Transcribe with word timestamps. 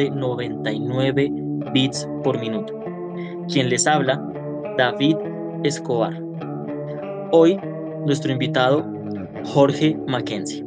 De 0.00 0.10
99 0.10 1.30
bits 1.74 2.08
por 2.24 2.38
minuto. 2.40 2.72
Quien 3.52 3.68
les 3.68 3.86
habla, 3.86 4.18
David 4.78 5.16
Escobar. 5.62 6.18
Hoy, 7.32 7.60
nuestro 8.06 8.32
invitado, 8.32 8.86
Jorge 9.44 9.98
Mackenzie. 10.06 10.64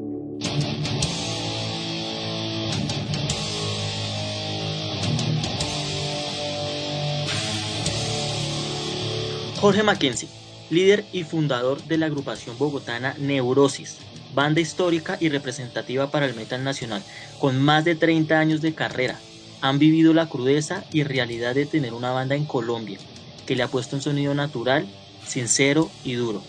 Jorge 9.59 9.81
Mackenzie, 9.81 10.30
líder 10.70 11.06
y 11.11 11.23
fundador 11.23 11.81
de 11.84 11.98
la 11.98 12.06
agrupación 12.06 12.56
bogotana 12.59 13.16
Neurosis, 13.17 13.98
banda 14.34 14.62
histórica 14.62 15.17
y 15.20 15.30
representativa 15.30 16.12
para 16.12 16.26
el 16.26 16.36
metal 16.36 16.64
nacional, 16.64 17.03
con 17.39 17.62
más 17.62 17.86
de 17.86 17.95
30 17.95 18.39
años 18.39 18.62
de 18.62 18.73
carrera. 18.73 19.20
Han 19.62 19.80
vivido 19.80 20.14
la 20.14 20.28
crudeza 20.28 20.84
y 20.92 21.03
realidad 21.03 21.56
de 21.56 21.66
tener 21.66 21.94
una 21.94 22.12
banda 22.12 22.36
en 22.36 22.45
Colombia, 22.45 23.00
que 23.45 23.56
le 23.56 23.64
ha 23.64 23.67
puesto 23.67 23.95
un 23.95 24.02
sonido 24.02 24.34
natural, 24.34 24.88
sincero 25.26 25.89
y 26.04 26.14
duro. 26.14 26.44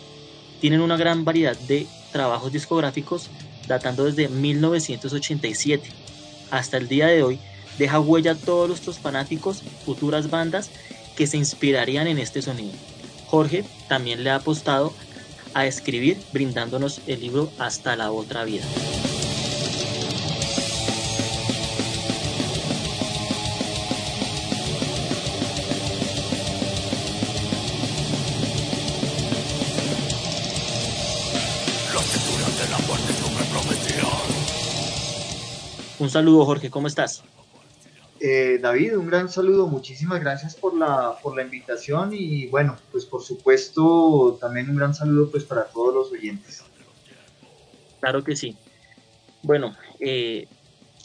Tienen 0.60 0.80
una 0.80 0.96
gran 0.96 1.24
variedad 1.24 1.56
de 1.56 1.86
trabajos 2.12 2.52
discográficos 2.52 3.30
datando 3.66 4.05
desde 4.05 4.28
1987 4.28 6.05
hasta 6.50 6.77
el 6.77 6.88
día 6.88 7.06
de 7.08 7.22
hoy, 7.22 7.38
deja 7.78 8.00
huella 8.00 8.32
a 8.32 8.36
todos 8.36 8.68
nuestros 8.68 8.98
fanáticos, 8.98 9.62
futuras 9.84 10.30
bandas 10.30 10.70
que 11.16 11.27
se 11.27 11.36
inspirarían 11.36 12.06
en 12.06 12.18
este 12.18 12.42
sonido. 12.42 12.72
Jorge 13.27 13.64
también 13.88 14.22
le 14.22 14.30
ha 14.30 14.36
apostado 14.36 14.92
a 15.55 15.66
escribir 15.66 16.19
brindándonos 16.33 17.01
el 17.06 17.20
libro 17.20 17.51
Hasta 17.58 17.96
la 17.96 18.11
otra 18.11 18.45
vida. 18.45 18.64
Un 35.98 36.11
saludo 36.11 36.45
Jorge, 36.45 36.70
¿cómo 36.70 36.86
estás? 36.86 37.23
Eh, 38.27 38.58
David, 38.58 38.96
un 38.96 39.07
gran 39.07 39.29
saludo, 39.29 39.67
muchísimas 39.67 40.18
gracias 40.18 40.55
por 40.55 40.74
la, 40.74 41.14
por 41.23 41.36
la 41.36 41.42
invitación 41.42 42.14
y 42.14 42.46
bueno, 42.46 42.74
pues 42.90 43.05
por 43.05 43.23
supuesto 43.23 44.39
también 44.40 44.70
un 44.70 44.77
gran 44.77 44.95
saludo 44.95 45.30
pues 45.30 45.45
para 45.45 45.64
todos 45.64 45.95
los 45.95 46.11
oyentes. 46.11 46.64
Claro 48.01 48.24
que 48.24 48.34
sí. 48.34 48.57
Bueno, 49.42 49.77
eh, 50.01 50.48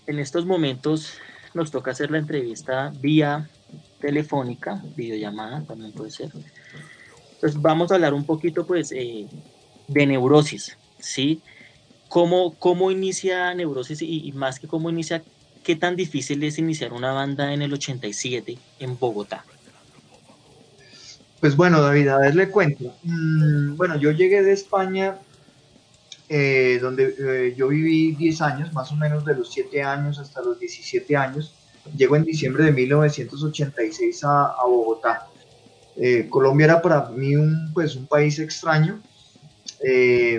en 0.07 0.17
estos 0.19 0.45
momentos 0.45 1.15
nos 1.53 1.71
toca 1.71 1.91
hacer 1.91 2.09
la 2.09 2.19
entrevista 2.19 2.93
vía 3.01 3.49
telefónica, 3.99 4.81
videollamada 4.95 5.61
también 5.65 5.91
puede 5.91 6.11
ser. 6.11 6.31
Entonces 7.33 7.61
vamos 7.61 7.91
a 7.91 7.95
hablar 7.95 8.13
un 8.13 8.25
poquito 8.25 8.65
pues 8.65 8.93
eh, 8.93 9.27
de 9.89 10.07
neurosis, 10.07 10.77
¿sí? 10.99 11.41
¿Cómo, 12.07 12.55
¿Cómo 12.55 12.91
inicia 12.91 13.53
neurosis 13.55 14.01
y, 14.01 14.25
y 14.25 14.31
más 14.31 14.57
que 14.57 14.69
cómo 14.69 14.89
inicia, 14.89 15.21
¿qué 15.69 15.75
tan 15.75 15.95
difícil 15.95 16.43
es 16.43 16.57
iniciar 16.57 16.93
una 16.93 17.11
banda 17.11 17.53
en 17.53 17.61
el 17.61 17.71
87 17.71 18.57
en 18.79 18.97
Bogotá? 18.97 19.45
Pues 21.39 21.55
bueno, 21.55 21.79
David, 21.79 22.07
a 22.07 22.17
ver, 22.17 22.33
le 22.33 22.49
cuento. 22.49 22.95
Mm, 23.03 23.75
bueno, 23.75 23.95
yo 23.95 24.09
llegué 24.09 24.41
de 24.41 24.51
España, 24.51 25.19
eh, 26.27 26.79
donde 26.81 27.13
eh, 27.19 27.53
yo 27.55 27.67
viví 27.67 28.13
10 28.13 28.41
años, 28.41 28.73
más 28.73 28.91
o 28.91 28.95
menos 28.95 29.23
de 29.25 29.35
los 29.35 29.53
7 29.53 29.83
años 29.83 30.17
hasta 30.17 30.41
los 30.41 30.59
17 30.59 31.15
años. 31.15 31.53
Llego 31.95 32.15
en 32.15 32.23
diciembre 32.23 32.63
de 32.63 32.71
1986 32.71 34.23
a, 34.23 34.45
a 34.45 34.65
Bogotá. 34.65 35.27
Eh, 35.97 36.25
Colombia 36.31 36.65
era 36.65 36.81
para 36.81 37.09
mí 37.09 37.35
un, 37.35 37.71
pues, 37.75 37.95
un 37.95 38.07
país 38.07 38.39
extraño. 38.39 38.99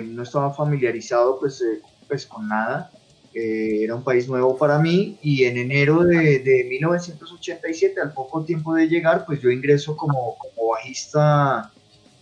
No 0.07 0.23
estaba 0.23 0.53
familiarizado 0.53 1.39
pues, 1.39 1.63
pues 2.09 2.25
con 2.25 2.49
nada. 2.49 2.91
Eh, 3.33 3.83
era 3.83 3.95
un 3.95 4.03
país 4.03 4.27
nuevo 4.27 4.57
para 4.57 4.77
mí 4.79 5.17
y 5.21 5.45
en 5.45 5.57
enero 5.57 6.03
de, 6.03 6.39
de, 6.39 6.65
1987, 6.65 8.01
al 8.01 8.11
poco 8.11 8.43
tiempo 8.43 8.73
de 8.73 8.89
llegar, 8.89 9.25
pues 9.25 9.41
yo 9.41 9.49
ingreso 9.49 9.95
como, 9.95 10.37
como 10.37 10.71
bajista 10.71 11.71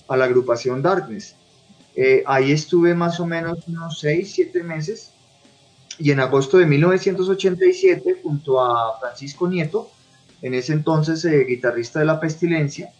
a 0.07 0.17
la 0.17 0.25
agrupación 0.25 0.83
Darkness. 0.83 1.35
Eh, 1.95 2.23
ahí 2.27 2.51
estuve 2.51 2.93
más 2.93 3.19
o 3.19 3.25
menos 3.25 3.67
unos 3.67 3.99
6, 3.99 4.31
7 4.31 4.63
meses 4.63 5.11
y 5.97 6.11
en 6.11 6.19
agosto 6.19 6.59
de 6.59 6.67
1987, 6.67 8.19
junto 8.21 8.61
a 8.61 8.99
Francisco 8.99 9.47
Nieto, 9.47 9.89
en 10.43 10.53
ese 10.53 10.73
entonces 10.73 11.25
eh, 11.25 11.43
guitarrista 11.43 11.99
de 11.99 12.05
La 12.05 12.19
Pestilencia, 12.19 12.93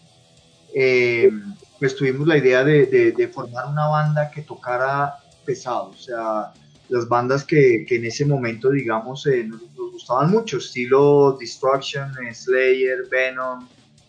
pues 1.78 1.96
tuvimos 1.96 2.26
la 2.26 2.36
idea 2.36 2.64
de, 2.64 2.86
de, 2.86 3.12
de 3.12 3.28
formar 3.28 3.66
una 3.66 3.88
banda 3.88 4.30
que 4.30 4.42
tocara 4.42 5.14
pesado, 5.44 5.90
o 5.90 5.96
sea, 5.96 6.52
las 6.90 7.08
bandas 7.08 7.44
que, 7.44 7.84
que, 7.86 7.96
en 7.96 8.04
ese 8.04 8.26
momento, 8.26 8.70
digamos, 8.70 9.26
eh, 9.26 9.44
nos, 9.44 9.60
gustaban 9.92 10.30
mucho, 10.30 10.58
estilo 10.58 11.36
Destruction, 11.38 12.10
eh, 12.26 12.34
Slayer, 12.34 13.06
Venom, 13.10 13.68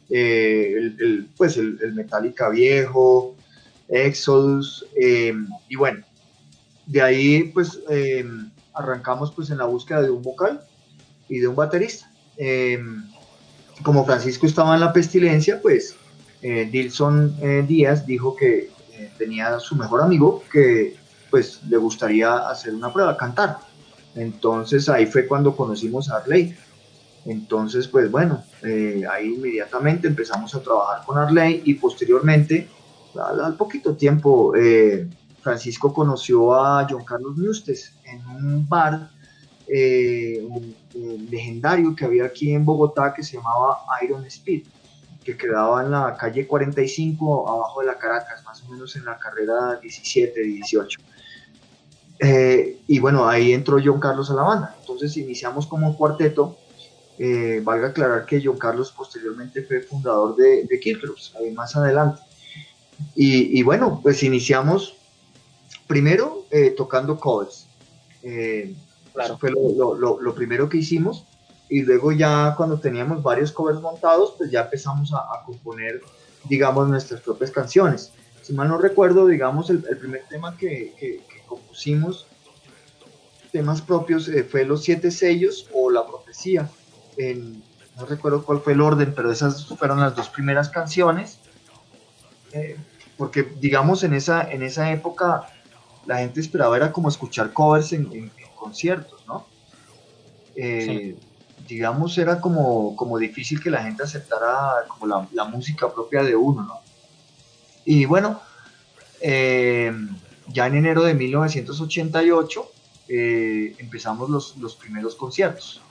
eh, 0.10 0.74
el, 0.76 0.98
el, 1.00 1.30
pues 1.38 1.58
el, 1.58 1.94
Metallica 1.94 2.50
viejo, 2.50 3.36
Exodus, 3.88 4.86
y 4.96 5.76
bueno, 5.76 6.04
de 6.86 7.02
ahí 7.02 7.44
pues 7.54 7.78
arrancamos 8.74 9.34
pues 9.34 9.50
en 9.50 9.58
la 9.58 9.66
búsqueda 9.66 10.02
de 10.02 10.10
un 10.10 10.22
vocal 10.22 10.62
y 11.28 11.40
de 11.40 11.48
un 11.50 11.56
baterista. 11.58 12.10
como 13.84 14.06
Francisco 14.06 14.46
estaba 14.46 14.76
en 14.76 14.80
la 14.80 14.94
pestilencia, 14.94 15.62
pues 15.62 15.98
Dilson 16.42 17.36
Díaz 17.68 18.06
dijo 18.06 18.34
que 18.38 18.70
tenía 19.18 19.60
su 19.60 19.76
mejor 19.76 20.02
amigo 20.02 20.42
que 20.50 20.96
pues 21.32 21.62
le 21.68 21.78
gustaría 21.78 22.50
hacer 22.50 22.76
una 22.76 22.94
prueba, 22.94 23.18
cantar. 23.18 23.58
Entonces 24.14 24.90
ahí 24.90 25.06
fue 25.06 25.26
cuando 25.26 25.56
conocimos 25.56 26.12
a 26.12 26.18
Arley. 26.18 26.56
Entonces, 27.26 27.88
pues 27.88 28.12
bueno, 28.12 28.44
eh, 28.64 29.04
ahí 29.10 29.34
inmediatamente 29.36 30.08
empezamos 30.08 30.54
a 30.54 30.62
trabajar 30.62 31.06
con 31.06 31.18
Arley 31.18 31.62
y 31.66 31.76
posteriormente, 31.76 32.68
al, 33.16 33.56
poquito 33.56 33.96
tiempo, 33.96 34.54
eh, 34.56 35.08
Francisco 35.42 35.94
conoció 35.94 36.54
a 36.54 36.88
John 36.90 37.04
Carlos 37.04 37.38
Mustes 37.38 37.94
en 38.06 38.26
un 38.28 38.68
bar 38.68 39.10
eh, 39.68 40.46
legendario 41.30 41.96
que 41.96 42.06
había 42.06 42.26
aquí 42.26 42.54
en 42.54 42.66
Bogotá 42.66 43.14
que 43.14 43.24
se 43.24 43.38
llamaba 43.38 43.80
Iron 44.04 44.26
Speed, 44.26 44.64
que 45.24 45.38
quedaba 45.38 45.84
en 45.84 45.92
la 45.92 46.18
calle 46.18 46.48
45, 46.48 47.48
abajo 47.48 47.82
de 47.82 47.88
la 47.88 47.98
Caracas, 47.98 48.44
más 48.44 48.64
o 48.64 48.70
menos 48.70 48.96
en 48.96 49.06
la 49.06 49.18
carrera 49.18 49.80
17, 49.82 50.42
18. 50.42 51.00
Eh, 52.24 52.80
y 52.88 53.00
bueno, 53.00 53.28
ahí 53.28 53.52
entró 53.52 53.80
John 53.84 54.00
Carlos 54.00 54.30
a 54.30 54.36
la 54.36 54.44
banda. 54.44 54.76
Entonces 54.80 55.18
iniciamos 55.18 55.66
como 55.66 55.98
cuarteto. 55.98 56.58
Eh, 57.18 57.62
valga 57.64 57.90
aclarar 57.90 58.26
que 58.26 58.42
John 58.44 58.58
Carlos 58.58 58.94
posteriormente 58.96 59.64
fue 59.64 59.82
fundador 59.82 60.36
de, 60.36 60.66
de 60.66 60.80
Killcross, 60.80 61.36
ahí 61.40 61.52
más 61.52 61.76
adelante. 61.76 62.22
Y, 63.16 63.60
y, 63.60 63.64
bueno, 63.64 64.00
pues 64.02 64.22
iniciamos 64.22 64.96
primero 65.88 66.46
eh, 66.52 66.72
tocando 66.78 67.20
covers. 67.20 67.66
Eso 68.22 69.38
fue 69.40 69.50
lo, 69.52 69.96
lo, 69.96 70.22
lo, 70.22 70.36
primero 70.36 70.70
que 70.70 70.78
hicimos. 70.78 71.26
Y 71.70 71.82
luego 71.82 72.12
ya 72.12 72.54
cuando 72.56 72.80
teníamos 72.80 73.24
varios 73.24 73.52
covers 73.52 73.82
montados, 73.82 74.36
pues 74.38 74.52
ya 74.52 74.62
empezamos 74.62 75.12
a, 75.14 75.18
a 75.18 75.44
componer, 75.44 76.02
digamos, 76.48 76.88
nuestras 76.88 77.22
propias 77.22 77.50
canciones. 77.50 78.12
Si 78.44 78.54
mal 78.54 78.68
no 78.68 78.78
recuerdo, 78.78 79.26
digamos, 79.26 79.70
el, 79.72 79.84
el 79.90 79.98
primer 79.98 80.24
tema 80.30 80.56
que, 80.58 80.94
que, 81.00 81.22
compusimos, 81.52 82.28
temas 83.52 83.82
propios, 83.82 84.30
eh, 84.30 84.44
fue 84.44 84.64
Los 84.64 84.84
Siete 84.84 85.12
Sellos 85.12 85.68
o 85.74 85.92
La 85.92 86.08
Profecía. 86.08 86.70
En, 87.18 87.62
no 87.98 88.06
recuerdo 88.06 88.46
cuál 88.46 88.62
fue 88.62 88.74
el 88.74 88.82
orden, 88.82 89.14
pero 89.14 89.32
esas 89.32 89.66
fueron 89.66 90.00
las 90.00 90.16
dos 90.16 90.30
primeras 90.30 90.70
canciones. 90.70 91.40
Eh, 92.54 92.78
porque, 93.18 93.44
digamos, 93.60 94.04
en 94.04 94.14
esa, 94.14 94.50
en 94.50 94.64
esa 94.64 94.92
época 94.92 95.48
la 96.06 96.18
gente 96.20 96.40
esperaba 96.40 96.78
era 96.78 96.92
como 96.92 97.10
escuchar 97.10 97.54
covers 97.54 97.94
en, 97.94 98.32
conciertos, 98.56 99.26
¿no? 99.28 99.48
Eh, 100.56 101.18
digamos, 101.68 102.18
era 102.18 102.40
como, 102.40 102.96
como 102.96 103.18
difícil 103.18 103.62
que 103.62 103.70
la 103.72 103.84
gente 103.84 104.04
aceptara 104.04 104.86
como 104.88 105.28
la, 105.32 105.44
música 105.46 105.92
propia 105.92 106.24
de 106.24 106.36
uno, 106.36 106.64
¿no? 106.64 106.80
Y 107.86 108.06
bueno, 108.06 108.40
eh, 109.20 109.92
ya 110.54 110.68
en 110.68 110.76
enero 110.76 111.04
de 111.04 111.14
1988 111.14 112.72
eh, 113.10 113.76
empezamos 113.80 114.30
los, 114.30 114.76
primeros 114.76 115.16
conciertos, 115.16 115.82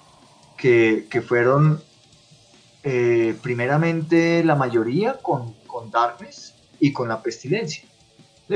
que, 0.57 1.25
fueron 1.27 1.83
primeramente 3.43 4.43
la 4.45 4.55
mayoría 4.55 5.15
con, 5.15 5.55
con 5.67 5.91
Darkness 5.91 6.55
y 6.79 6.93
con 6.93 7.09
La 7.09 7.23
Pestilencia 7.23 7.91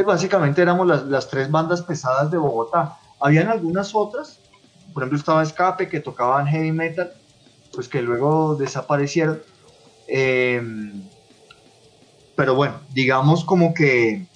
básicamente 0.03 0.63
éramos 0.63 0.87
las, 1.07 1.29
tres 1.29 1.51
bandas 1.51 1.83
pesadas 1.83 2.31
de 2.31 2.39
Bogotá. 2.39 2.99
Habían 3.21 3.49
algunas 3.49 3.95
otras, 3.95 4.41
por 4.93 5.03
ejemplo 5.03 5.19
estaba 5.19 5.43
Escape 5.43 5.89
que 5.89 6.01
tocaban 6.01 6.47
heavy 6.47 6.73
metal, 6.73 7.13
pues 7.73 7.89
que 7.89 8.03
luego 8.03 8.57
desaparecieron. 8.57 9.41
Em, 10.09 11.09
pero 12.35 12.55
bueno, 12.57 12.81
digamos 12.91 13.45
como 13.45 13.73
que, 13.73 14.27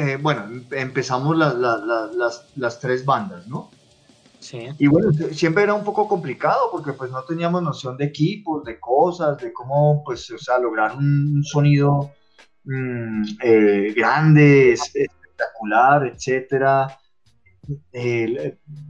eh, 0.00 0.16
bueno, 0.16 0.46
empezamos 0.70 1.36
las, 1.36 2.80
tres 2.80 3.04
bandas, 3.04 3.46
¿no? 3.46 3.70
Sí. 4.38 4.68
Y 4.78 4.86
bueno, 4.86 5.12
siempre 5.32 5.64
era 5.64 5.74
un 5.74 5.84
poco 5.84 6.08
complicado 6.08 6.70
porque 6.72 6.92
pues 6.92 7.10
no 7.10 7.22
teníamos 7.24 7.62
noción 7.62 7.96
de 7.96 8.06
equipos, 8.06 8.64
de 8.64 8.80
cosas, 8.80 9.36
de 9.38 9.52
cómo 9.52 10.02
pues, 10.04 10.30
o 10.30 10.38
sea, 10.38 10.58
lograr 10.58 10.96
un 10.96 11.42
sonido 11.44 12.12
Mm, 12.64 13.22
eh, 13.42 13.92
grande, 13.96 14.72
espectacular, 14.72 16.06
etcétera. 16.06 16.98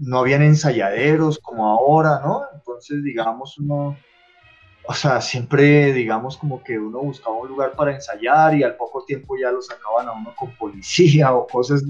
no 0.01 0.19
habían 0.19 0.43
ensayaderos 0.43 1.39
como 1.39 1.69
ahora, 1.69 2.21
¿no? 2.25 2.43
Entonces, 2.55 3.03
digamos, 3.03 3.59
uno, 3.59 3.97
o 4.91 4.93
sea, 4.93 5.21
siempre, 5.21 5.93
digamos, 5.93 6.37
como 6.37 6.65
que 6.65 6.77
uno 6.77 6.99
buscaba 6.99 7.37
un 7.37 7.47
lugar 7.47 7.75
para 7.77 7.95
ensayar 7.95 8.57
y 8.57 8.65
al 8.65 8.75
poco 8.75 9.05
tiempo 9.05 9.37
ya 9.41 9.53
lo 9.53 9.63
sacaban 9.63 10.09
a 10.09 10.13
uno 10.13 10.35
con 10.37 10.51
policía 10.57 11.33
o 11.33 11.47
cosas 11.47 11.85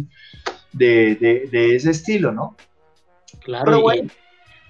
de, 0.70 1.48
ese 1.74 1.92
estilo, 1.92 2.30
¿no? 2.30 2.56
Claro, 3.42 3.82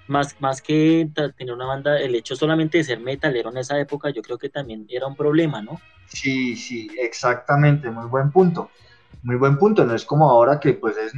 más, 0.06 0.40
más 0.40 0.62
que 0.62 1.08
tener 1.36 1.52
una 1.52 1.66
banda, 1.66 1.98
el 1.98 2.14
hecho 2.14 2.36
solamente 2.36 2.78
de 2.78 2.84
ser 2.84 3.00
metalero 3.00 3.50
en 3.50 3.56
esa 3.56 3.80
época, 3.80 4.10
yo 4.10 4.22
creo 4.22 4.38
que 4.38 4.48
también 4.48 4.86
era 4.88 5.08
un 5.08 5.16
problema, 5.16 5.60
¿no? 5.60 5.80
Sí, 6.06 6.54
sí, 6.54 6.88
exactamente, 7.00 7.90
muy 7.90 8.06
buen 8.06 8.30
punto. 8.30 8.70
Muy 9.24 9.34
buen 9.34 9.58
punto, 9.58 9.84
no 9.84 9.92
es 9.92 10.04
como 10.04 10.30
ahora 10.30 10.60
que 10.60 10.74
pues 10.74 10.96
es 10.96 11.14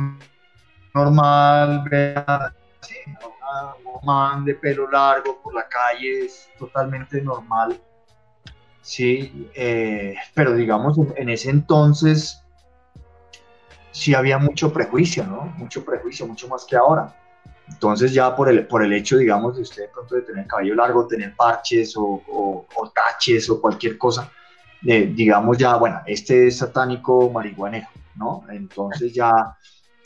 normal 0.95 1.85
ver 1.91 2.25
a 3.43 3.75
un 3.85 4.05
man 4.05 4.45
de 4.45 4.55
pelo 4.55 4.91
largo 4.91 5.41
por 5.43 5.55
la 5.55 5.69
calle, 5.69 6.27
es 6.27 6.49
totalmente 6.59 7.21
normal. 7.21 7.81
Sí, 8.81 9.51
eh, 9.55 10.17
pero 10.35 10.55
digamos 10.55 10.99
en, 11.17 11.29
ese 11.29 11.51
entonces 11.51 12.43
sí 13.93 14.15
había 14.15 14.39
mucho 14.39 14.73
prejuicio, 14.73 15.25
¿no? 15.25 15.45
Mucho 15.57 15.85
prejuicio, 15.85 16.27
mucho 16.27 16.49
más 16.49 16.65
que 16.65 16.77
ahora. 16.77 17.15
Entonces 17.69 18.13
ya 18.13 18.35
por 18.35 18.49
el, 18.49 18.67
por 18.67 18.83
el 18.83 18.93
hecho, 18.93 19.17
digamos, 19.17 19.57
de 19.57 19.63
usted 19.63 19.83
de 19.83 19.89
pronto 19.89 20.15
de 20.17 20.23
tener 20.23 20.47
cabello 20.47 20.75
largo, 20.75 21.07
tener 21.07 21.35
parches 21.37 21.97
o, 21.97 22.23
o 22.29 22.91
taches 22.91 23.49
o 23.49 23.61
cualquier 23.61 23.97
cosa, 23.97 24.31
digamos 24.83 25.59
ya, 25.59 25.77
bueno, 25.77 26.03
este 26.07 26.49
es 26.49 26.59
satánico 26.59 27.31
marihuanero, 27.31 27.87
¿no? 28.17 28.45
Entonces 28.51 29.13
ya 29.15 29.57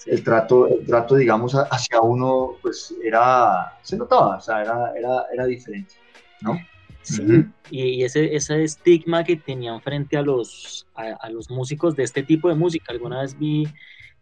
el 0.07 0.23
trato, 0.23 0.69
el 0.69 0.87
trato, 0.87 1.17
digamos, 1.17 1.55
hacia 1.55 2.01
uno, 2.01 2.53
pues 2.63 2.95
era, 3.03 3.79
se 3.83 3.97
notaba, 3.97 4.37
o 4.37 4.41
sea, 4.41 4.63
era, 4.63 4.93
era, 4.97 5.25
era 5.33 5.47
diferente, 5.47 5.95
¿no? 6.41 6.59
Sí, 7.03 7.23
y 7.71 8.03
ese, 8.03 8.35
ese 8.35 8.65
estigma 8.65 9.23
que 9.23 9.37
tenían 9.37 9.81
frente 9.81 10.17
a 10.17 10.23
los, 10.23 10.89
a, 10.95 11.31
los 11.31 11.51
músicos 11.51 11.95
de 11.95 12.03
este 12.03 12.25
tipo 12.25 12.49
de 12.49 12.57
música. 12.57 12.93
Alguna 12.93 13.21
vez 13.21 13.39
vi 13.39 13.69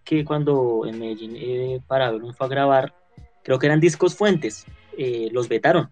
que 0.05 0.23
cuando 0.23 0.83
en 0.87 0.99
Medellín 0.99 1.35
eh, 1.35 1.81
para 1.87 2.11
ver 2.11 2.23
un 2.23 2.35
fue 2.35 2.47
a 2.47 2.51
grabar, 2.51 2.95
creo 3.43 3.59
que 3.59 3.67
eran 3.67 3.81
discos 3.81 4.15
fuentes, 4.15 4.67
eh, 4.99 5.31
los 5.33 5.49
vetaron 5.49 5.91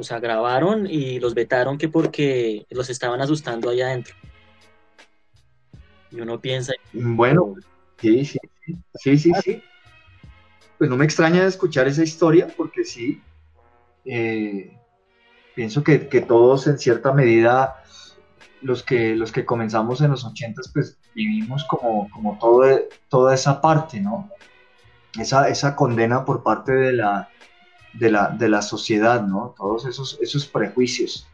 o 0.00 0.02
sea, 0.02 0.18
grabaron 0.18 0.86
y 0.86 1.20
los 1.20 1.34
vetaron 1.34 1.76
que 1.76 1.90
porque 1.90 2.66
los 2.70 2.88
estaban 2.88 3.20
asustando 3.20 3.68
allá 3.68 3.88
adentro. 3.88 4.14
Y 6.10 6.22
uno 6.22 6.40
piensa... 6.40 6.72
Bueno, 6.94 7.54
sí, 7.98 8.24
sí, 8.24 8.38
sí, 8.94 9.18
sí, 9.18 9.32
sí. 9.42 9.62
Pues 10.78 10.88
no 10.88 10.96
me 10.96 11.04
extraña 11.04 11.44
escuchar 11.44 11.86
esa 11.88 12.02
historia 12.02 12.48
porque 12.56 12.84
sí, 12.84 13.22
eh, 14.04 14.76
pienso 15.54 15.84
que, 15.84 15.98
todos 16.26 16.66
en 16.66 16.78
cierta 16.78 17.12
medida, 17.12 17.82
los 18.62 18.82
que, 18.82 19.14
los 19.14 19.32
que 19.32 19.44
comenzamos 19.44 20.00
en 20.00 20.10
los 20.10 20.24
ochentas, 20.24 20.70
pues 20.72 20.98
vivimos 21.14 21.64
como, 21.64 22.08
como 22.10 22.38
todo, 22.38 22.64
toda 23.08 23.34
esa 23.34 23.60
parte, 23.60 24.00
¿no? 24.00 24.30
Esa, 25.18 25.48
esa 25.48 25.76
condena 25.76 26.24
por 26.24 26.42
parte 26.42 26.72
de 26.72 26.92
la, 26.92 27.28
de 27.92 28.10
la, 28.10 28.28
de 28.28 28.48
la 28.48 28.62
sociedad, 28.62 29.22
¿no? 29.22 29.54
Todos 29.58 29.86
esos, 29.86 30.18
esos 30.22 30.46
prejuicios. 30.46 31.26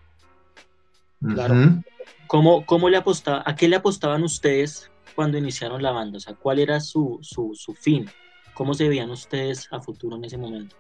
Claro. 1.21 1.83
¿Cómo, 2.27 2.89
le 2.89 2.97
apostaba, 2.97 3.43
¿A 3.47 3.55
qué 3.55 3.69
le 3.69 3.77
apostaban 3.77 4.23
ustedes 4.23 4.91
cuando 5.17 5.39
iniciaron 5.39 5.83
la 5.83 5.91
banda? 5.91 6.19
O 6.19 6.21
sea, 6.21 6.35
¿cuál 6.35 6.61
era 6.61 6.79
su, 6.79 7.21
fin? 7.81 8.09
¿Cómo 8.55 8.75
se 8.75 8.89
veían 8.89 9.11
ustedes 9.11 9.67
a 9.73 9.81
futuro 9.81 10.17
en 10.17 10.25
ese 10.25 10.37
momento? 10.37 10.77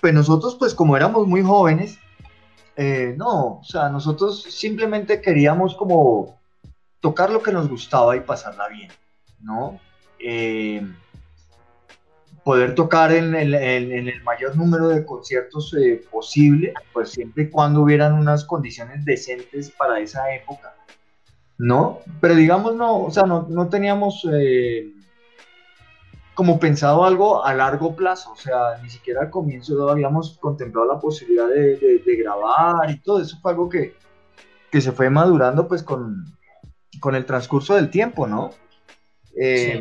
Pues 0.00 0.14
nosotros, 0.14 0.54
pues 0.54 0.74
como 0.74 0.96
éramos 0.96 1.26
muy 1.26 1.42
jóvenes, 1.42 1.98
eh, 2.76 3.14
no, 3.18 3.58
o 3.58 3.64
sea, 3.64 3.88
nosotros 3.88 4.42
simplemente 4.42 5.20
queríamos 5.20 5.74
como 5.74 6.38
tocar 7.00 7.30
lo 7.30 7.42
que 7.42 7.52
nos 7.52 7.68
gustaba 7.68 8.16
y 8.16 8.20
pasarla 8.20 8.68
bien, 8.68 8.90
¿no? 9.40 9.78
Eh, 10.18 10.82
poder 12.44 12.74
tocar 12.74 13.12
en 13.12 13.34
el, 13.34 13.54
en, 13.54 14.08
el, 14.08 14.22
mayor 14.22 14.56
número 14.56 14.88
de 14.88 15.04
conciertos 15.04 15.74
eh, 15.74 16.04
posible, 16.10 16.74
pues 16.92 17.10
siempre 17.10 17.44
y 17.44 17.50
cuando 17.50 17.80
hubieran 17.80 18.12
unas 18.12 18.44
condiciones 18.44 19.04
decentes 19.04 19.70
para 19.70 19.98
esa 20.00 20.34
época, 20.34 20.74
¿no? 21.58 22.00
Pero 22.20 22.34
digamos, 22.34 22.74
no, 22.74 23.04
o 23.04 23.10
sea, 23.10 23.24
no, 23.24 23.46
no 23.48 23.68
teníamos 23.68 24.26
eh, 24.32 24.92
como 26.34 26.58
pensado 26.58 27.04
algo 27.04 27.44
a 27.44 27.54
largo 27.54 27.94
plazo, 27.94 28.32
o 28.32 28.36
sea, 28.36 28.78
ni 28.82 28.90
siquiera 28.90 29.22
al 29.22 29.30
comienzo 29.30 29.88
habíamos 29.88 30.38
contemplado 30.38 30.86
la 30.86 31.00
posibilidad 31.00 31.48
de, 31.48 31.76
de, 32.04 32.16
grabar 32.16 32.90
y 32.90 32.98
todo 32.98 33.20
eso 33.20 33.38
fue 33.40 33.52
algo 33.52 33.68
que, 33.68 33.94
que, 34.70 34.80
se 34.80 34.92
fue 34.92 35.10
madurando 35.10 35.68
pues 35.68 35.82
con, 35.82 36.24
con 37.00 37.14
el 37.14 37.24
transcurso 37.24 37.74
del 37.74 37.90
tiempo, 37.90 38.26
¿no? 38.26 38.50
Eh, 39.36 39.80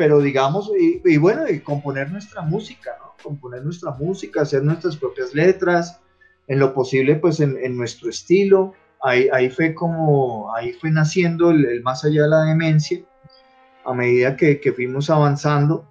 pero 0.00 0.20
digamos, 0.20 0.72
y, 0.78 1.18
bueno, 1.18 1.46
y 1.46 1.60
componer 1.60 2.10
nuestra 2.10 2.40
música, 2.40 2.96
¿no? 3.00 3.12
Componer 3.22 3.62
nuestra 3.62 3.90
música, 3.90 4.40
hacer 4.40 4.62
nuestras 4.62 4.96
propias 4.96 5.34
letras, 5.34 6.00
en 6.48 6.58
lo 6.58 6.72
posible, 6.72 7.16
pues 7.16 7.38
en, 7.40 7.76
nuestro 7.76 8.08
estilo. 8.08 8.72
Ahí, 9.02 9.28
ahí, 9.32 9.48
fue 9.48 9.74
como, 9.74 10.54
ahí 10.54 10.72
fue 10.74 10.90
naciendo 10.90 11.50
el, 11.50 11.82
más 11.82 12.04
allá 12.04 12.22
de 12.22 12.28
la 12.28 12.44
demencia, 12.44 13.00
a 13.84 13.94
medida 13.94 14.36
que, 14.36 14.60
que, 14.60 14.72
fuimos 14.72 15.08
avanzando. 15.08 15.86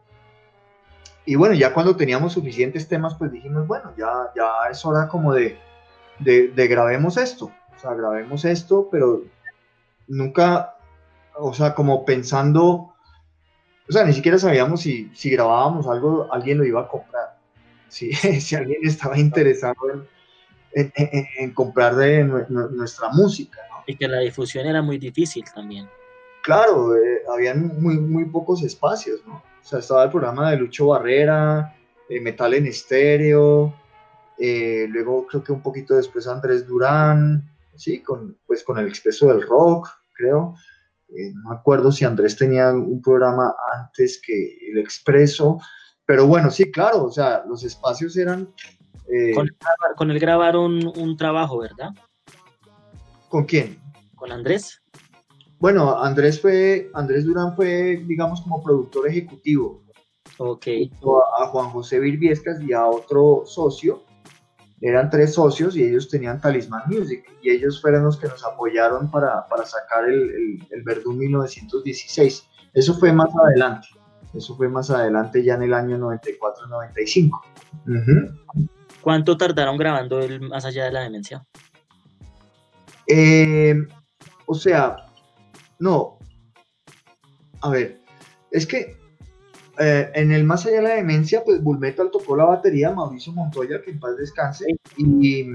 Y 1.25 1.35
bueno, 1.35 1.55
ya 1.55 1.73
cuando 1.73 1.95
teníamos 1.95 2.33
suficientes 2.33 2.87
temas, 2.87 3.15
pues 3.15 3.31
dijimos, 3.31 3.67
bueno, 3.67 3.93
ya, 3.97 4.11
ya 4.35 4.69
es 4.69 4.85
hora 4.85 5.07
como 5.07 5.33
de, 5.33 5.57
de, 6.19 6.67
grabemos 6.67 7.17
esto, 7.17 7.45
o 7.45 7.79
sea, 7.79 7.93
grabemos 7.93 8.45
esto, 8.45 8.87
pero 8.91 9.23
nunca, 10.07 10.75
o 11.35 11.53
sea, 11.53 11.73
como 11.73 12.05
pensando 12.05 12.93
o 13.89 13.91
sea, 13.91 14.03
ni 14.03 14.13
siquiera 14.13 14.37
sabíamos 14.37 14.81
si, 14.81 15.09
si 15.15 15.31
grabábamos 15.31 15.87
algo, 15.87 16.31
alguien 16.31 16.59
lo 16.59 16.65
iba 16.65 16.81
a 16.81 16.87
comprar. 16.87 17.39
Si, 17.87 18.13
si 18.13 18.55
alguien 18.55 18.81
estaba 18.83 19.17
interesado 19.17 19.75
en, 19.91 20.07
en, 20.73 21.53
comprar 21.53 21.95
de 21.95 22.23
nuestra 22.23 23.09
música. 23.09 23.59
¿no? 23.69 23.83
Y 23.87 23.95
que 23.95 24.07
la 24.07 24.19
difusión 24.19 24.65
era 24.65 24.81
muy 24.81 24.97
difícil 24.97 25.43
también. 25.53 25.87
Claro, 26.43 26.95
eh, 26.95 27.23
habían 27.33 27.81
muy, 27.81 27.97
muy 27.97 28.25
pocos 28.25 28.63
espacios, 28.63 29.21
¿no? 29.27 29.35
O 29.35 29.65
sea, 29.65 29.79
estaba 29.79 30.05
el 30.05 30.09
programa 30.09 30.51
de 30.51 30.57
Lucho 30.57 30.87
Barrera, 30.87 31.75
eh, 32.07 32.19
Metal 32.21 32.53
en 32.53 32.65
Estéreo, 32.65 33.73
eh, 34.39 34.87
luego 34.89 35.27
creo 35.27 35.43
que 35.43 35.51
un 35.51 35.61
poquito 35.61 35.95
después 35.95 36.25
Andrés 36.25 36.65
Durán, 36.65 37.43
sí, 37.75 38.01
con, 38.01 38.37
pues 38.47 38.63
con 38.63 38.77
el 38.77 38.87
Expreso 38.87 39.27
del 39.27 39.41
Rock, 39.41 39.89
creo. 40.13 40.55
Eh, 41.09 41.33
no 41.33 41.49
me 41.49 41.55
acuerdo 41.55 41.91
si 41.91 42.05
Andrés 42.05 42.37
tenía 42.37 42.71
un 42.71 43.01
programa 43.01 43.53
antes 43.73 44.21
que 44.25 44.57
el 44.71 44.77
Expreso, 44.77 45.59
pero 46.05 46.25
bueno, 46.25 46.49
sí, 46.51 46.71
claro, 46.71 47.03
o 47.03 47.11
sea, 47.11 47.43
los 47.47 47.63
espacios 47.63 48.15
eran... 48.17 48.53
con, 49.95 50.11
él 50.11 50.19
grabaron 50.19 50.85
un 50.97 51.17
trabajo, 51.17 51.59
¿verdad? 51.59 51.89
¿Con 53.29 53.45
quién? 53.45 53.79
Con 54.15 54.31
Andrés. 54.31 54.81
Bueno, 55.59 56.01
Andrés 56.01 56.39
fue, 56.39 56.89
Andrés 56.93 57.25
Durán 57.25 57.55
fue, 57.55 58.03
digamos, 58.07 58.41
como 58.41 58.63
productor 58.63 59.07
ejecutivo. 59.07 59.83
Ok. 60.37 60.67
A, 61.41 61.47
Juan 61.47 61.69
José 61.69 61.99
Virviescas 61.99 62.61
y 62.61 62.71
a 62.73 62.85
otro 62.85 63.43
socio. 63.45 64.03
Eran 64.81 65.09
tres 65.09 65.33
socios 65.33 65.75
y 65.75 65.83
ellos 65.83 66.07
tenían 66.07 66.39
Talisman 66.39 66.83
Music. 66.87 67.25
Y 67.41 67.49
ellos 67.49 67.81
fueron 67.81 68.05
los 68.05 68.17
que 68.17 68.27
nos 68.27 68.45
apoyaron 68.45 69.11
para, 69.11 69.45
sacar 69.65 70.07
el, 70.07 70.65
el, 70.69 70.83
Verdún 70.83 71.17
1916. 71.17 72.47
Eso 72.73 72.93
fue 72.93 73.11
más 73.11 73.29
adelante. 73.43 73.87
Eso 74.33 74.55
fue 74.55 74.69
más 74.69 74.89
adelante, 74.91 75.43
ya 75.43 75.55
en 75.55 75.63
el 75.63 75.73
año 75.73 75.97
94-95. 75.97 77.41
¿Cuánto 79.01 79.37
tardaron 79.37 79.77
grabando 79.77 80.19
el 80.19 80.41
Más 80.41 80.65
allá 80.65 80.85
de 80.85 80.91
la 80.91 81.01
demencia? 81.01 81.45
Eh, 83.07 83.75
o 84.45 84.55
sea, 84.55 85.07
no. 85.79 86.19
A 87.61 87.69
ver, 87.69 87.99
es 88.51 88.65
que 88.65 88.97
eh, 89.79 90.11
en 90.13 90.31
el 90.31 90.43
Más 90.43 90.65
allá 90.65 90.77
de 90.77 90.81
la 90.83 90.95
demencia, 90.95 91.43
pues 91.43 91.63
Bullmetal 91.63 92.11
tocó 92.11 92.35
la 92.35 92.45
batería, 92.45 92.91
Mauricio 92.91 93.31
Montoya, 93.31 93.81
que 93.81 93.91
en 93.91 93.99
paz 93.99 94.17
descanse, 94.17 94.65
y 94.97 95.45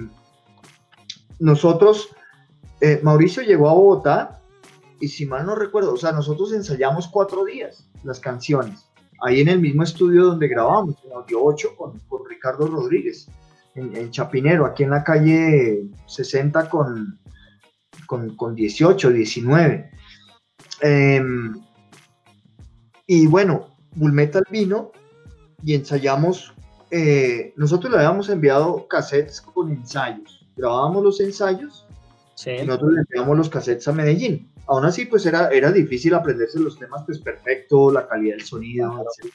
nosotros, 1.39 2.09
eh, 2.81 3.01
Mauricio 3.03 3.43
llegó 3.43 3.69
a 3.69 3.75
Bogotá, 3.75 4.41
y 5.01 5.09
si 5.09 5.27
mal 5.27 5.45
no 5.45 5.55
recuerdo, 5.55 5.93
o 5.93 5.97
sea, 5.99 6.13
nosotros 6.13 6.53
ensayamos 6.55 7.09
cuatro 7.09 7.45
días 7.45 7.87
las 8.03 8.21
canciones, 8.21 8.84
ahí 9.25 9.41
en 9.41 9.49
el 9.49 9.61
mismo 9.61 9.83
estudio 9.83 10.27
donde 10.27 10.49
grabamos, 10.49 10.97
en 11.05 11.13
Audio 11.13 11.43
8, 11.43 11.77
con, 11.77 12.01
Ricardo 12.29 12.67
Rodríguez, 12.67 13.29
en, 13.75 14.11
Chapinero, 14.11 14.67
aquí 14.67 14.83
en 14.83 14.91
la 14.91 15.03
calle 15.03 15.87
60 16.07 16.69
con, 16.69 17.19
con, 18.07 18.37
con 18.37 18.55
18, 18.55 19.11
19. 19.11 19.91
Em, 20.83 21.55
y 23.07 23.27
bueno, 23.27 23.77
Bullmetal 23.95 24.45
vino 24.51 24.93
y 25.63 25.75
ensayamos. 25.75 26.55
Eh, 26.91 27.53
nosotros 27.57 27.91
le 27.91 27.99
habíamos 27.99 28.29
enviado 28.29 28.87
cassettes 28.89 29.41
con 29.41 29.71
ensayos. 29.71 30.47
Grabábamos 30.57 31.03
los 31.03 31.21
ensayos 31.21 31.87
y 32.47 32.65
nosotros 32.65 32.93
le 32.93 33.01
enviamos 33.01 33.37
los 33.37 33.49
cassettes 33.49 33.89
a 33.89 33.93
Medellín. 33.93 34.54
Aún 34.67 34.85
así, 34.85 35.05
pues 35.05 35.27
era, 35.27 35.49
era 35.49 35.71
difícil 35.71 36.15
aprenderse 36.15 36.59
los 36.59 36.79
temas, 36.79 37.03
pues 37.05 37.19
perfecto, 37.19 37.93
la 37.93 38.09
calidad 38.09 38.37
del 38.37 38.45
sonido, 38.45 39.05
etc. 39.21 39.35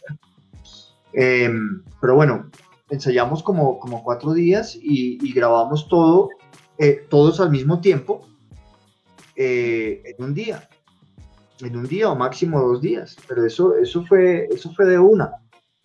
Em, 1.13 1.83
pero 2.01 2.15
bueno, 2.15 2.49
ensayamos 2.89 3.43
como, 3.43 3.79
como 3.79 4.03
cuatro 4.03 4.33
días 4.33 4.77
y, 4.81 5.17
grabamos 5.33 5.87
todo, 5.87 6.29
eh, 6.77 7.05
todos 7.09 7.39
al 7.39 7.51
mismo 7.51 7.79
tiempo, 7.81 8.27
eh, 9.35 10.01
en 10.05 10.25
un 10.25 10.33
día 10.33 10.67
en 11.61 11.75
un 11.75 11.87
día 11.87 12.09
o 12.09 12.15
máximo 12.15 12.61
dos 12.61 12.81
días, 12.81 13.15
pero 13.27 13.45
eso, 13.45 13.75
eso, 13.75 14.03
fue, 14.05 14.47
eso 14.51 14.71
fue 14.73 14.85
de 14.85 14.97
una. 14.97 15.31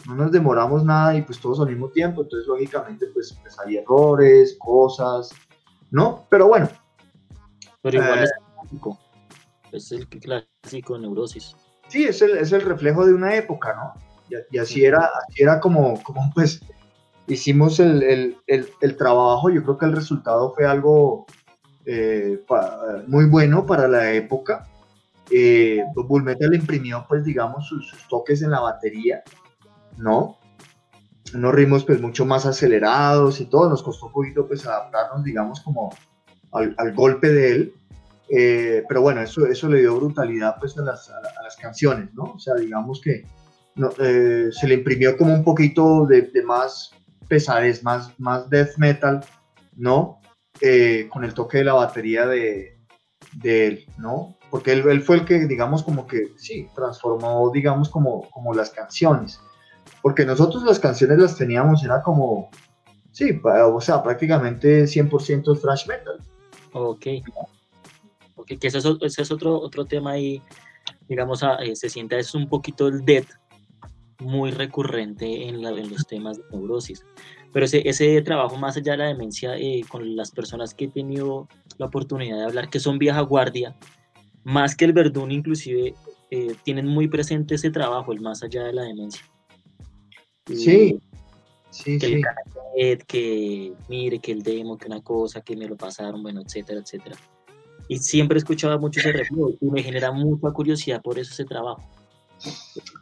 No 0.07 0.15
nos 0.15 0.33
demoramos 0.33 0.85
nada 0.85 1.17
y 1.17 1.23
pues 1.23 1.41
todos 1.41 1.61
al 1.61 1.69
mismo 1.69 1.89
tiempo, 1.89 2.23
entonces 2.23 2.47
lógicamente 2.47 3.07
pues, 3.13 3.37
pues 3.41 3.59
hay 3.59 3.77
errores, 3.79 4.57
cosas, 4.59 5.31
¿no? 5.91 6.27
Pero 6.29 6.49
bueno. 6.49 6.69
Pero 7.83 8.03
igual 8.03 8.21
eh, 8.21 8.25
es 8.25 8.33
es 9.75 9.93
el 9.93 10.09
clásico 10.09 10.99
neurosis. 10.99 11.55
Sí, 11.89 12.05
es 12.05 12.23
el, 12.23 12.39
es 12.39 12.53
el 12.53 12.63
reflejo 12.63 13.05
de 13.07 13.15
una 13.15 13.35
época, 13.35 13.75
¿no? 13.75 14.05
Y, 14.51 14.59
así, 14.59 14.85
era, 14.85 15.11
así 15.29 15.43
era 15.43 15.61
como, 15.61 16.03
como 16.03 16.33
pues 16.35 16.61
hicimos 17.27 17.79
el, 17.79 18.03
el, 18.47 18.69
el, 18.81 18.97
trabajo, 18.97 19.51
yo 19.51 19.63
creo 19.63 19.77
que 19.77 19.87
el 19.87 19.93
resultado 19.93 20.55
fue 20.55 20.67
algo 20.67 21.27
eh, 21.85 22.43
muy 23.07 23.27
bueno 23.27 23.67
para 23.67 23.87
la 23.87 24.13
época 24.13 24.67
eh, 25.31 25.83
Bull 25.95 26.23
Metal 26.23 26.55
imprimió, 26.55 27.05
pues, 27.09 27.25
digamos, 27.25 27.67
sus, 27.67 27.93
toques 28.09 28.43
en 28.43 28.51
la 28.51 28.61
batería, 28.61 29.23
¿no? 29.97 30.39
Unos 31.35 31.55
ritmos, 31.55 31.85
pues, 31.85 32.01
mucho 32.01 32.25
más 32.25 32.47
acelerados 32.47 33.41
y 33.41 33.47
todo. 33.47 33.69
Nos 33.69 33.83
costó 33.83 34.07
un 34.07 34.13
poquito, 34.13 34.47
pues, 34.47 34.67
adaptarnos, 34.67 35.25
digamos, 35.25 35.61
como 35.61 35.95
al, 36.53 36.95
golpe 36.95 37.29
de 37.29 37.53
él. 37.53 37.75
Eh, 38.37 38.83
pero 38.89 39.03
bueno, 39.03 39.21
eso, 39.21 39.47
eso 39.47 39.69
le 39.69 39.81
dio 39.81 39.97
brutalidad, 39.97 40.57
pues, 40.59 40.77
a 40.79 40.83
las, 40.83 41.57
canciones, 41.61 42.13
¿no? 42.15 42.25
O 42.25 42.39
sea, 42.39 42.55
digamos 42.55 43.01
que 43.01 43.25
eh, 43.99 44.49
se 44.51 44.69
le 44.69 44.75
imprimió 44.75 45.17
como 45.17 45.35
un 45.35 45.45
poquito 45.45 46.07
de, 46.07 46.31
más 46.45 46.91
pesadez, 47.29 47.83
más, 47.83 48.11
más 48.19 48.51
death 48.51 48.77
metal, 48.77 49.25
¿no? 49.77 50.21
Eh, 50.61 51.09
con 51.13 51.25
el 51.25 51.35
toque 51.35 51.59
de 51.59 51.65
la 51.65 51.75
batería 51.75 52.27
de, 52.27 52.79
de 53.35 53.67
él, 53.67 53.87
¿no? 53.99 54.37
porque 54.55 54.71
él, 54.71 55.03
fue 55.03 55.17
el 55.17 55.25
que, 55.25 55.49
digamos, 55.49 55.83
como 55.83 56.07
que, 56.07 56.29
sí, 56.37 56.69
transformó, 56.77 57.51
digamos, 57.53 57.89
como, 57.89 58.31
como 58.31 58.55
las 58.55 58.71
canciones, 58.71 59.41
porque 60.01 60.25
nosotros 60.25 60.63
las 60.63 60.79
canciones 60.79 61.19
las 61.19 61.37
teníamos, 61.37 61.83
era 61.83 62.01
como, 62.03 62.51
sí, 63.11 63.41
o 63.43 63.81
sea, 63.81 64.01
prácticamente 64.01 64.85
100% 64.85 65.61
thrash 65.61 65.89
metal. 65.89 66.21
Ok. 66.73 67.05
Ok, 67.35 67.54
que 68.47 68.59
ese 68.61 68.79
es, 68.79 69.31
otro, 69.31 69.61
otro 69.61 69.85
tema 69.85 70.13
ahí, 70.13 70.43
digamos, 71.09 71.43
eh, 71.43 71.75
se 71.75 71.89
siente 71.89 72.19
es 72.19 72.35
un 72.35 72.49
poquito 72.49 72.89
el 72.89 73.05
death 73.05 73.29
muy 74.21 74.51
recurrente 74.51 75.49
en, 75.49 75.65
en 75.65 75.91
los 75.91 76.07
temas 76.07 76.39
de 76.39 76.45
neurosis. 76.53 77.05
Pero 77.53 77.67
ese, 77.67 77.89
ese 77.89 78.21
trabajo 78.23 78.57
más 78.57 78.77
allá 78.77 78.93
de 78.93 78.99
la 78.99 79.07
demencia, 79.07 79.57
eh, 79.57 79.83
con 79.89 80.17
las 80.17 80.31
personas 80.31 80.75
que 80.75 80.87
he 80.87 80.89
tenido 80.89 81.49
la 81.79 81.87
oportunidad 81.87 82.39
de 82.39 82.45
hablar, 82.45 82.69
que 82.69 82.81
son 82.81 82.99
vieja 82.99 83.21
guardia, 83.21 83.77
más 84.43 84.75
que 84.75 84.85
el 84.85 84.93
Verdún 84.93 85.31
inclusive 85.31 85.95
eh, 86.31 86.55
tienen 86.65 86.87
muy 86.87 87.09
presente 87.09 87.55
ese 87.55 87.71
trabajo, 87.71 88.13
el 88.13 88.21
más 88.21 88.43
allá 88.43 88.65
de 88.65 88.73
la 88.73 88.83
demencia. 88.83 89.23
Sí, 90.47 90.99
sí, 91.71 91.99
que 91.99 92.07
sí. 92.07 92.23
El 92.77 93.05
que 93.07 93.73
mire, 93.89 94.19
que 94.19 94.33
el 94.33 94.43
demo, 94.43 94.77
que 94.77 94.87
una 94.87 95.01
cosa, 95.01 95.41
que 95.41 95.57
me 95.57 95.69
lo 95.69 95.77
pasaron, 95.77 96.23
bueno, 96.23 96.43
etcétera, 96.43 96.81
etcétera. 96.81 97.17
Y 97.89 97.99
siempre 97.99 98.37
he 98.37 98.39
escuchado 98.39 98.79
mucho 98.79 99.01
ese 99.01 99.13
reflejo 99.13 99.51
y 99.61 99.67
me 99.67 99.83
genera 99.83 100.11
mucha 100.11 100.51
curiosidad 100.51 101.03
por 101.03 101.19
eso 101.19 101.33
ese 101.33 101.45
trabajo. 101.45 101.83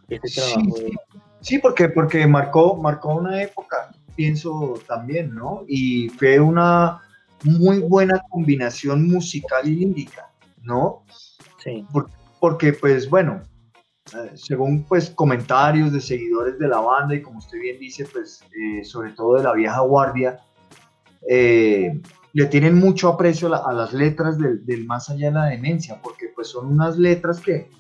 Ese 0.09 0.41
trabajo 0.41 0.77
sí, 0.77 0.93
sí, 1.41 1.59
porque, 1.59 1.89
porque 1.89 2.27
marcó, 2.27 2.77
marcó 2.77 3.17
una 3.17 3.43
época, 3.43 3.93
pienso 4.17 4.75
también, 4.87 5.35
¿no? 5.35 5.65
Y 5.69 6.09
fue 6.11 6.41
una 6.41 7.01
muy 7.45 7.79
buena 7.81 8.23
combinación 8.31 9.09
musical 9.09 9.69
y 9.69 9.77
lírica, 9.77 10.31
¿no? 10.63 11.05
porque, 12.41 12.73
pues, 12.73 13.09
bueno, 13.09 13.41
eh, 14.17 14.33
según 14.35 14.83
pues 14.83 15.11
comentarios 15.11 15.93
de 15.93 16.01
seguidores 16.01 16.59
de 16.59 16.67
la 16.67 16.81
banda 16.81 17.15
y 17.15 17.23
como 17.23 17.39
usted 17.39 17.61
bien 17.61 17.79
dice, 17.79 18.05
pues, 18.05 18.43
eh, 18.57 18.85
sobre 18.85 19.13
todo 19.13 19.37
de 19.37 19.45
la 19.45 19.53
vieja 19.53 19.81
guardia, 19.81 20.41
eh, 21.29 22.01
le 22.33 22.47
tienen 22.47 22.79
mucho 22.79 23.09
aprecio 23.09 23.55
a, 23.55 23.73
las 23.73 23.93
letras 23.93 24.39
del, 24.39 24.87
más 24.87 25.11
allá 25.11 25.27
de 25.29 25.35
la 25.35 25.47
demencia, 25.47 26.01
porque 26.03 26.29
pues 26.35 26.49
son 26.49 26.67
unas 26.67 26.97
letras 26.99 27.41
que 27.41 27.71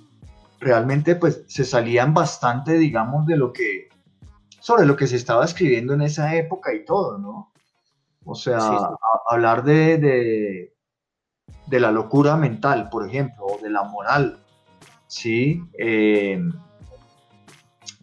realmente 0.61 1.17
pues 1.17 1.45
se 1.47 1.65
salían 1.65 2.15
bastante, 2.15 2.75
digamos, 2.75 3.27
de 3.27 3.37
lo 3.37 3.53
que, 3.53 3.89
sobre 4.61 4.87
lo 4.87 4.97
que 4.97 5.07
se 5.07 5.17
estaba 5.17 5.45
escribiendo 5.45 5.95
en 5.95 6.03
esa 6.03 6.35
época 6.37 6.75
y 6.75 6.85
todo, 6.85 7.19
¿no? 7.19 7.53
O 8.25 8.35
sea, 8.35 8.59
hablar 9.29 9.65
de, 9.65 10.73
de 11.67 11.81
la 11.81 11.91
locura 11.91 12.37
mental, 12.37 12.89
por 12.89 13.09
ejemplo, 13.09 13.47
o 13.47 13.59
de 13.61 13.71
la 13.71 13.83
moral, 13.83 14.39
¿sí? 15.07 15.63
Eh, 15.79 16.41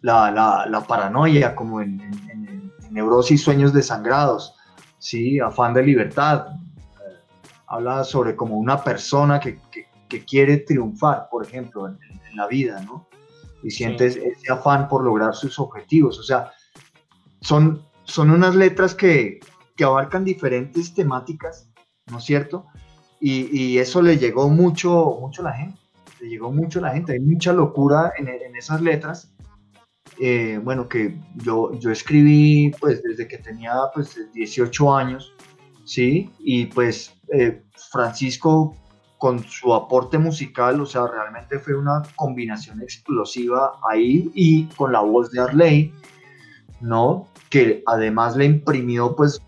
la, 0.02 0.84
paranoia, 0.86 1.54
como 1.54 1.80
en, 1.80 2.72
neurosis, 2.90 3.42
sueños 3.42 3.72
desangrados, 3.72 4.56
¿sí? 5.00 5.40
Afán 5.40 5.74
de 5.74 5.82
libertad. 5.82 6.46
Eh, 6.76 7.16
habla 7.66 8.04
sobre 8.04 8.36
como 8.36 8.56
una 8.56 8.82
persona 8.84 9.40
que, 9.40 9.58
quiere 10.26 10.58
triunfar, 10.58 11.28
por 11.30 11.44
ejemplo, 11.44 11.88
en, 11.88 11.98
la 12.34 12.46
vida, 12.46 12.80
¿no? 12.82 13.08
Y 13.62 13.72
siente 13.72 14.06
ese 14.06 14.52
afán 14.52 14.88
por 14.88 15.04
lograr 15.04 15.34
sus 15.34 15.58
objetivos. 15.58 16.18
O 16.18 16.22
sea, 16.22 16.52
son, 17.40 17.82
son 18.04 18.30
unas 18.30 18.54
letras 18.54 18.94
que, 18.94 19.40
que 19.76 19.82
abarcan 19.84 20.24
diferentes 20.24 20.94
temáticas, 20.94 21.68
¿no 22.06 22.18
es 22.18 22.24
cierto? 22.24 22.66
y, 23.20 23.78
eso 23.78 24.00
le 24.00 24.16
llegó 24.18 24.48
mucho, 24.48 25.18
mucho 25.20 25.42
a 25.42 25.46
la 25.46 25.52
gente. 25.52 25.78
le 26.20 26.28
llegó 26.28 26.50
mucho 26.50 26.78
a 26.78 26.82
la 26.82 26.92
gente, 26.92 27.12
hay 27.12 27.20
mucha 27.20 27.52
locura 27.52 28.12
en, 28.16 28.28
en 28.28 28.56
esas 28.56 28.80
letras. 28.80 29.32
Eh, 30.22 30.60
bueno, 30.62 30.86
que 30.86 31.18
yo, 31.36 31.72
yo 31.78 31.90
escribí 31.90 32.70
pues 32.78 33.02
desde 33.02 33.26
que 33.26 33.38
tenía 33.38 33.72
pues 33.94 34.18
18 34.34 34.94
años, 34.94 35.32
¿sí? 35.84 36.30
Y 36.38 36.66
pues 36.66 37.14
eh, 37.32 37.62
Francisco 37.90 38.76
con 39.16 39.42
su 39.44 39.72
aporte 39.72 40.18
musical, 40.18 40.80
o 40.80 40.86
sea, 40.86 41.06
realmente 41.06 41.58
fue 41.58 41.74
una 41.74 42.02
combinación 42.16 42.82
explosiva 42.82 43.72
ahí 43.90 44.30
y 44.34 44.64
con 44.76 44.92
la 44.92 45.00
voz 45.00 45.30
de 45.30 45.40
Arley, 45.40 45.94
¿no? 46.80 47.28
Que 47.48 47.82
además 47.86 48.36
le 48.36 48.46
imprimió 48.46 49.14
pues 49.16 49.40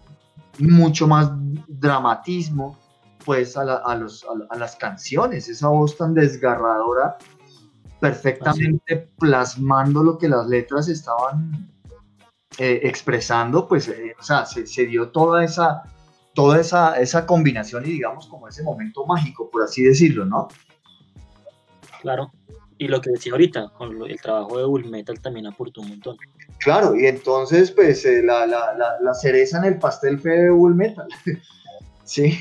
mucho 0.59 1.07
más 1.07 1.33
dramatismo 1.69 2.79
pues 3.25 3.57
a, 3.57 3.64
los, 3.95 4.26
a, 4.50 4.57
las 4.57 4.76
canciones, 4.76 5.49
esa 5.49 5.69
voz 5.69 5.97
tan 5.97 6.14
desgarradora, 6.14 7.17
perfectamente 8.02 9.11
plasmando 9.16 10.02
lo 10.02 10.18
que 10.18 10.28
las 10.28 10.49
letras 10.49 10.88
estaban 10.88 11.71
eh, 12.59 12.80
expresando, 12.82 13.68
pues, 13.68 13.87
eh, 13.87 14.16
o 14.18 14.23
sea, 14.25 14.44
se, 14.44 14.66
se, 14.66 14.87
dio 14.87 15.11
toda 15.11 15.44
esa, 15.44 15.85
toda 16.35 16.61
esa, 16.61 16.99
esa 16.99 17.25
combinación 17.25 17.87
y 17.87 17.90
digamos 17.90 18.26
como 18.26 18.49
ese 18.49 18.64
momento 18.64 19.06
mágico, 19.06 19.49
por 19.49 19.62
así 19.62 19.85
decirlo, 19.85 20.25
¿no? 20.25 20.49
Claro, 22.00 22.32
y 22.76 22.88
lo 22.88 23.00
que 23.00 23.11
decía 23.11 23.35
ahorita, 23.35 23.68
con 23.78 24.02
el 24.02 24.21
trabajo 24.21 24.59
de 24.59 24.64
Bull 24.64 24.90
Metal 24.90 25.21
también 25.21 25.47
aportó 25.47 25.82
un 25.82 25.90
montón. 25.90 26.16
Claro, 26.59 26.97
y 26.97 27.06
entonces, 27.06 27.71
pues, 27.71 28.04
eh, 28.04 28.21
la, 28.25 28.47
la, 28.47 28.75
la, 29.00 29.14
cereza 29.14 29.59
en 29.59 29.75
el 29.75 29.78
pastel 29.78 30.18
fue 30.18 30.32
de 30.32 30.50
Bull 30.50 30.75
Metal. 30.75 31.06
sí. 32.02 32.37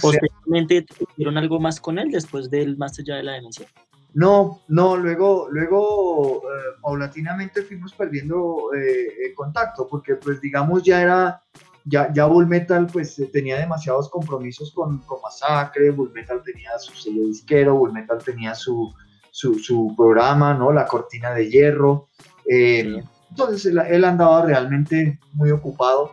¿Posteriormente 0.00 0.86
hicieron 1.10 1.36
algo 1.36 1.60
más 1.60 1.78
con 1.78 1.98
él 1.98 2.10
después 2.10 2.48
del 2.48 2.78
Más 2.78 2.98
allá 2.98 3.16
de 3.16 3.24
la 3.24 3.32
demencia? 3.32 3.66
No, 4.14 4.60
no, 4.68 4.96
luego, 4.96 5.48
luego 5.50 6.42
eh, 6.42 6.76
paulatinamente 6.82 7.62
fuimos 7.62 7.94
perdiendo 7.94 8.70
eh, 8.76 9.32
contacto, 9.34 9.88
porque 9.88 10.16
pues 10.16 10.40
digamos 10.40 10.82
ya 10.82 11.00
era, 11.00 11.42
ya, 11.84 12.12
ya 12.12 12.26
Bull 12.26 12.46
Metal 12.46 12.86
pues 12.92 13.20
tenía 13.32 13.58
demasiados 13.58 14.10
compromisos 14.10 14.72
con, 14.72 14.98
con 14.98 15.20
Masacre, 15.22 15.90
Bull 15.90 16.12
Metal 16.12 16.42
tenía 16.44 16.78
su 16.78 16.92
sello 16.94 17.26
disquero, 17.26 17.76
Bull 17.76 17.92
Metal 17.92 18.18
tenía 18.22 18.54
su, 18.54 18.92
su, 19.32 19.58
su 19.58 19.94
programa, 19.96 20.54
¿no? 20.54 20.72
La 20.72 20.86
cortina 20.86 21.32
de 21.32 21.50
hierro. 21.50 22.08
Eh, 22.48 23.02
entonces 23.30 23.66
él, 23.66 24.04
andaba 24.04 24.44
realmente 24.44 25.18
muy 25.32 25.50
ocupado. 25.50 26.12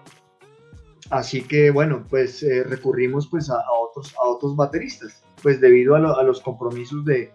Así 1.10 1.42
que 1.42 1.70
bueno, 1.70 2.06
pues 2.10 2.42
eh, 2.44 2.64
recurrimos 2.64 3.28
pues 3.28 3.50
a, 3.50 3.62
otros, 3.82 4.16
a 4.24 4.28
otros 4.28 4.56
bateristas, 4.56 5.24
pues 5.44 5.60
debido 5.60 5.96
a, 5.96 6.24
los 6.24 6.40
compromisos 6.40 7.04
de, 7.04 7.32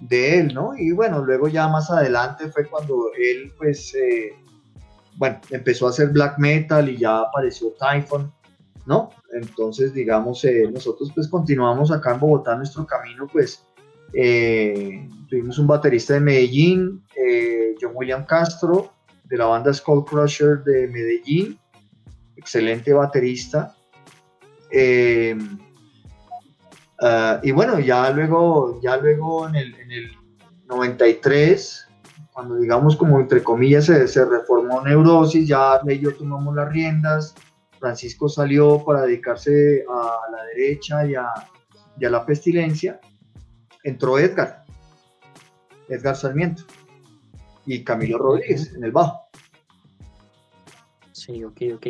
de, 0.00 0.40
él, 0.40 0.54
¿no? 0.54 0.76
Y 0.76 0.92
bueno, 0.92 1.24
luego 1.24 1.48
ya 1.48 1.68
más 1.68 1.90
adelante 1.90 2.48
fue 2.50 2.66
cuando 2.66 3.10
él 3.18 3.52
pues, 3.56 3.94
eh, 3.94 4.34
bueno, 5.16 5.40
empezó 5.50 5.86
a 5.86 5.90
hacer 5.90 6.08
black 6.08 6.38
metal 6.38 6.88
y 6.88 6.98
ya 6.98 7.20
apareció 7.20 7.72
Typhon, 7.78 8.32
¿no? 8.86 9.10
Entonces, 9.32 9.92
digamos, 9.92 10.46
nosotros 10.72 11.10
pues 11.14 11.28
continuamos 11.28 11.90
acá 11.90 12.14
en 12.14 12.20
Bogotá 12.20 12.56
nuestro 12.56 12.86
camino 12.86 13.26
pues 13.26 13.66
eh, 14.12 15.08
tuvimos 15.28 15.58
un 15.58 15.66
baterista 15.66 16.14
de 16.14 16.20
Medellín, 16.20 17.04
eh, 17.16 17.74
John 17.80 17.92
William 17.94 18.24
Castro, 18.24 18.92
de 19.24 19.36
la 19.36 19.46
banda 19.46 19.72
Skull 19.72 20.04
Crusher 20.04 20.62
de 20.64 20.88
Medellín, 20.88 21.58
excelente 22.36 22.92
baterista. 22.92 23.74
Eh, 24.70 25.36
ah, 27.00 27.40
y 27.42 27.52
bueno, 27.52 27.78
ya 27.78 28.10
luego, 28.10 28.80
ya 28.82 28.96
luego 28.96 29.48
en 29.48 29.56
el, 29.56 30.12
93, 30.68 31.86
cuando 32.32 32.56
digamos 32.56 32.96
como 32.96 33.20
entre 33.20 33.42
comillas 33.42 33.84
se, 33.84 34.24
reformó 34.24 34.82
Neurosis, 34.82 35.46
ya 35.46 35.80
y 35.86 36.00
yo 36.00 36.12
tomamos 36.14 36.56
las 36.56 36.72
riendas, 36.72 37.34
Francisco 37.78 38.28
salió 38.28 38.84
para 38.84 39.02
dedicarse 39.02 39.84
a 39.88 40.30
la 40.32 40.44
derecha 40.56 41.06
y 41.06 41.14
a 41.14 42.10
la 42.10 42.26
pestilencia 42.26 43.00
entró 43.86 44.18
Edgar, 44.18 44.64
Edgar 45.88 46.16
Sarmiento 46.16 46.64
y 47.64 47.84
Camilo 47.84 48.18
Rodríguez 48.18 48.74
en 48.74 48.82
el 48.82 48.90
bajo. 48.90 49.28
Sí, 51.12 51.44
ok, 51.44 51.62
ok. 51.74 51.86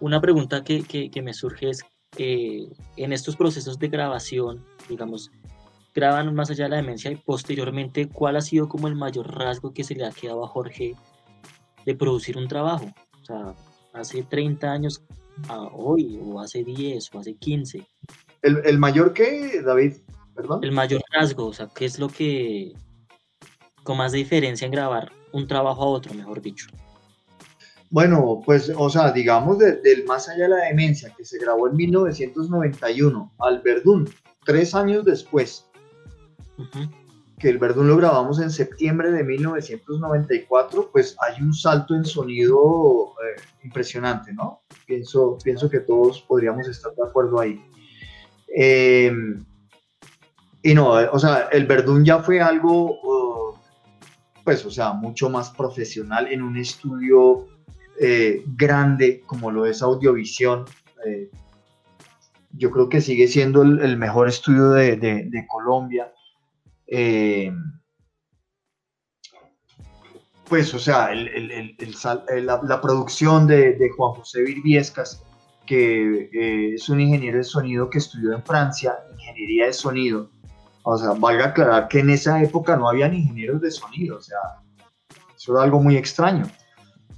Una 0.00 0.20
pregunta 0.20 0.62
que, 0.62 1.10
me 1.22 1.32
surge 1.32 1.70
es, 1.70 1.84
eh, 2.16 2.68
en 2.96 3.12
estos 3.12 3.36
procesos 3.36 3.78
de 3.78 3.88
grabación, 3.88 4.64
digamos, 4.88 5.30
graban 5.94 6.34
más 6.34 6.50
allá 6.50 6.64
de 6.64 6.70
la 6.70 6.76
demencia 6.76 7.10
y 7.10 7.16
posteriormente, 7.16 8.08
¿cuál 8.08 8.36
ha 8.36 8.40
sido 8.40 8.68
como 8.68 8.88
el 8.88 8.94
mayor 8.94 9.34
rasgo 9.34 9.72
que 9.72 9.84
se 9.84 9.94
le 9.94 10.04
ha 10.04 10.10
quedado 10.10 10.44
a 10.44 10.48
Jorge 10.48 10.94
de 11.84 11.94
producir 11.94 12.36
un 12.36 12.48
trabajo? 12.48 12.86
O 13.20 13.24
sea, 13.24 13.54
hace 13.92 14.22
30 14.22 14.70
años 14.70 15.02
a 15.48 15.62
hoy, 15.62 16.20
o 16.22 16.40
hace 16.40 16.64
10, 16.64 17.14
o 17.14 17.18
hace 17.18 17.34
15. 17.34 17.86
¿El, 18.42 18.60
el 18.64 18.78
mayor 18.78 19.12
que, 19.12 19.62
David? 19.62 19.94
El 20.62 20.72
mayor 20.72 21.02
rasgo, 21.12 21.46
o 21.46 21.52
sea, 21.52 21.68
¿qué 21.74 21.84
es 21.84 21.98
lo 21.98 22.08
que 22.08 22.72
con 23.82 23.98
más 23.98 24.12
diferencia 24.12 24.64
en 24.64 24.72
grabar 24.72 25.12
un 25.32 25.46
trabajo 25.46 25.82
a 25.82 25.86
otro, 25.86 26.14
mejor 26.14 26.40
dicho? 26.40 26.66
Bueno, 27.92 28.40
pues, 28.46 28.72
o 28.74 28.88
sea, 28.88 29.12
digamos 29.12 29.58
del 29.58 30.04
Más 30.06 30.26
allá 30.26 30.44
de 30.44 30.48
la 30.48 30.64
demencia, 30.64 31.12
que 31.14 31.26
se 31.26 31.38
grabó 31.38 31.68
en 31.68 31.76
1991, 31.76 33.34
al 33.38 33.60
Verdún, 33.60 34.08
tres 34.46 34.74
años 34.74 35.04
después, 35.04 35.70
que 37.38 37.50
el 37.50 37.58
Verdún 37.58 37.88
lo 37.88 37.98
grabamos 37.98 38.40
en 38.40 38.50
septiembre 38.50 39.12
de 39.12 39.22
1994, 39.22 40.88
pues 40.90 41.14
hay 41.20 41.42
un 41.42 41.52
salto 41.52 41.94
en 41.94 42.06
sonido 42.06 43.12
eh, 43.22 43.42
impresionante, 43.62 44.32
¿no? 44.32 44.62
Pienso, 44.86 45.36
pienso 45.44 45.68
que 45.68 45.80
todos 45.80 46.22
podríamos 46.22 46.66
estar 46.68 46.94
de 46.94 47.02
acuerdo 47.06 47.40
ahí. 47.40 47.62
Eh, 48.56 49.12
y 50.62 50.72
no, 50.72 50.92
o 50.92 51.18
sea, 51.18 51.50
el 51.52 51.66
Verdún 51.66 52.06
ya 52.06 52.20
fue 52.20 52.40
algo, 52.40 52.92
uh, 53.02 53.54
pues, 54.44 54.64
o 54.64 54.70
sea, 54.70 54.94
mucho 54.94 55.28
más 55.28 55.50
profesional 55.50 56.26
en 56.32 56.40
un 56.40 56.56
estudio 56.56 57.51
eh, 58.04 58.42
grande 58.56 59.22
como 59.26 59.52
lo 59.52 59.64
es 59.64 59.80
Audiovisión. 59.80 60.64
Eh, 61.06 61.30
yo 62.50 62.72
creo 62.72 62.88
que 62.88 63.00
sigue 63.00 63.28
siendo 63.28 63.62
el, 63.62 63.96
mejor 63.96 64.26
estudio 64.26 64.70
de, 64.70 65.46
Colombia. 65.48 66.12
Eh, 66.88 67.52
pues, 70.48 70.74
o 70.74 70.80
sea, 70.80 71.10
la, 71.14 72.80
producción 72.80 73.46
de, 73.46 73.88
Juan 73.96 74.14
José 74.14 74.42
Virviescas, 74.42 75.22
que 75.64 76.74
es 76.74 76.88
un 76.88 77.00
ingeniero 77.00 77.38
de 77.38 77.44
sonido 77.44 77.88
que 77.88 77.98
estudió 77.98 78.34
en 78.34 78.42
Francia, 78.42 78.98
ingeniería 79.12 79.66
de 79.66 79.72
sonido, 79.72 80.28
o 80.82 80.98
sea, 80.98 81.10
valga 81.12 81.46
aclarar 81.46 81.86
que 81.86 82.00
en 82.00 82.10
esa 82.10 82.42
época 82.42 82.76
no 82.76 82.88
habían 82.88 83.14
ingenieros 83.14 83.60
de 83.60 83.70
sonido, 83.70 84.16
o 84.16 84.20
sea, 84.20 84.38
eso 85.36 85.52
era 85.52 85.62
algo 85.62 85.80
muy 85.80 85.96
extraño, 85.96 86.44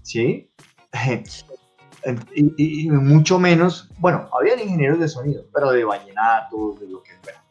¿sí? 0.03 0.51
y, 2.35 2.91
mucho 2.91 3.39
menos, 3.39 3.91
bueno, 3.99 4.29
habían 4.39 4.61
ingenieros 4.61 5.01
de 5.01 5.09
sonido, 5.09 5.45
pero 5.53 5.71
de 5.71 5.85
vallenato, 5.85 6.77
de 6.81 6.89
lo 6.89 7.03
que 7.03 7.13
fuera. 7.23 7.43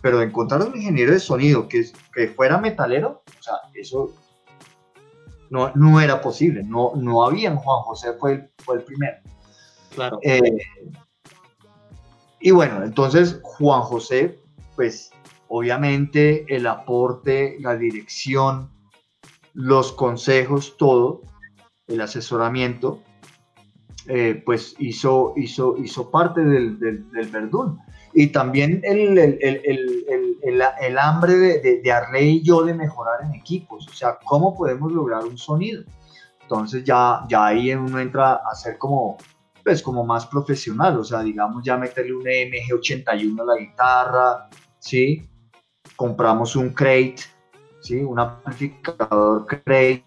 Pero 0.00 0.22
encontrar 0.22 0.62
un 0.62 0.76
ingeniero 0.76 1.12
de 1.12 1.20
sonido 1.20 1.68
que, 1.68 1.84
que 2.14 2.28
fuera 2.28 2.58
metalero, 2.58 3.22
o 3.26 3.42
sea, 3.42 3.54
eso 3.74 4.12
no, 5.50 5.72
no 5.74 6.00
era 6.00 6.20
posible, 6.20 6.62
no, 6.62 6.92
no 6.94 7.24
había, 7.24 7.54
Juan 7.56 7.82
José 7.82 8.12
fue 8.14 8.32
el, 8.32 8.50
fue 8.58 8.76
el 8.76 8.82
primero. 8.82 9.16
Claro. 9.94 10.18
Eh, 10.22 10.40
y 12.40 12.50
bueno, 12.50 12.84
entonces 12.84 13.40
Juan 13.42 13.82
José, 13.82 14.38
pues 14.76 15.10
obviamente 15.48 16.44
el 16.54 16.66
aporte, 16.66 17.56
la 17.60 17.76
dirección, 17.76 18.70
los 19.54 19.92
consejos, 19.92 20.76
todo, 20.76 21.22
el 21.88 22.00
asesoramiento, 22.00 23.02
eh, 24.06 24.42
pues 24.44 24.74
hizo, 24.78 25.34
hizo, 25.36 25.76
hizo 25.78 26.10
parte 26.10 26.42
del, 26.42 26.78
del, 26.78 27.28
Verdún. 27.30 27.78
Y 28.14 28.28
también 28.28 28.80
el, 28.84 29.18
el, 29.18 29.38
el, 29.42 30.62
el 30.80 30.98
hambre 30.98 31.34
de, 31.34 31.80
de, 31.82 31.92
Arley 31.92 32.36
y 32.36 32.42
yo 32.42 32.62
de 32.62 32.74
mejorar 32.74 33.24
en 33.24 33.34
equipos, 33.34 33.86
o 33.86 33.92
sea, 33.92 34.18
cómo 34.24 34.56
podemos 34.56 34.90
lograr 34.92 35.24
un 35.24 35.36
sonido. 35.36 35.84
Entonces 36.42 36.84
ya, 36.84 37.24
ya 37.28 37.46
ahí 37.46 37.74
uno 37.74 38.00
entra 38.00 38.40
a 38.50 38.54
ser 38.54 38.78
como, 38.78 39.18
pues 39.62 39.82
como 39.82 40.04
más 40.04 40.26
profesional, 40.26 40.98
o 40.98 41.04
sea, 41.04 41.20
digamos 41.20 41.62
ya 41.62 41.76
meterle 41.76 42.14
un 42.14 42.24
MG81 42.24 43.42
a 43.42 43.44
la 43.44 43.56
guitarra, 43.56 44.48
¿sí? 44.78 45.28
compramos 45.96 46.56
un 46.56 46.70
crate, 46.70 47.16
¿sí? 47.80 47.96
un 47.96 48.18
amplificador 48.18 49.46
crate 49.46 50.04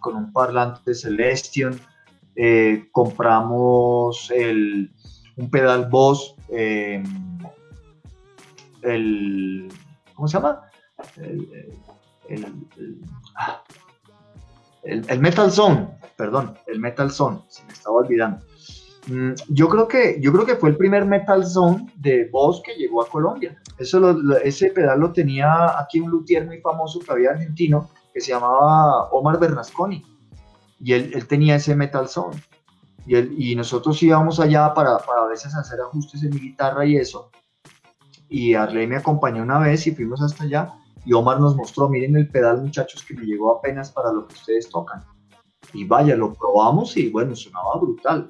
con 0.00 0.16
un 0.16 0.32
parlante 0.32 0.94
Celestion, 0.94 1.78
eh, 2.36 2.88
compramos 2.92 4.30
el, 4.34 4.90
un 5.36 5.50
pedal 5.50 5.88
Boss, 5.88 6.34
em, 6.48 7.04
el, 8.82 9.68
¿cómo 10.14 10.28
se 10.28 10.38
llama? 10.38 10.62
ah, 13.36 13.62
el, 14.82 15.20
Metal 15.20 15.50
Zone, 15.50 15.88
perdón, 16.16 16.56
el 16.66 16.80
Metal 16.80 17.10
Zone, 17.10 17.42
se 17.48 17.64
me 17.64 17.72
estaba 17.72 17.96
olvidando. 17.96 18.44
Mm, 19.06 19.32
yo 19.48 19.68
creo 19.68 19.88
que 19.88 20.18
yo 20.20 20.32
creo 20.32 20.44
que 20.44 20.56
fue 20.56 20.70
el 20.70 20.76
primer 20.76 21.06
Metal 21.06 21.44
Zone 21.44 21.90
de 21.96 22.28
voz 22.28 22.62
que 22.62 22.74
llegó 22.74 23.02
a 23.02 23.08
Colombia. 23.08 23.56
Eso 23.78 24.16
ese 24.42 24.70
pedal 24.70 25.00
lo 25.00 25.12
tenía 25.12 25.78
aquí 25.78 26.00
un 26.00 26.10
luthier 26.10 26.46
muy 26.46 26.60
famoso 26.60 27.00
había 27.08 27.30
argentino 27.30 27.88
que 28.20 28.24
se 28.26 28.32
llamaba 28.32 29.08
Omar 29.12 29.40
Bernasconi 29.40 30.04
y 30.78 30.92
él, 30.92 31.10
él 31.14 31.26
tenía 31.26 31.56
ese 31.56 31.74
Metal 31.74 32.06
Zone. 32.06 32.36
Y, 33.06 33.14
él, 33.14 33.34
y 33.36 33.56
nosotros 33.56 34.02
íbamos 34.02 34.38
allá 34.40 34.74
para, 34.74 34.98
para, 34.98 35.22
a 35.22 35.26
veces 35.26 35.54
hacer 35.54 35.80
ajustes 35.80 36.22
en 36.22 36.34
mi 36.34 36.40
guitarra 36.40 36.84
y 36.84 36.96
eso. 36.96 37.30
Y 38.28 38.54
Arley 38.54 38.86
me 38.86 38.96
acompañó 38.96 39.42
una 39.42 39.58
vez 39.58 39.86
y 39.86 39.92
fuimos 39.92 40.20
hasta 40.20 40.44
allá. 40.44 40.74
Y 41.06 41.14
Omar 41.14 41.40
nos 41.40 41.56
mostró, 41.56 41.88
miren 41.88 42.14
el 42.16 42.28
pedal 42.28 42.60
muchachos 42.60 43.02
que 43.02 43.14
me 43.14 43.24
llegó 43.24 43.56
apenas 43.56 43.90
para 43.90 44.12
lo 44.12 44.28
que 44.28 44.34
ustedes 44.34 44.68
tocan. 44.68 45.02
Y 45.72 45.84
vaya, 45.84 46.14
lo 46.14 46.34
probamos 46.34 46.96
y 46.98 47.08
bueno, 47.08 47.34
sonaba 47.34 47.78
brutal. 47.80 48.28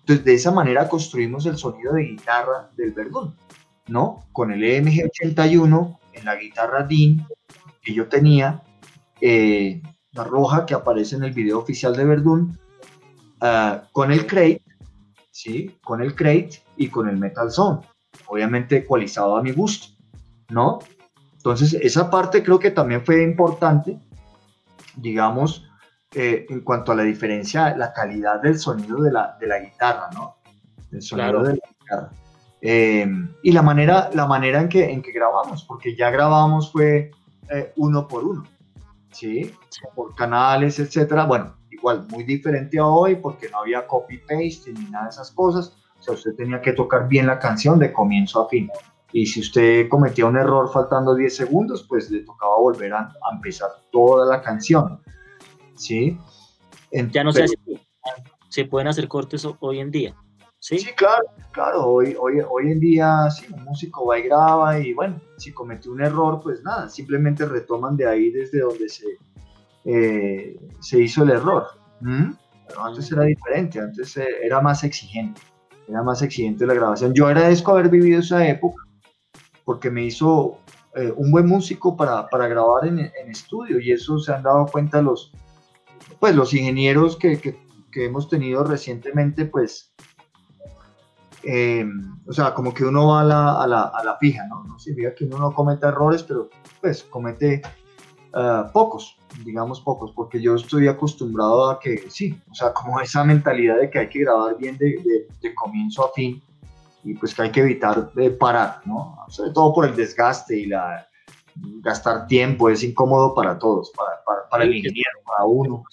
Entonces, 0.00 0.24
de 0.24 0.34
esa 0.34 0.52
manera 0.52 0.88
construimos 0.88 1.46
el 1.46 1.56
sonido 1.56 1.94
de 1.94 2.04
guitarra 2.04 2.70
del 2.76 2.92
Verdún, 2.92 3.34
¿no? 3.88 4.20
Con 4.32 4.52
el 4.52 4.62
EMG 4.62 5.04
81 5.06 6.00
en 6.12 6.24
la 6.24 6.36
guitarra 6.36 6.84
DIN 6.84 7.26
que 7.82 7.92
yo 7.92 8.08
tenía, 8.08 8.62
eh, 9.22 9.80
la 10.10 10.24
roja 10.24 10.66
que 10.66 10.74
aparece 10.74 11.14
en 11.14 11.22
el 11.22 11.32
video 11.32 11.60
oficial 11.60 11.94
de 11.96 12.04
Verdún, 12.04 12.58
ah, 13.40 13.84
con 13.92 14.10
el 14.10 14.26
crate, 14.26 14.62
¿sí? 15.30 15.78
Con 15.82 16.02
el 16.02 16.14
crate 16.16 16.60
y 16.76 16.88
con 16.88 17.08
el 17.08 17.16
Metal 17.16 17.50
Zone, 17.50 17.80
obviamente 18.26 18.78
ecualizado 18.78 19.36
a 19.36 19.42
mi 19.42 19.52
gusto, 19.52 19.94
¿no? 20.50 20.80
Entonces, 21.36 21.74
esa 21.74 22.10
parte 22.10 22.42
creo 22.42 22.58
que 22.58 22.72
también 22.72 23.04
fue 23.04 23.22
importante, 23.22 23.98
digamos, 24.96 25.64
eh, 26.14 26.46
en 26.50 26.60
cuanto 26.60 26.90
a 26.92 26.96
la 26.96 27.04
diferencia, 27.04 27.76
la 27.76 27.92
calidad 27.92 28.42
del 28.42 28.58
sonido 28.58 29.02
de 29.02 29.12
la, 29.12 29.36
de 29.40 29.46
la 29.46 29.60
guitarra, 29.60 30.10
¿no? 30.14 30.36
El 30.90 31.00
sonido 31.00 31.44
de 31.44 31.56
la 31.56 31.68
guitarra. 31.80 32.10
Eh, 32.60 33.06
y 33.42 33.52
la 33.52 33.62
manera, 33.62 34.10
la 34.14 34.26
manera 34.26 34.60
en, 34.60 34.68
que, 34.68 34.90
en 34.90 35.00
que 35.00 35.12
grabamos, 35.12 35.64
porque 35.64 35.96
ya 35.96 36.10
grabamos 36.10 36.70
fue 36.70 37.10
eh, 37.50 37.72
uno 37.76 38.06
por 38.06 38.24
uno, 38.24 38.44
¿sí? 39.12 39.54
Por 39.94 40.14
canales, 40.14 40.78
etcétera. 40.78 41.24
Bueno, 41.26 41.56
igual, 41.70 42.06
muy 42.08 42.24
diferente 42.24 42.78
a 42.78 42.86
hoy 42.86 43.16
porque 43.16 43.48
no 43.48 43.58
había 43.58 43.86
copy-paste 43.86 44.72
ni 44.72 44.90
nada 44.90 45.04
de 45.04 45.10
esas 45.10 45.30
cosas. 45.30 45.76
O 45.98 46.02
sea, 46.02 46.14
usted 46.14 46.34
tenía 46.34 46.60
que 46.60 46.72
tocar 46.72 47.08
bien 47.08 47.26
la 47.26 47.38
canción 47.38 47.78
de 47.78 47.92
comienzo 47.92 48.44
a 48.44 48.48
fin. 48.48 48.68
Y 49.12 49.26
si 49.26 49.40
usted 49.40 49.88
cometía 49.88 50.26
un 50.26 50.36
error 50.36 50.70
faltando 50.72 51.14
10 51.14 51.36
segundos, 51.36 51.84
pues 51.88 52.10
le 52.10 52.20
tocaba 52.20 52.56
volver 52.56 52.92
a, 52.94 53.00
a 53.00 53.34
empezar 53.34 53.68
toda 53.90 54.26
la 54.26 54.42
canción. 54.42 55.00
¿sí? 55.76 56.18
ya 57.10 57.24
no 57.24 57.32
sé 57.32 57.48
si 57.48 57.56
se 58.48 58.64
pueden 58.66 58.88
hacer 58.88 59.08
cortes 59.08 59.46
hoy 59.60 59.80
en 59.80 59.90
día. 59.90 60.14
Sí, 60.62 60.78
claro, 60.96 61.24
claro. 61.50 61.86
Hoy, 61.88 62.16
hoy, 62.20 62.40
hoy 62.48 62.70
en 62.70 62.78
día, 62.78 63.28
sí, 63.30 63.46
un 63.52 63.64
músico 63.64 64.06
va 64.06 64.20
y 64.20 64.22
graba 64.22 64.78
y 64.78 64.94
bueno, 64.94 65.20
si 65.36 65.52
cometió 65.52 65.90
un 65.90 66.02
error, 66.02 66.40
pues 66.40 66.62
nada, 66.62 66.88
simplemente 66.88 67.44
retoman 67.44 67.96
de 67.96 68.06
ahí 68.06 68.30
desde 68.30 68.60
donde 68.60 68.88
se, 68.88 69.06
eh, 69.84 70.56
se 70.80 71.00
hizo 71.02 71.24
el 71.24 71.30
error. 71.30 71.66
Pero 72.00 72.84
antes 72.84 73.10
era 73.10 73.24
diferente, 73.24 73.80
antes 73.80 74.16
eh, 74.16 74.28
era 74.40 74.60
más 74.60 74.84
exigente, 74.84 75.40
era 75.88 76.00
más 76.04 76.22
exigente 76.22 76.64
la 76.64 76.74
grabación. 76.74 77.12
Yo 77.12 77.26
agradezco 77.26 77.72
haber 77.72 77.88
vivido 77.88 78.20
esa 78.20 78.46
época 78.46 78.84
porque 79.64 79.90
me 79.90 80.04
hizo 80.04 80.58
eh, 80.94 81.12
un 81.16 81.32
buen 81.32 81.48
músico 81.48 81.96
para, 81.96 82.28
para 82.28 82.46
grabar 82.46 82.86
en, 82.86 83.00
en, 83.00 83.28
estudio 83.28 83.80
y 83.80 83.90
eso 83.90 84.16
se 84.20 84.32
han 84.32 84.44
dado 84.44 84.66
cuenta 84.66 85.02
los, 85.02 85.32
pues 86.20 86.36
los 86.36 86.54
ingenieros 86.54 87.16
que, 87.16 87.40
que, 87.40 87.56
hemos 87.94 88.28
tenido 88.28 88.62
recientemente, 88.64 89.44
pues, 89.44 89.92
eh, 91.42 91.84
o 92.26 92.32
sea, 92.32 92.54
como 92.54 92.72
que 92.72 92.84
uno 92.84 93.08
va 93.08 93.20
a 93.20 93.24
la, 93.24 93.62
a 93.62 93.66
la, 93.66 93.82
a 93.82 94.04
la 94.04 94.16
fija, 94.16 94.46
¿no? 94.46 94.64
No 94.64 94.78
significa 94.78 95.14
que 95.14 95.24
uno 95.24 95.38
no 95.38 95.52
cometa 95.52 95.88
errores, 95.88 96.22
pero 96.22 96.48
pues 96.80 97.02
comete 97.04 97.62
uh, 98.34 98.70
pocos, 98.72 99.16
digamos 99.44 99.80
pocos, 99.80 100.12
porque 100.12 100.40
yo 100.40 100.54
estoy 100.54 100.88
acostumbrado 100.88 101.70
a 101.70 101.80
que 101.80 102.10
sí, 102.10 102.38
o 102.50 102.54
sea, 102.54 102.72
como 102.72 103.00
esa 103.00 103.24
mentalidad 103.24 103.78
de 103.78 103.90
que 103.90 103.98
hay 103.98 104.08
que 104.08 104.20
grabar 104.20 104.56
bien 104.56 104.76
de, 104.78 105.02
de, 105.02 105.28
de 105.40 105.54
comienzo 105.54 106.04
a 106.04 106.12
fin 106.12 106.42
y 107.04 107.14
pues 107.14 107.34
que 107.34 107.42
hay 107.42 107.50
que 107.50 107.60
evitar 107.60 108.12
de 108.12 108.30
parar, 108.30 108.80
¿no? 108.84 109.16
Sobre 109.28 109.50
todo 109.50 109.74
por 109.74 109.86
el 109.86 109.96
desgaste 109.96 110.56
y 110.56 110.66
la, 110.66 111.06
gastar 111.56 112.26
tiempo, 112.26 112.70
es 112.70 112.82
incómodo 112.82 113.34
para 113.34 113.58
todos, 113.58 113.90
para, 113.90 114.22
para, 114.24 114.48
para 114.48 114.64
el 114.64 114.76
ingeniero, 114.76 115.20
para 115.24 115.44
uno. 115.44 115.84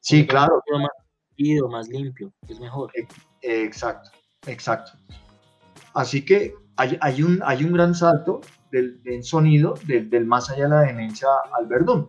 Sí, 0.00 0.26
claro. 0.26 0.62
Más 0.70 0.90
más 1.70 1.88
limpio, 1.88 2.32
es 2.48 2.60
mejor. 2.60 2.92
Exacto, 3.42 4.10
exacto. 4.46 4.92
Así 5.94 6.24
que 6.24 6.54
hay, 6.76 6.98
hay, 7.00 7.22
un, 7.22 7.40
hay 7.44 7.64
un 7.64 7.72
gran 7.72 7.94
salto 7.94 8.40
del, 8.70 9.00
sonido, 9.22 9.74
del, 9.86 10.08
del, 10.08 10.26
más 10.26 10.50
allá 10.50 10.64
de 10.64 10.70
la 10.70 10.80
demencia 10.82 11.28
al 11.52 11.66
verdún. 11.66 12.06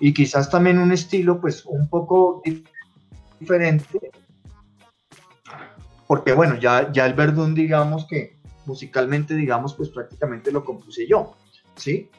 Y 0.00 0.14
quizás 0.14 0.50
también 0.50 0.78
un 0.78 0.92
estilo, 0.92 1.40
pues, 1.40 1.64
un 1.66 1.88
poco 1.88 2.42
diferente. 3.38 4.10
Porque, 6.06 6.32
bueno, 6.32 6.56
ya, 6.56 6.90
ya 6.92 7.06
el 7.06 7.14
verdún, 7.14 7.54
digamos 7.54 8.06
que 8.06 8.38
musicalmente, 8.64 9.34
digamos, 9.34 9.74
pues 9.74 9.88
prácticamente 9.88 10.52
lo 10.52 10.64
compuse 10.64 11.06
yo, 11.06 11.34
¿sí? 11.74 12.10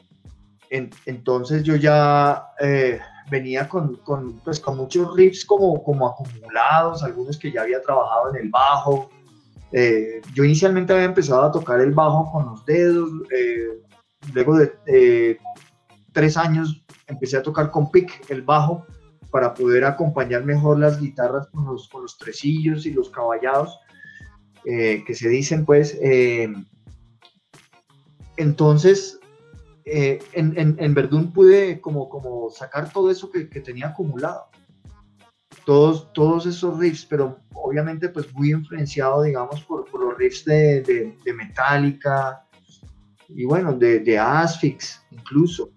entonces 0.70 1.64
yo 1.64 1.74
ya 1.74 2.52
eh, 2.60 3.00
venía 3.30 3.68
con, 3.68 3.96
con, 3.96 4.38
pues, 4.40 4.60
con 4.60 4.76
muchos 4.76 5.14
riffs 5.16 5.44
como, 5.44 5.82
como 5.82 6.08
acumulados, 6.08 7.02
algunos 7.02 7.38
que 7.38 7.52
ya 7.52 7.62
había 7.62 7.80
trabajado 7.82 8.34
en 8.34 8.44
el 8.44 8.50
bajo. 8.50 9.10
Eh, 9.72 10.20
yo 10.34 10.44
inicialmente 10.44 10.92
había 10.92 11.04
empezado 11.04 11.42
a 11.42 11.52
tocar 11.52 11.80
el 11.80 11.92
bajo 11.92 12.30
con 12.32 12.46
los 12.46 12.64
dedos, 12.66 13.08
eh, 13.36 13.80
luego 14.34 14.56
de 14.56 15.38
tres 16.12 16.36
años 16.36 16.84
empecé 17.06 17.36
a 17.36 17.42
tocar 17.42 17.70
con 17.70 17.90
pick 17.90 18.28
el 18.30 18.42
bajo 18.42 18.84
para 19.30 19.54
poder 19.54 19.84
acompañar 19.84 20.44
mejor 20.44 20.80
las 20.80 21.00
guitarras 21.00 21.46
con 21.48 21.64
los, 21.66 21.88
con 21.88 22.02
los 22.02 22.18
tresillos 22.18 22.84
y 22.84 22.92
los 22.92 23.10
caballados. 23.10 23.78
Eh, 24.64 25.04
que 25.06 25.14
se 25.14 25.28
dicen, 25.28 25.64
pues, 25.64 25.98
eh, 26.02 26.52
entonces, 28.36 29.18
eh, 29.84 30.18
en, 30.32 30.58
en, 30.58 30.76
en, 30.78 30.94
Verdún 30.94 31.32
pude 31.32 31.80
como, 31.80 32.08
como 32.08 32.50
sacar 32.50 32.92
todo 32.92 33.10
eso 33.10 33.30
que, 33.30 33.48
que, 33.48 33.60
tenía 33.60 33.88
acumulado, 33.88 34.48
todos, 35.64 36.12
todos 36.12 36.46
esos 36.46 36.78
riffs, 36.78 37.06
pero 37.06 37.38
obviamente 37.54 38.08
pues 38.08 38.32
muy 38.34 38.52
influenciado, 38.52 39.22
digamos, 39.22 39.62
por, 39.64 39.90
por 39.90 40.04
los 40.04 40.18
riffs 40.18 40.44
de, 40.44 40.82
de, 40.82 41.32
Metallica 41.32 42.44
y 43.28 43.44
bueno, 43.44 43.72
de, 43.72 44.00
de 44.00 44.18
Asphyx 44.18 45.02
incluso. 45.10 45.70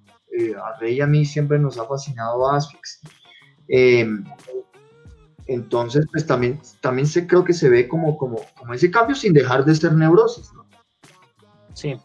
a 0.62 0.80
Rey 0.80 0.96
y 0.96 1.02
a 1.02 1.08
mí 1.08 1.26
siempre 1.26 1.60
nos 1.60 1.78
ha 1.78 1.86
fascinado 1.86 2.50
Asphyx. 2.50 3.02
Entonces, 5.48 6.06
pues 6.12 6.26
también, 6.26 6.60
también 6.82 7.08
se, 7.08 7.28
creo 7.28 7.44
que 7.44 7.54
se 7.54 7.70
ve 7.70 7.88
como, 7.88 8.18
como, 8.18 8.38
como 8.56 8.74
ese 8.74 8.89
cambio 8.89 9.16
sin 9.16 9.34
dejar 9.34 9.66
de 9.66 9.76
ser 9.76 9.94
neurosis, 9.94 10.52
¿no? 10.54 10.66
Sí, 11.74 11.96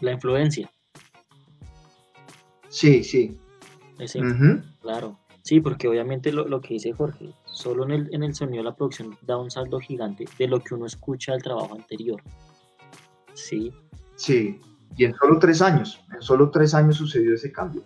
la 0.00 0.12
influencia. 0.12 0.70
Sí, 2.68 3.02
sí. 3.02 3.38
Claro. 4.80 5.18
Sí, 5.42 5.60
porque 5.60 5.88
obviamente 5.88 6.30
lo, 6.30 6.46
lo, 6.46 6.60
que 6.60 6.74
dice 6.74 6.92
Jorge, 6.92 7.32
solo 7.46 7.84
en 7.84 7.90
el, 7.92 8.14
en 8.14 8.22
el 8.22 8.34
sonido 8.34 8.62
la 8.62 8.76
producción 8.76 9.16
da 9.22 9.38
un 9.38 9.50
saldo 9.50 9.80
gigante 9.80 10.26
de 10.38 10.46
lo 10.46 10.60
que 10.60 10.74
uno 10.74 10.84
escucha 10.84 11.32
del 11.32 11.42
trabajo 11.42 11.74
anterior. 11.74 12.22
Sí. 13.32 13.72
Sí, 14.16 14.60
y 14.96 15.04
en 15.04 15.14
solo 15.14 15.38
tres 15.38 15.62
años, 15.62 16.00
en 16.12 16.20
solo 16.20 16.50
tres 16.50 16.74
años 16.74 16.96
sucedió 16.96 17.34
ese 17.34 17.50
cambio. 17.50 17.82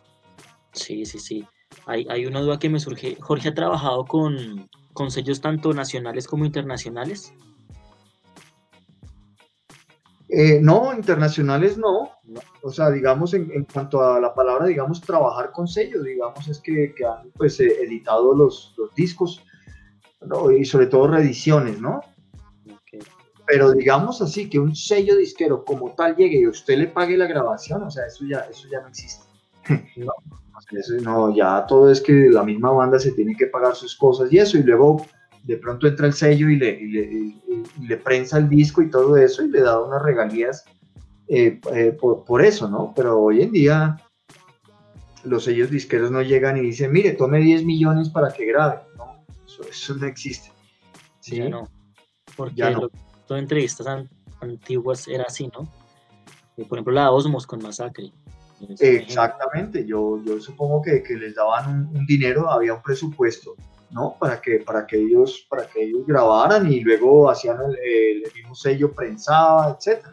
Sí, 0.73 1.05
sí, 1.05 1.19
sí. 1.19 1.47
Hay, 1.87 2.07
hay 2.09 2.27
una 2.27 2.41
duda 2.41 2.59
que 2.59 2.69
me 2.69 2.81
surge. 2.81 3.17
Jorge 3.21 3.51
ha 3.51 3.55
trabajado 3.55 4.05
con, 4.07 4.69
con 4.93 5.11
sellos 5.11 5.41
tanto 5.41 5.73
nacionales 5.73 6.27
como 6.27 6.45
internacionales. 6.45 7.33
Eh, 10.35 10.61
no, 10.63 10.95
internacionales 10.95 11.77
no. 11.77 12.11
O 12.63 12.73
sea, 12.73 12.91
digamos, 12.91 13.35
en, 13.35 13.67
cuanto 13.71 14.01
a 14.01 14.19
la 14.19 14.35
palabra, 14.35 14.65
digamos, 14.65 15.03
trabajar 15.03 15.53
con 15.53 15.69
sellos, 15.69 16.05
digamos, 16.05 16.49
es 16.49 16.59
que, 16.59 16.95
han 17.07 17.31
pues 17.33 17.61
eh, 17.61 17.83
editado 17.83 18.35
los, 18.35 18.75
los 18.79 18.95
discos 18.95 19.45
y 20.59 20.65
sobre 20.65 20.87
todo 20.87 21.09
reediciones, 21.09 21.81
¿no? 21.81 22.01
Pero 23.47 23.73
digamos 23.73 24.23
así, 24.23 24.49
que 24.49 24.59
un 24.59 24.75
sello 24.75 25.17
disquero 25.17 25.65
como 25.65 25.91
tal 25.91 26.17
llegue 26.17 26.39
y 26.39 26.47
usted 26.47 26.79
le 26.79 26.87
pague 26.87 27.19
la 27.19 27.27
grabación, 27.27 27.83
o 27.83 27.91
sea, 27.91 28.07
eso 28.07 28.25
ya, 28.25 28.39
eso 28.51 28.69
ya 28.71 28.81
no 28.81 28.89
existe. 28.89 29.27
no, 29.97 30.13
no, 31.03 31.37
ya 31.37 31.67
todo 31.67 31.91
es 31.91 32.01
que 32.01 32.31
la 32.31 32.43
misma 32.43 32.71
banda 32.71 32.99
se 32.99 33.13
tiene 33.13 33.37
que 33.37 33.49
pagar 33.49 33.75
sus 33.75 33.95
cosas 33.97 34.33
y 34.33 34.39
eso, 34.39 34.57
y 34.57 34.63
luego 34.63 35.05
de 35.45 35.57
pronto 35.57 35.87
entra 35.87 36.07
el 36.07 36.13
sello 36.13 36.49
y 36.49 36.57
le, 36.57 36.71
y 36.71 37.87
le, 37.87 37.97
prensa 37.97 38.39
el 38.39 38.49
disco 38.49 38.83
y 38.83 38.91
todo 38.91 39.17
eso 39.17 39.43
y 39.43 39.51
le 39.51 39.61
da 39.61 39.81
unas 39.81 40.03
regalías 40.03 40.65
eh, 41.29 41.61
eh, 41.73 41.97
por, 42.01 42.45
eso, 42.45 42.69
¿no? 42.69 42.93
Pero 42.95 43.21
hoy 43.21 43.43
en 43.43 43.53
día 43.53 43.97
los 45.25 45.45
sellos 45.45 45.71
disqueros 45.71 46.11
no 46.11 46.23
llegan 46.23 46.57
y 46.57 46.61
dicen, 46.61 46.93
mire, 46.93 47.13
tome 47.13 47.39
10 47.39 47.65
millones 47.65 48.09
para 48.09 48.33
que 48.33 48.47
grabe. 48.47 48.81
No, 48.97 49.25
eso, 49.69 49.95
no 49.95 50.07
existe. 50.07 50.51
¿sí? 51.21 51.37
Ya 51.37 51.49
no. 51.49 51.69
Porque 52.37 52.57
ya 52.57 52.71
no. 52.71 52.89
Lo, 53.29 53.37
entrevistas 53.37 53.87
antiguas 54.41 55.09
era 55.09 55.25
así, 55.25 55.47
¿no? 55.47 55.67
por 56.69 56.79
ejemplo, 56.79 56.93
la 56.93 57.11
Osmos 57.11 57.47
con 57.47 57.63
Masacre. 57.63 58.13
Exactamente, 58.79 59.85
yo, 59.87 60.23
yo 60.25 60.41
supongo 60.41 60.83
que, 60.83 61.03
que 61.03 61.15
les 61.15 61.35
daban 61.35 61.89
un, 61.95 62.07
dinero, 62.07 62.51
había 62.51 62.75
un 62.75 62.83
presupuesto, 62.83 63.57
¿no? 63.93 64.17
Para 64.19 64.41
que, 64.41 64.59
para 64.59 64.87
que, 64.87 64.99
ellos, 64.99 65.47
para 65.49 65.67
que 65.67 65.85
ellos 65.85 66.07
grabaran 66.07 66.71
y 66.71 66.81
luego 66.81 67.31
hacían 67.31 67.59
el, 67.83 68.23
mismo 68.35 68.55
sello, 68.55 68.93
prensaba, 68.93 69.77
etc. 69.79 70.05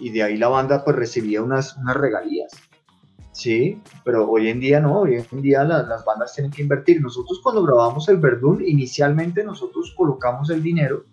Y 0.00 0.10
de 0.10 0.22
ahí 0.22 0.36
la 0.36 0.48
banda 0.48 0.84
pues 0.84 0.96
recibía 0.96 1.42
unas, 1.42 1.76
unas 1.76 1.96
regalías. 1.96 2.52
Sí, 3.32 3.80
pero 4.04 4.28
hoy 4.28 4.48
en 4.48 4.58
día 4.58 4.80
no, 4.80 5.00
hoy 5.00 5.14
en 5.14 5.42
día 5.42 5.62
las 5.62 6.04
bandas 6.04 6.34
tienen 6.34 6.50
que 6.50 6.62
invertir. 6.62 7.00
Nosotros 7.00 7.40
cuando 7.42 7.62
grabamos 7.62 8.08
el 8.08 8.16
Verdún, 8.16 8.64
inicialmente 8.66 9.44
nosotros 9.44 9.94
colocamos 9.96 10.50
el 10.50 10.62
dinero 10.62 11.04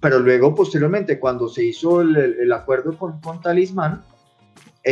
pero 0.00 0.20
luego, 0.20 0.54
posteriormente, 0.54 1.18
cuando 1.18 1.48
se 1.48 1.64
hizo 1.64 2.00
el, 2.00 2.52
acuerdo 2.52 2.96
con, 2.96 3.20
con, 3.20 3.40
Talismán, 3.40 4.04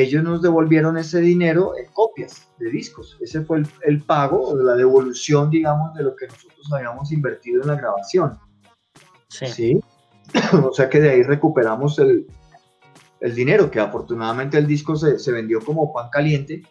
ellos 0.03 0.23
nos 0.23 0.43
devolvieron 0.43 0.97
ese 0.99 1.21
dinero 1.21 1.73
en 1.77 1.87
copias 1.93 2.49
de 2.59 2.71
discos. 2.71 3.17
Ese 3.21 3.43
fue 3.43 3.59
el, 3.59 3.69
el 3.83 4.03
pago, 4.03 4.49
o 4.49 4.57
la 4.57 4.75
devolución, 4.75 5.51
digamos, 5.51 5.95
de 5.95 6.05
lo 6.05 6.17
que 6.17 6.27
nosotros 6.27 6.73
habíamos 6.73 7.13
invertido 7.13 7.63
en 7.63 7.69
la 7.69 7.77
grabación. 7.77 8.39
Sí. 9.29 9.81
o 10.53 10.73
sea 10.73 10.89
que 10.89 11.01
de 11.01 11.11
ahí 11.11 11.23
recuperamos 11.23 11.99
el, 11.99 12.27
el 13.21 13.35
dinero, 13.35 13.71
que 13.71 13.81
afortunadamente 13.81 14.59
el 14.59 14.67
disco 14.67 14.97
se, 14.97 15.19
se, 15.19 15.33
vendió 15.33 15.61
como 15.61 15.93
pan 15.93 16.09
caliente. 16.11 16.63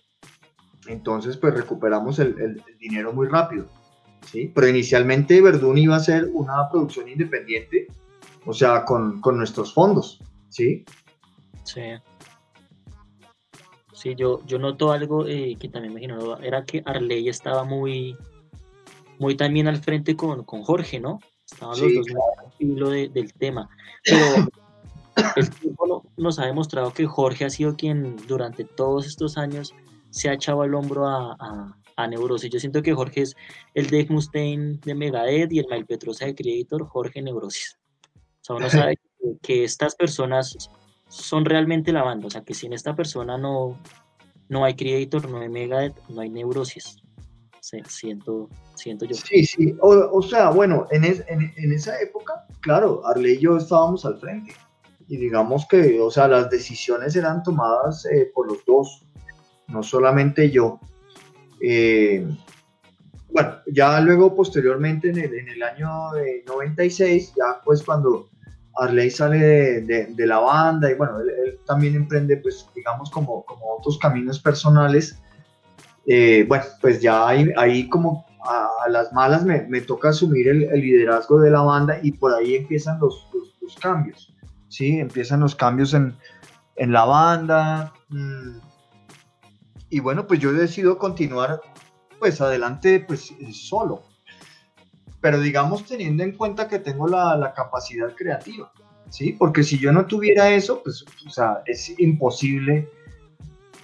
Entonces, 0.87 1.37
pues 1.37 1.53
recuperamos 1.53 2.19
el, 2.19 2.39
el, 2.39 2.63
dinero 2.79 3.13
muy 3.13 3.27
rápido. 3.27 3.65
¿sí? 4.31 4.51
Pero 4.53 4.67
inicialmente 4.67 5.41
Verdún 5.41 5.77
iba 5.77 5.95
a 5.95 5.99
ser 5.99 6.29
una 6.33 6.69
producción 6.69 7.09
independiente 7.09 7.87
o 8.45 8.53
sea, 8.53 8.85
con, 8.85 9.21
nuestros 9.33 9.73
fondos, 9.73 10.19
¿sí? 10.49 10.85
Sí. 11.63 11.81
Sí, 13.95 14.13
yo, 14.15 14.45
yo 14.45 14.59
noto 14.59 14.91
algo 14.91 15.25
eh, 15.25 15.55
que 15.59 15.69
también 15.69 15.93
me 15.93 16.03
imagino, 16.03 16.37
era 16.39 16.65
que 16.65 16.83
Arley 16.85 17.29
estaba 17.29 17.63
muy, 17.63 18.15
muy 19.19 19.35
también 19.35 19.67
al 19.67 19.77
frente 19.77 20.15
con, 20.15 20.43
Jorge, 20.43 20.99
¿no? 20.99 21.19
Estaban 21.49 21.79
los 21.79 21.93
dos 21.95 22.05
claro. 22.05 22.53
hilo 22.59 22.89
del 22.89 23.33
tema. 23.33 23.69
Pero 24.03 24.47
el 25.35 25.49
tiempo 25.49 26.03
nos 26.17 26.39
ha 26.39 26.45
demostrado 26.45 26.91
que 26.93 27.05
Jorge 27.05 27.45
ha 27.45 27.49
sido 27.49 27.75
quien 27.75 28.17
durante 28.27 28.65
todos 28.65 29.07
estos 29.07 29.37
años 29.37 29.73
se 30.09 30.29
ha 30.29 30.33
echado 30.33 30.61
al 30.61 30.75
hombro 30.75 31.07
a, 31.07 31.35
a, 31.95 32.07
Neurosis. 32.07 32.51
Yo 32.51 32.59
siento 32.59 32.81
que 32.81 32.93
Jorge 32.93 33.21
es 33.21 33.35
el 33.73 33.85
Dave 33.87 34.07
Mustaine 34.09 34.77
de 34.83 34.93
Megadeth 34.93 35.51
y 35.53 35.59
el 35.59 35.67
Mike 35.69 35.85
Petrosa 35.85 36.25
de 36.25 36.35
Creator, 36.35 36.85
Jorge 36.87 37.21
Neurosis 37.21 37.77
sea, 38.45 38.55
uno 38.55 38.69
sabe 38.69 38.95
que, 39.41 39.63
estas 39.63 39.95
personas 39.95 40.69
son 41.07 41.45
realmente 41.45 41.91
la 41.91 42.03
banda, 42.03 42.27
o 42.27 42.29
sea, 42.29 42.41
que 42.43 42.53
sin 42.53 42.73
esta 42.73 42.95
persona 42.95 43.37
no, 43.37 43.79
no 44.49 44.65
hay 44.65 44.75
Creator, 44.75 45.29
no 45.29 45.39
hay 45.39 45.49
Megadeth, 45.49 45.95
no 46.09 46.21
hay 46.21 46.29
Neurosis. 46.29 47.01
siento, 47.87 48.49
siento 48.75 49.05
yo. 49.05 49.15
Sí, 49.15 49.45
sí, 49.45 49.75
o, 49.81 50.21
sea, 50.21 50.49
bueno, 50.49 50.87
en, 50.91 51.03
en, 51.05 51.71
esa 51.73 51.99
época, 51.99 52.45
claro, 52.61 53.05
Arley 53.05 53.33
y 53.33 53.39
yo 53.39 53.57
estábamos 53.57 54.05
al 54.05 54.19
frente. 54.19 54.53
Y 55.07 55.17
digamos 55.17 55.67
que, 55.67 55.99
o 56.01 56.09
sea, 56.09 56.27
las 56.27 56.49
decisiones 56.49 57.15
eran 57.15 57.43
tomadas 57.43 58.05
eh, 58.05 58.31
por 58.33 58.47
los 58.47 58.65
dos, 58.65 59.05
no 59.67 59.83
solamente 59.83 60.49
yo. 60.49 60.79
Eh, 61.61 62.27
bueno, 63.29 63.55
ya 63.67 63.99
luego 63.99 64.35
posteriormente 64.35 65.09
en 65.09 65.17
el, 65.17 65.33
en 65.33 65.49
el 65.49 65.61
año 65.61 65.89
96, 66.47 67.33
ya 67.35 67.61
pues 67.63 67.83
cuando 67.83 68.29
Arley 68.77 69.09
sale 69.09 69.81
de, 69.81 70.27
la 70.27 70.39
banda 70.39 70.91
y 70.91 70.95
bueno, 70.95 71.19
él, 71.19 71.59
también 71.65 71.95
emprende 71.95 72.37
pues 72.37 72.67
digamos 72.75 73.09
como, 73.09 73.45
otros 73.77 73.97
caminos 73.99 74.39
personales. 74.39 75.19
Eh, 76.07 76.45
bueno, 76.47 76.65
pues 76.81 77.01
ya 77.01 77.27
ahí, 77.27 77.89
como 77.89 78.25
a, 78.43 78.89
las 78.89 79.11
malas 79.13 79.43
me, 79.43 79.81
toca 79.81 80.09
asumir 80.09 80.47
el, 80.47 80.69
liderazgo 80.79 81.39
de 81.39 81.51
la 81.51 81.61
banda 81.61 81.99
y 82.01 82.11
por 82.11 82.33
ahí 82.33 82.55
empiezan 82.55 82.99
los, 82.99 83.27
cambios, 83.81 84.33
¿sí? 84.69 84.99
Empiezan 84.99 85.39
los 85.39 85.55
cambios 85.55 85.93
en, 85.93 86.15
en 86.75 86.91
la 86.91 87.05
banda. 87.05 87.93
Mm, 88.09 88.59
y 89.89 89.99
bueno, 89.99 90.27
pues 90.27 90.39
yo 90.39 90.53
decido 90.53 90.97
continuar 90.97 91.61
pues 92.19 92.41
adelante 92.41 93.03
pues 93.05 93.33
solo 93.51 94.03
pero 95.25 95.39
digamos 95.39 95.83
teniendo 95.85 96.21
en 96.21 96.33
cuenta 96.33 96.67
que 96.67 96.77
tengo 96.77 97.07
la, 97.07 97.35
la, 97.35 97.51
capacidad 97.51 98.13
creativa, 98.13 98.71
¿sí? 99.09 99.31
Porque 99.31 99.63
si 99.63 99.79
yo 99.79 99.91
no 99.91 100.05
tuviera 100.05 100.51
eso, 100.51 100.83
pues, 100.83 101.03
o 101.25 101.29
sea, 101.31 101.63
es 101.65 101.99
imposible 101.99 102.87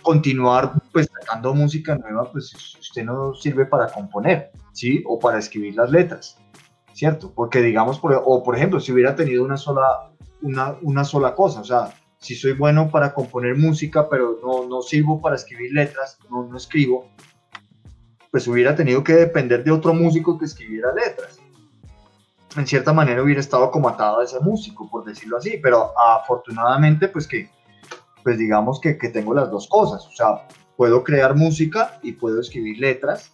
continuar, 0.03 0.71
pues, 0.91 1.09
sacando 1.19 1.55
música 1.55 1.95
nueva, 1.95 2.31
pues, 2.31 2.53
usted 2.79 3.05
no 3.05 3.33
sirve 3.33 3.65
para 3.65 3.91
componer, 3.91 4.51
¿sí? 4.71 5.03
O 5.07 5.17
para 5.17 5.39
escribir 5.39 5.73
las 5.73 5.89
letras, 5.89 6.37
¿cierto? 6.93 7.31
Porque, 7.33 7.59
digamos, 7.59 7.97
por, 7.97 8.21
o 8.23 8.43
por 8.43 8.55
ejemplo, 8.55 8.79
si 8.79 8.91
hubiera 8.91 9.15
tenido 9.15 9.43
una 9.43 9.57
sola, 9.57 10.11
una, 10.43 10.75
una 10.83 11.03
sola 11.03 11.33
cosa, 11.33 11.61
o 11.61 11.65
sea, 11.65 11.91
si 12.19 12.35
soy 12.35 12.53
bueno 12.53 12.91
para 12.91 13.15
componer 13.15 13.57
música, 13.57 14.07
pero 14.07 14.37
no, 14.43 14.67
no 14.69 14.83
sirvo 14.83 15.19
para 15.19 15.37
escribir 15.37 15.73
letras, 15.73 16.19
no, 16.29 16.45
no 16.45 16.55
escribo, 16.55 17.07
pues 18.31 18.47
hubiera 18.47 18.75
tenido 18.75 19.03
que 19.03 19.13
depender 19.13 19.63
de 19.63 19.71
otro 19.71 19.93
músico 19.93 20.39
que 20.39 20.45
escribiera 20.45 20.93
letras. 20.93 21.39
En 22.55 22.65
cierta 22.65 22.93
manera 22.93 23.21
hubiera 23.21 23.41
estado 23.41 23.69
como 23.71 23.89
atado 23.89 24.19
a 24.19 24.23
ese 24.23 24.39
músico, 24.39 24.89
por 24.89 25.05
decirlo 25.05 25.37
así, 25.37 25.59
pero 25.61 25.93
afortunadamente 25.97 27.07
pues 27.09 27.27
que, 27.27 27.49
pues 28.23 28.37
digamos 28.37 28.79
que, 28.79 28.97
que 28.97 29.09
tengo 29.09 29.33
las 29.33 29.51
dos 29.51 29.67
cosas, 29.67 30.05
o 30.07 30.11
sea, 30.11 30.47
puedo 30.77 31.03
crear 31.03 31.35
música 31.35 31.99
y 32.01 32.13
puedo 32.13 32.39
escribir 32.39 32.79
letras. 32.79 33.33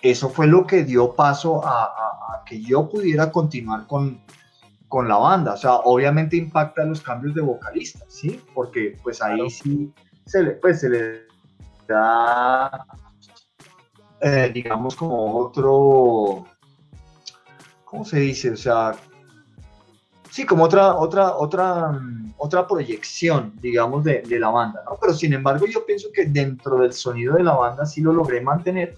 Eso 0.00 0.28
fue 0.28 0.46
lo 0.46 0.66
que 0.66 0.84
dio 0.84 1.14
paso 1.14 1.64
a, 1.64 1.84
a, 1.84 2.44
que 2.44 2.60
yo 2.60 2.88
pudiera 2.88 3.30
continuar 3.30 3.86
con, 3.86 4.20
con 4.88 5.08
la 5.08 5.16
banda. 5.16 5.54
O 5.54 5.56
sea, 5.56 5.74
obviamente 5.74 6.36
impacta 6.36 6.84
los 6.84 7.00
cambios 7.00 7.34
de 7.34 7.40
vocalistas, 7.40 8.04
¿sí? 8.08 8.40
Porque 8.52 8.96
pues 9.02 9.22
ahí 9.22 9.48
sí 9.48 9.92
se 10.26 10.42
le, 10.42 10.50
pues, 10.52 10.80
se 10.80 10.88
le 10.88 11.22
da 11.86 12.84
eh, 14.24 14.52
digamos, 14.54 14.94
como 14.94 15.36
otro, 15.36 16.46
¿cómo 17.84 18.04
se 18.04 18.20
dice? 18.20 18.52
O 18.52 18.56
sea, 18.56 18.92
sí, 20.30 20.46
como 20.46 20.62
otra, 20.62 20.94
otra, 20.94 21.34
otra, 21.34 22.00
otra 22.38 22.68
proyección, 22.68 23.52
digamos, 23.60 24.04
de, 24.04 24.22
la 24.38 24.50
banda, 24.50 24.80
¿no? 24.88 24.96
Pero 25.00 25.12
sin 25.12 25.32
embargo, 25.32 25.66
yo 25.66 25.84
pienso 25.84 26.08
que 26.14 26.26
dentro 26.26 26.78
del 26.78 26.92
sonido 26.92 27.34
de 27.34 27.42
la 27.42 27.54
banda 27.54 27.84
sí 27.84 28.00
lo 28.00 28.12
logré 28.12 28.40
mantener, 28.40 28.94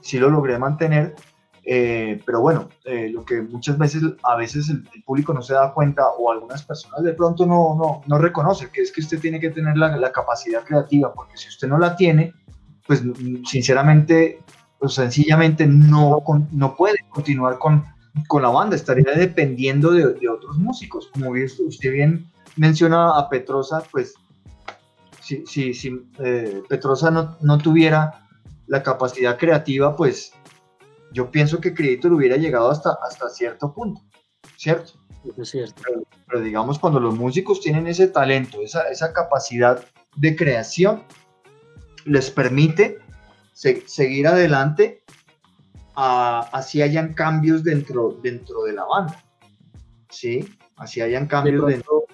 sí 0.00 0.18
lo 0.18 0.28
logré 0.28 0.58
mantener, 0.58 1.14
eh, 1.62 2.20
pero 2.26 2.40
bueno, 2.40 2.70
eh, 2.84 3.08
lo 3.08 3.24
que 3.24 3.42
muchas 3.42 3.78
veces, 3.78 4.02
a 4.24 4.34
veces 4.34 4.68
el, 4.68 4.82
público 5.04 5.32
no 5.32 5.42
se 5.42 5.54
da 5.54 5.72
cuenta 5.72 6.08
o 6.18 6.32
algunas 6.32 6.64
personas 6.64 7.04
de 7.04 7.12
pronto 7.12 7.46
no, 7.46 7.76
no, 7.76 8.02
no 8.04 8.18
reconocen, 8.18 8.70
que 8.72 8.82
es 8.82 8.90
que 8.90 9.00
usted 9.00 9.20
tiene 9.20 9.38
que 9.38 9.50
tener 9.50 9.76
la, 9.76 9.96
la 9.96 10.10
capacidad 10.10 10.64
creativa, 10.64 11.14
porque 11.14 11.36
si 11.36 11.48
usted 11.48 11.68
no 11.68 11.78
la 11.78 11.94
tiene, 11.94 12.34
pues 12.90 13.04
sinceramente, 13.48 14.40
pues 14.80 14.94
sencillamente 14.94 15.64
no, 15.64 16.24
no 16.50 16.74
puede 16.74 16.96
continuar 17.08 17.56
con, 17.56 17.84
con 18.26 18.42
la 18.42 18.48
banda, 18.48 18.74
estaría 18.74 19.12
dependiendo 19.14 19.92
de, 19.92 20.14
de 20.14 20.28
otros 20.28 20.58
músicos. 20.58 21.08
Como 21.12 21.30
usted 21.30 21.92
bien 21.92 22.26
menciona 22.56 23.16
a 23.16 23.28
Petrosa, 23.28 23.84
pues 23.92 24.14
si, 25.20 25.46
si, 25.46 25.72
si 25.72 26.04
eh, 26.18 26.64
Petrosa 26.68 27.12
no, 27.12 27.36
no, 27.42 27.58
tuviera 27.58 28.26
la 28.66 28.82
capacidad 28.82 29.38
creativa, 29.38 29.94
pues 29.94 30.32
yo 31.12 31.30
pienso 31.30 31.60
que 31.60 31.72
Creator 31.72 32.12
hubiera 32.12 32.38
llegado 32.38 32.72
hasta, 32.72 32.98
hasta 33.08 33.28
cierto 33.28 33.72
punto, 33.72 34.02
¿cierto? 34.56 34.94
Es 35.36 35.50
cierto. 35.50 35.80
Pero, 36.26 36.40
digamos, 36.40 36.80
cuando 36.80 36.98
los 36.98 37.14
músicos 37.14 37.60
tienen 37.60 37.86
ese 37.86 38.08
talento, 38.08 38.60
esa, 38.62 38.88
esa 38.88 39.12
capacidad 39.12 39.80
de 40.16 40.34
creación, 40.34 41.04
les 42.04 42.30
permite 42.30 42.98
seguir 43.52 44.26
adelante 44.26 45.02
así 45.94 46.82
hayan 46.82 47.14
cambios 47.14 47.62
dentro, 47.62 48.18
dentro 48.22 48.62
de 48.64 48.72
la 48.72 48.84
banda. 48.84 49.22
¿Sí? 50.08 50.48
Así 50.76 51.00
hayan 51.00 51.26
cambios 51.26 51.66
dentro, 51.66 52.04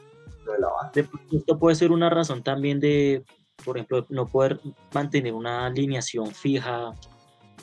de 0.44 0.58
la 0.58 0.68
banda. 0.68 1.10
esto 1.32 1.58
puede 1.58 1.76
ser 1.76 1.92
una 1.92 2.10
razón 2.10 2.42
también 2.42 2.80
de, 2.80 3.24
por 3.64 3.76
ejemplo, 3.76 4.06
no 4.10 4.26
poder 4.26 4.60
mantener 4.92 5.34
una 5.34 5.66
alineación 5.66 6.32
fija 6.32 6.92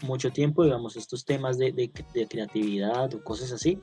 mucho 0.02 0.32
tiempo, 0.32 0.64
digamos, 0.64 0.96
estos 0.96 1.26
temas 1.26 1.58
de, 1.58 1.72
de 1.72 2.28
creatividad 2.28 3.14
o 3.14 3.24
cosas 3.24 3.52
así. 3.52 3.80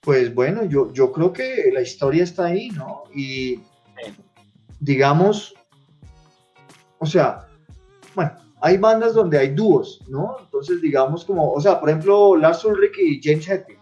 pues 0.00 0.32
bueno, 0.32 0.64
yo, 0.64 0.92
yo 0.92 1.10
creo 1.10 1.32
que 1.32 1.70
la 1.72 1.82
historia 1.82 2.22
está 2.22 2.46
ahí, 2.46 2.68
¿no? 2.68 3.02
Y 3.12 3.60
digamos, 4.80 5.54
o 6.98 7.06
sea, 7.06 7.46
bueno, 8.14 8.32
hay 8.60 8.78
bandas 8.78 9.14
donde 9.14 9.38
hay 9.38 9.54
dúos, 9.54 10.02
¿no? 10.08 10.36
Entonces, 10.40 10.80
digamos 10.80 11.24
como, 11.24 11.52
o 11.52 11.60
sea, 11.60 11.78
por 11.78 11.90
ejemplo, 11.90 12.36
Lars 12.36 12.64
Ulrich 12.64 12.98
y 12.98 13.20
James 13.22 13.48
Hetfield, 13.48 13.80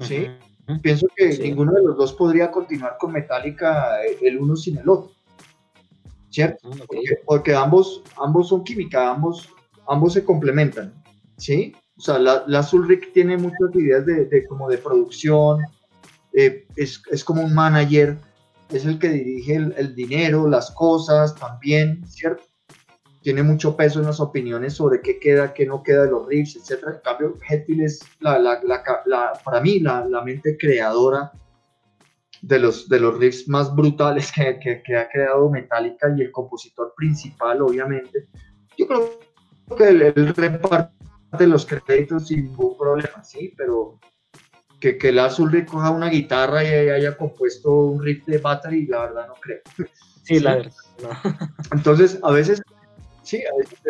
¿sí? 0.00 0.26
Pienso 0.82 1.06
que 1.16 1.38
ninguno 1.38 1.72
de 1.72 1.82
los 1.82 1.96
dos 1.96 2.12
podría 2.12 2.50
continuar 2.50 2.96
con 2.98 3.12
Metallica 3.12 4.04
eh, 4.04 4.18
el 4.22 4.38
uno 4.38 4.56
sin 4.56 4.78
el 4.78 4.88
otro, 4.88 5.12
¿cierto? 6.30 6.68
Mm, 6.68 6.80
porque, 7.24 7.54
ambos, 7.54 8.02
ambos 8.20 8.48
son 8.48 8.64
química, 8.64 9.10
ambos, 9.10 9.48
ambos 9.88 10.14
se 10.14 10.24
complementan, 10.24 10.92
¿sí? 11.36 11.74
O 11.96 12.00
sea, 12.00 12.18
Lars 12.18 12.72
Ulrich 12.74 13.12
tiene 13.12 13.38
muchas 13.38 13.74
ideas 13.74 14.04
de, 14.04 14.46
como 14.48 14.68
de 14.68 14.78
producción, 14.78 15.62
eh, 16.34 16.66
es, 16.76 17.00
es, 17.10 17.24
como 17.24 17.42
un 17.42 17.54
manager, 17.54 18.18
es 18.70 18.84
el 18.84 18.98
que 18.98 19.08
dirige 19.08 19.54
el, 19.54 19.74
el 19.76 19.94
dinero, 19.94 20.48
las 20.48 20.70
cosas 20.70 21.34
también, 21.34 22.06
¿cierto? 22.06 22.42
tiene 23.26 23.42
mucho 23.42 23.76
peso 23.76 23.98
en 23.98 24.06
las 24.06 24.20
opiniones 24.20 24.74
sobre 24.74 25.00
qué 25.00 25.18
queda, 25.18 25.52
qué 25.52 25.66
no 25.66 25.82
queda 25.82 26.04
de 26.04 26.12
los 26.12 26.28
riffs, 26.28 26.54
etc. 26.54 26.84
En 26.94 27.00
cambio, 27.02 27.36
Hetfield 27.48 27.80
es, 27.80 27.98
la, 28.20 28.38
la, 28.38 28.60
la, 28.62 29.32
para 29.44 29.60
mí, 29.60 29.80
la, 29.80 30.22
mente 30.24 30.56
creadora 30.56 31.32
de 32.40 32.60
los, 32.60 32.88
de 32.88 33.00
los 33.00 33.18
riffs 33.18 33.48
más 33.48 33.74
brutales 33.74 34.30
que, 34.30 34.60
que, 34.60 34.96
ha 34.96 35.08
creado 35.08 35.50
Metallica 35.50 36.14
y 36.16 36.20
el 36.20 36.30
compositor 36.30 36.94
principal, 36.96 37.62
obviamente. 37.62 38.28
Yo 38.78 38.86
creo 38.86 39.18
que 39.76 39.88
él, 39.88 40.32
reparte 40.36 41.46
los 41.48 41.66
créditos 41.66 42.28
sin 42.28 42.44
ningún 42.44 42.78
problema, 42.78 43.24
sí, 43.24 43.52
pero 43.56 43.98
que, 44.80 44.98
que 44.98 45.12
Lars 45.12 45.38
Ulrich 45.38 45.66
coja 45.66 45.90
una 45.90 46.08
guitarra 46.08 46.62
y 46.64 46.68
haya 46.68 47.16
compuesto 47.16 47.70
un 47.72 48.02
riff 48.02 48.24
de 48.26 48.38
battery, 48.38 48.86
la 48.86 49.06
verdad 49.06 49.26
no 49.28 49.34
creo. 49.34 49.60
Sí, 50.22 50.40
la 50.40 50.56
verdad. 50.56 50.72
Entonces, 51.72 52.18
a 52.22 52.30
veces 52.30 52.62
¿sí? 53.26 53.42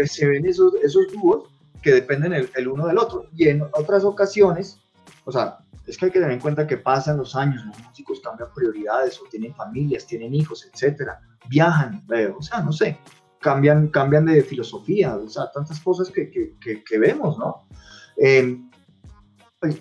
Se 0.07 0.27
ven 0.27 0.47
esos, 0.47 0.75
esos 0.83 1.13
dúos 1.13 1.51
que 1.83 1.93
dependen 1.93 2.33
el, 2.33 2.69
uno 2.69 2.87
del 2.87 2.99
otro. 2.99 3.27
Y 3.37 3.49
en 3.49 3.63
otras 3.63 4.05
ocasiones, 4.05 4.81
o 5.25 5.31
sea, 5.31 5.59
es 5.87 5.97
que 5.97 6.07
hay 6.07 6.11
que 6.11 6.19
tener 6.19 6.35
en 6.35 6.41
cuenta 6.41 6.67
que 6.67 6.79
pasan 6.79 7.19
los 7.19 7.37
años, 7.37 7.65
los 7.65 7.79
músicos 7.81 8.21
cambian 8.21 8.49
prioridades 8.55 9.21
o 9.21 9.25
tienen 9.31 9.55
familias, 9.55 10.07
tienen 10.07 10.35
hijos, 10.35 10.69
etcétera, 10.73 11.21
viajan, 11.49 12.03
eh, 12.13 12.33
o 12.37 12.43
sea, 12.43 12.61
no 12.61 12.73
sé, 12.73 12.99
cambian, 13.41 13.89
cambian 13.89 14.25
de 14.25 14.43
filosofía, 14.43 15.15
o 15.15 15.29
sea, 15.29 15.51
tantas 15.53 15.79
cosas 15.81 16.11
que, 16.11 16.29
que, 16.29 16.83
que, 16.83 16.99
vemos, 16.99 17.39
¿no? 17.39 17.69
Em, 18.17 18.66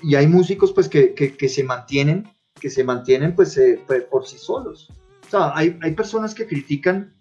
y 0.01 0.15
hay 0.15 0.27
músicos 0.27 0.71
pues 0.71 0.87
que, 0.87 1.49
se 1.49 1.63
mantienen, 1.63 2.27
que 2.59 2.69
se 2.69 2.83
mantienen 2.83 3.35
pues 3.35 3.57
eh, 3.57 3.81
por 4.09 4.25
sí 4.25 4.37
solos. 4.37 4.89
O 5.27 5.29
sea, 5.29 5.55
hay, 5.55 5.77
hay 5.81 5.91
personas 5.93 6.33
que 6.33 6.47
critican 6.47 7.13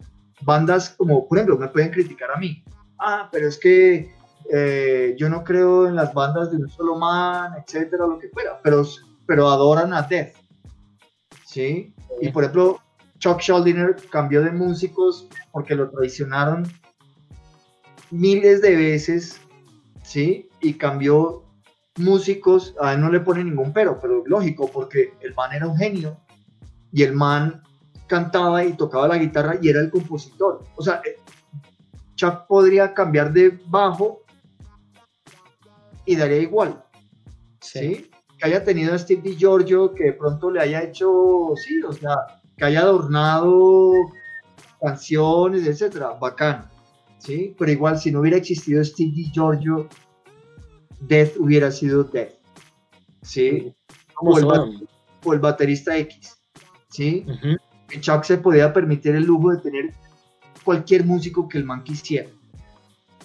bandas 0.43 0.91
como, 0.91 1.27
por 1.27 1.39
ejemplo, 1.39 1.59
me 1.59 1.69
pueden 1.69 1.91
criticar 1.91 2.31
a 2.31 2.39
mí. 2.39 2.63
Ah, 2.99 3.29
pero 3.33 3.49
es 3.49 3.59
que 3.59 4.13
eh, 4.51 5.15
yo 5.19 5.29
no 5.29 5.43
creo 5.43 5.87
en 5.89 5.97
las 5.97 6.13
bandas 6.13 6.51
de 6.51 6.59
un 6.59 6.69
solo 6.69 6.97
man, 6.97 7.53
etcétera, 7.59 8.07
lo 8.07 8.19
que 8.19 8.29
fuera, 8.29 8.61
pero, 8.63 8.85
pero 9.27 9.49
adoran 9.49 9.93
a 9.93 10.03
Death. 10.03 10.35
¿Sí? 11.47 11.95
Y 12.21 12.29
por 12.31 12.45
ejemplo, 12.45 12.81
Chuck 13.19 13.41
Schuldiner 13.41 13.97
cambió 14.11 14.43
de 14.43 14.51
músicos 14.51 15.27
porque 15.53 15.75
lo 15.75 15.91
traicionaron 15.91 16.69
miles 18.11 18.61
de 18.61 18.77
veces, 18.77 19.41
¿sí? 20.03 20.49
Y 20.61 20.75
cambió 20.75 21.44
músicos, 21.99 22.75
a 22.81 22.95
él 22.95 23.01
no 23.01 23.11
le 23.11 23.21
pone 23.21 23.45
ningún 23.45 23.73
pero, 23.73 23.99
pero 24.01 24.25
lógico, 24.27 24.71
porque 24.71 25.15
el 25.21 25.35
man 25.35 25.53
era 25.53 25.67
un 25.67 25.77
genio 25.77 26.19
y 26.93 27.03
el 27.03 27.13
man 27.13 27.63
cantaba 28.07 28.65
y 28.65 28.73
tocaba 28.75 29.09
la 29.09 29.19
guitarra 29.19 29.57
y 29.61 29.69
era 29.69 29.81
el 29.81 29.91
compositor. 29.91 30.65
O 30.77 30.83
sea, 30.83 31.01
eh, 31.05 31.19
Chuck 32.15 32.47
podría 32.47 32.95
cambiar 32.95 33.33
de 33.33 33.59
bajo 33.67 34.23
y 36.05 36.17
daría 36.17 36.39
igual. 36.39 36.83
Sí. 37.61 38.11
Que 38.39 38.47
haya 38.47 38.65
tenido 38.65 38.95
a 38.95 38.99
Steve 38.99 39.23
DiGiorgio, 39.23 39.95
que 39.95 40.05
de 40.05 40.13
pronto 40.13 40.51
le 40.51 40.61
haya 40.61 40.83
hecho, 40.83 41.53
sí, 41.57 41.83
o 41.83 41.93
sea, 41.93 42.17
que 42.57 42.65
haya 42.65 42.81
adornado 42.81 43.93
canciones, 44.81 45.67
etcétera, 45.67 46.11
bacán. 46.21 46.69
¿sí? 47.19 47.55
Pero 47.59 47.71
igual, 47.71 47.99
si 47.99 48.11
no 48.13 48.21
hubiera 48.21 48.37
existido 48.37 48.85
Steve 48.85 49.13
DiGiorgio, 49.13 49.89
Death 51.09 51.37
hubiera 51.39 51.71
sido 51.71 52.05
Death. 52.05 52.35
¿sí? 53.23 53.75
O 54.17 54.39
el, 54.39 54.45
o 55.25 55.33
el, 55.33 55.39
baterista 55.41 55.97
X. 55.97 56.39
¿sí? 56.89 57.27
Chuck 58.01 58.25
se 58.25 58.39
podía 58.39 58.73
permitir 58.73 59.15
el 59.15 59.25
lujo 59.25 59.53
de 59.53 59.59
tener 59.59 59.95
cualquier 60.65 61.05
músico 61.05 61.49
que 61.49 61.59
el 61.59 61.65
man 61.65 61.85
quisiera. 61.85 62.29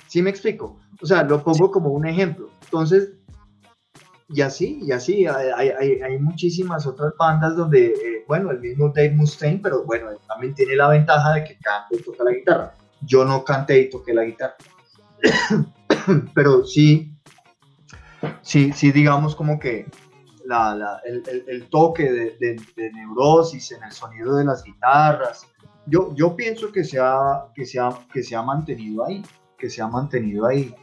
¿Sí 0.08 0.22
me 0.22 0.30
explico? 0.30 0.80
O 1.02 1.06
sea, 1.06 1.24
lo 1.24 1.44
pongo 1.44 1.72
como 1.72 1.90
un 1.90 2.06
ejemplo. 2.08 2.50
Entonces, 2.64 3.14
y 4.28 4.42
así, 4.42 4.80
y 4.84 4.92
así, 4.92 5.26
hay, 5.26 6.20
muchísimas 6.20 6.86
otras 6.86 7.14
bandas 7.18 7.56
donde, 7.56 7.88
eh, 7.88 8.26
bueno, 8.28 8.52
el 8.52 8.60
mismo 8.60 8.90
Dave 8.90 9.12
Mustaine, 9.12 9.60
pero 9.62 9.84
bueno, 9.86 10.10
también 10.28 10.54
tiene 10.54 10.76
la 10.76 10.90
ventaja 10.90 11.34
de 11.34 11.44
que 11.44 11.58
canta 11.58 11.88
y 11.92 12.02
toca 12.02 12.24
la 12.24 12.32
guitarra. 12.32 12.74
Yo 13.02 13.26
no 13.26 13.44
canté 13.44 13.82
y 13.82 13.90
toqué 13.90 14.14
la 14.14 14.24
guitarra. 14.24 14.56
pero 16.34 16.66
sí, 16.66 17.12
sí, 18.42 18.72
sí, 18.74 18.92
digamos 18.92 19.36
como 19.36 19.60
que 19.60 19.86
el, 21.48 21.68
toque 21.70 22.36
de, 22.40 22.92
neurosis 22.94 23.72
en 23.72 23.84
el 23.84 23.92
sonido 23.92 24.36
de 24.36 24.46
las 24.46 24.64
guitarras. 24.64 25.46
Yo, 25.86 26.14
yo 26.16 26.36
pienso 26.36 26.72
que 26.72 26.84
se, 26.84 27.00
ha, 27.00 27.46
que, 27.56 27.66
se 27.66 27.80
que 28.12 28.24
se 28.24 28.36
ha 28.36 28.42
mantenido 28.42 29.06
ahí, 29.06 29.24
que 29.58 29.70
se 29.70 29.82
ha 29.82 29.88
mantenido 29.88 30.46
ahí. 30.46 30.74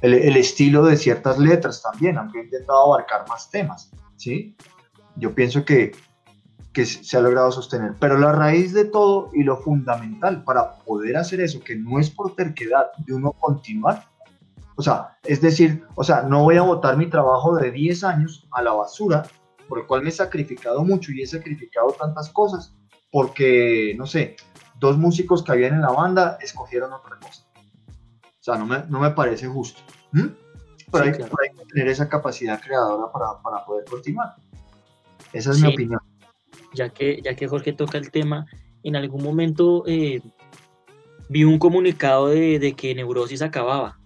El, 0.00 0.36
estilo 0.36 0.84
de 0.84 0.96
ciertas 0.96 1.38
letras 1.38 1.82
también, 1.82 2.16
aunque 2.16 2.40
he 2.40 2.44
intentado 2.44 2.92
abarcar 2.92 3.28
más 3.28 3.50
temas, 3.50 3.90
¿sí? 4.16 4.56
Yo 5.16 5.34
pienso 5.34 5.64
que, 5.64 5.92
que 6.72 6.86
se 6.86 7.16
ha 7.18 7.20
logrado 7.20 7.52
sostener. 7.52 7.94
Pero 8.00 8.16
la 8.16 8.32
raíz 8.32 8.72
de 8.72 8.86
todo 8.86 9.30
y 9.34 9.42
lo 9.42 9.58
fundamental 9.58 10.42
para 10.44 10.76
poder 10.78 11.18
hacer 11.18 11.40
eso, 11.40 11.60
que 11.60 11.76
no 11.76 11.98
es 11.98 12.08
por 12.10 12.34
terquedad 12.34 12.86
de 13.06 13.12
uno 13.12 13.32
continuar, 13.32 14.09
o 14.80 14.82
sea, 14.82 15.18
es 15.24 15.42
decir, 15.42 15.84
o 15.94 16.02
sea, 16.02 16.22
no 16.22 16.42
voy 16.42 16.56
a 16.56 16.62
botar 16.62 16.96
mi 16.96 17.06
trabajo 17.10 17.54
de 17.54 17.70
10 17.70 18.02
años 18.02 18.48
a 18.50 18.62
la 18.62 18.72
basura, 18.72 19.26
por 19.68 19.78
el 19.78 19.86
cual 19.86 20.02
me 20.02 20.08
he 20.08 20.12
sacrificado 20.12 20.82
mucho 20.82 21.12
y 21.12 21.20
he 21.20 21.26
sacrificado 21.26 21.88
tantas 22.00 22.30
cosas, 22.30 22.74
porque, 23.12 23.94
no 23.98 24.06
sé, 24.06 24.36
dos 24.78 24.96
músicos 24.96 25.42
que 25.42 25.52
habían 25.52 25.74
en 25.74 25.82
la 25.82 25.90
banda 25.92 26.38
escogieron 26.40 26.94
otra 26.94 27.18
cosa. 27.18 27.44
O 27.52 28.42
sea, 28.42 28.56
no 28.56 28.64
me, 28.64 28.82
no 28.88 29.00
me 29.00 29.10
parece 29.10 29.48
justo. 29.48 29.82
Pero, 30.12 31.04
hay, 31.04 31.12
que 31.12 31.64
tener 31.66 31.88
esa 31.88 32.08
capacidad 32.08 32.58
creadora 32.58 33.12
para, 33.12 33.42
para 33.42 33.62
poder 33.66 33.84
continuar. 33.84 34.34
Esa 35.34 35.50
es 35.50 35.60
mi 35.60 35.74
opinión. 35.74 36.00
Ya 36.72 36.88
que, 36.88 37.20
ya 37.22 37.36
que 37.36 37.46
Jorge 37.46 37.74
toca 37.74 37.98
el 37.98 38.10
tema, 38.10 38.46
en 38.82 38.96
algún 38.96 39.22
momento 39.22 39.84
eh, 39.86 40.22
vi 41.28 41.44
un 41.44 41.58
comunicado 41.58 42.28
de, 42.28 42.58
de 42.58 42.72
que 42.72 42.94
Neurosis 42.94 43.42
acababa 43.42 43.99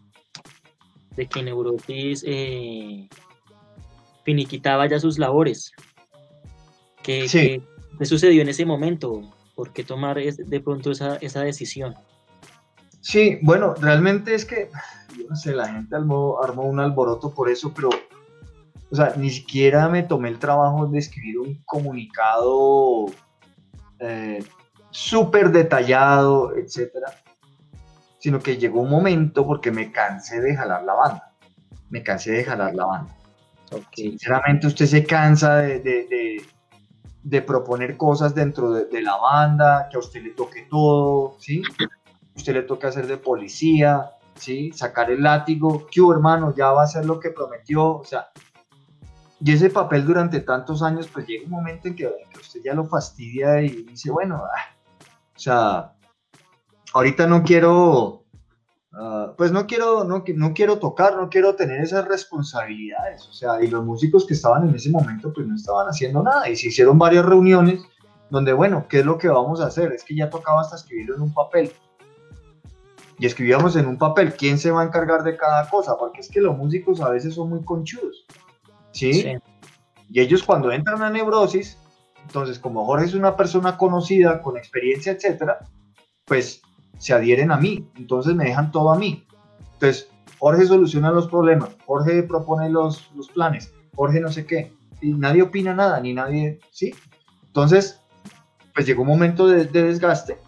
de 1.16 1.26
que 1.26 1.42
Neurosis 1.42 2.24
eh, 2.26 3.08
finiquitaba 4.24 4.86
ya 4.86 4.98
sus 4.98 5.18
labores. 5.18 5.72
¿Qué, 7.02 7.60
sucedió 8.02 8.42
en 8.42 8.48
ese 8.48 8.64
momento? 8.64 9.20
¿Por 9.54 9.72
qué 9.72 9.84
tomar 9.84 10.18
de 10.18 10.60
pronto 10.60 10.90
esa, 10.90 11.40
decisión? 11.42 11.94
Sí, 13.00 13.38
bueno, 13.42 13.74
realmente 13.74 14.34
es 14.34 14.44
que, 14.44 14.70
no 15.28 15.36
sé, 15.36 15.54
la 15.54 15.68
gente 15.68 15.94
armó, 15.94 16.38
un 16.62 16.80
alboroto 16.80 17.32
por 17.32 17.50
eso, 17.50 17.72
pero, 17.74 17.90
o 18.90 18.96
sea, 18.96 19.14
ni 19.16 19.30
siquiera 19.30 19.88
me 19.88 20.02
tomé 20.02 20.30
el 20.30 20.38
trabajo 20.38 20.86
de 20.86 20.98
escribir 20.98 21.38
un 21.38 21.62
comunicado 21.64 23.06
eh, 23.98 24.42
súper 24.90 25.50
detallado, 25.50 26.56
etcétera 26.56 27.24
sino 28.24 28.40
que 28.40 28.56
llegó 28.56 28.80
un 28.80 28.88
momento 28.88 29.46
porque 29.46 29.70
me 29.70 29.92
cansé 29.92 30.40
de 30.40 30.56
jalar 30.56 30.82
la 30.82 30.94
banda. 30.94 31.32
Me 31.90 32.02
cansé 32.02 32.32
de 32.32 32.42
jalar 32.42 32.74
la 32.74 32.86
banda. 32.86 33.14
Sinceramente, 33.92 34.66
usted 34.66 34.86
se 34.86 35.04
cansa 35.04 35.56
de, 35.56 36.40
de, 37.22 37.42
proponer 37.42 37.98
cosas 37.98 38.34
dentro 38.34 38.72
de, 38.72 39.02
la 39.02 39.18
banda, 39.18 39.90
que 39.90 39.98
a 39.98 39.98
usted 39.98 40.22
le 40.22 40.30
toque 40.30 40.66
todo, 40.70 41.36
¿sí? 41.38 41.60
Usted 42.34 42.54
le 42.54 42.62
toca 42.62 42.88
hacer 42.88 43.06
de 43.06 43.18
policía, 43.18 44.12
¿sí? 44.36 44.72
Sacar 44.72 45.10
el 45.10 45.22
látigo, 45.22 45.86
que 45.90 46.00
hermano, 46.10 46.54
ya 46.56 46.72
va 46.72 46.80
a 46.80 46.84
hacer 46.84 47.04
lo 47.04 47.20
que 47.20 47.28
prometió, 47.28 47.96
o 47.96 48.04
sea, 48.06 48.28
y 49.38 49.52
ese 49.52 49.68
papel 49.68 50.06
durante 50.06 50.40
tantos 50.40 50.82
años, 50.82 51.10
pues 51.12 51.26
llega 51.26 51.44
un 51.44 51.50
momento 51.50 51.88
en 51.88 51.94
que, 51.94 52.10
usted 52.40 52.60
ya 52.64 52.72
lo 52.72 52.86
fastidia 52.86 53.60
y 53.60 53.82
dice, 53.82 54.10
bueno, 54.10 54.36
ah", 54.46 54.74
o 55.36 55.38
sea, 55.38 55.93
ahorita 56.94 57.26
no 57.26 57.42
quiero, 57.42 58.24
Ah, 58.96 59.34
pues 59.36 59.50
no 59.50 59.66
quiero, 59.66 60.04
no, 60.04 60.22
no 60.34 60.54
quiero 60.54 60.78
tocar, 60.78 61.16
no 61.16 61.28
quiero 61.28 61.56
tener 61.56 61.80
esas 61.80 62.06
responsabilidades. 62.06 63.26
O 63.26 63.32
sea, 63.32 63.62
y 63.62 63.66
los 63.66 63.84
músicos 63.84 64.24
que 64.26 64.34
estaban 64.34 64.68
en 64.68 64.74
ese 64.74 64.90
momento 64.90 65.32
pues 65.32 65.46
no 65.46 65.56
estaban 65.56 65.88
haciendo 65.88 66.22
nada 66.22 66.48
y 66.48 66.56
se 66.56 66.68
hicieron 66.68 66.98
varias 66.98 67.24
reuniones 67.24 67.80
donde, 68.30 68.52
bueno, 68.52 68.86
¿qué 68.88 69.00
es 69.00 69.06
lo 69.06 69.18
que 69.18 69.28
vamos 69.28 69.60
a 69.60 69.66
hacer? 69.66 69.92
Es 69.92 70.04
que 70.04 70.14
ya 70.14 70.30
tocaba 70.30 70.60
hasta 70.60 70.76
escribirlo 70.76 71.16
en 71.16 71.22
un 71.22 71.34
papel. 71.34 71.72
Y 73.18 73.26
escribíamos 73.26 73.76
en 73.76 73.86
un 73.86 73.98
papel 73.98 74.34
quién 74.34 74.58
se 74.58 74.70
va 74.70 74.82
a 74.82 74.86
encargar 74.86 75.22
de 75.22 75.36
cada 75.36 75.68
cosa, 75.68 75.96
porque 75.98 76.20
es 76.20 76.28
que 76.28 76.40
los 76.40 76.56
músicos 76.56 77.00
a 77.00 77.10
veces 77.10 77.34
son 77.34 77.50
muy 77.50 77.64
conchudos. 77.64 78.26
¿sí? 78.92 79.12
sí. 79.12 79.32
Y 80.08 80.20
ellos 80.20 80.42
cuando 80.42 80.70
entran 80.70 81.02
a 81.02 81.10
neurosis, 81.10 81.78
entonces 82.26 82.58
como 82.58 82.84
Jorge 82.84 83.06
es 83.06 83.14
una 83.14 83.36
persona 83.36 83.76
conocida, 83.76 84.40
con 84.40 84.56
experiencia, 84.56 85.12
etcétera, 85.12 85.58
pues 86.24 86.62
se 87.04 87.12
adhieren 87.12 87.52
a 87.52 87.58
mí, 87.58 87.86
entonces 87.96 88.34
me 88.34 88.46
dejan 88.46 88.72
todo 88.72 88.90
a 88.90 88.96
mí. 88.96 89.26
Entonces, 89.74 90.08
Jorge 90.38 90.64
soluciona 90.64 91.10
los 91.10 91.28
problemas, 91.28 91.76
Jorge 91.84 92.22
propone 92.22 92.70
los, 92.70 93.10
los 93.14 93.28
planes, 93.28 93.74
Jorge 93.94 94.20
no 94.20 94.32
sé 94.32 94.46
qué, 94.46 94.72
y 95.02 95.12
nadie 95.12 95.42
opina 95.42 95.74
nada, 95.74 96.00
ni 96.00 96.14
nadie, 96.14 96.60
¿sí? 96.70 96.94
Entonces, 97.48 98.00
pues 98.74 98.86
llegó 98.86 99.02
un 99.02 99.08
momento 99.08 99.46
de, 99.46 99.66
desgaste 99.66 100.38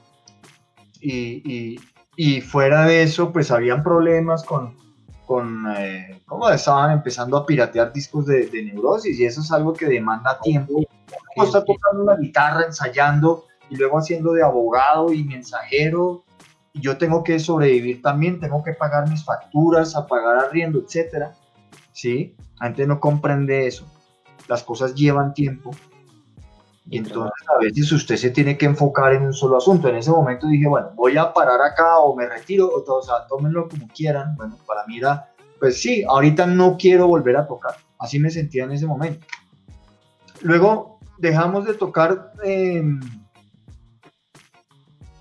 y, 1.02 1.78
y, 2.16 2.40
fuera 2.40 2.86
de 2.86 3.02
eso, 3.02 3.34
pues 3.34 3.50
habían 3.50 3.82
problemas 3.82 4.42
con, 4.42 4.74
con 5.26 5.66
eh, 5.76 6.22
cómo 6.24 6.48
estaban 6.48 6.90
empezando 6.90 7.36
a 7.36 7.44
piratear 7.44 7.92
discos 7.92 8.24
de, 8.24 8.46
de, 8.46 8.62
neurosis 8.62 9.20
y 9.20 9.26
eso 9.26 9.42
es 9.42 9.52
algo 9.52 9.74
que 9.74 9.84
demanda 9.84 10.40
tiempo. 10.40 10.80
está 11.36 11.62
tocando 11.62 12.04
la 12.04 12.16
guitarra, 12.16 12.64
ensayando 12.64 13.44
y 13.68 13.76
luego 13.76 13.98
haciendo 13.98 14.32
de 14.32 14.42
abogado 14.42 15.12
y 15.12 15.22
mensajero 15.22 16.24
yo 16.80 16.98
tengo 16.98 17.24
que 17.24 17.38
sobrevivir 17.38 18.02
también, 18.02 18.40
tengo 18.40 18.62
que 18.62 18.72
pagar 18.72 19.08
mis 19.08 19.24
facturas, 19.24 19.96
a 19.96 20.06
pagar 20.06 20.36
arriendo, 20.36 20.80
etcétera. 20.80 21.34
¿Sí? 21.92 22.34
La 22.60 22.66
gente 22.66 22.86
no 22.86 23.00
comprende 23.00 23.66
eso. 23.66 23.86
Las 24.48 24.62
cosas 24.62 24.94
llevan 24.94 25.34
tiempo. 25.34 25.70
Y 26.88 26.98
entonces 26.98 27.32
a 27.48 27.58
veces 27.58 27.90
usted 27.90 28.16
se 28.16 28.30
tiene 28.30 28.56
que 28.56 28.66
enfocar 28.66 29.12
en 29.14 29.24
un 29.24 29.32
solo 29.32 29.56
asunto. 29.56 29.88
En 29.88 29.96
ese 29.96 30.10
momento 30.10 30.46
dije, 30.46 30.68
bueno, 30.68 30.90
voy 30.94 31.16
a 31.16 31.32
parar 31.32 31.60
acá 31.60 31.98
o 31.98 32.14
me 32.14 32.28
retiro, 32.28 32.70
o, 32.72 32.82
todo, 32.82 32.98
o 32.98 33.02
sea, 33.02 33.26
tómenlo 33.28 33.68
como 33.68 33.88
quieran. 33.88 34.36
Bueno, 34.36 34.56
para 34.66 34.86
mí 34.86 34.98
era, 34.98 35.32
pues 35.58 35.80
sí, 35.80 36.04
ahorita 36.06 36.46
no 36.46 36.76
quiero 36.76 37.08
volver 37.08 37.36
a 37.36 37.46
tocar. 37.46 37.74
Así 37.98 38.20
me 38.20 38.30
sentía 38.30 38.64
en 38.64 38.72
ese 38.72 38.86
momento. 38.86 39.26
Luego 40.42 41.00
dejamos 41.18 41.64
de 41.64 41.74
tocar. 41.74 42.32
11 42.44 43.25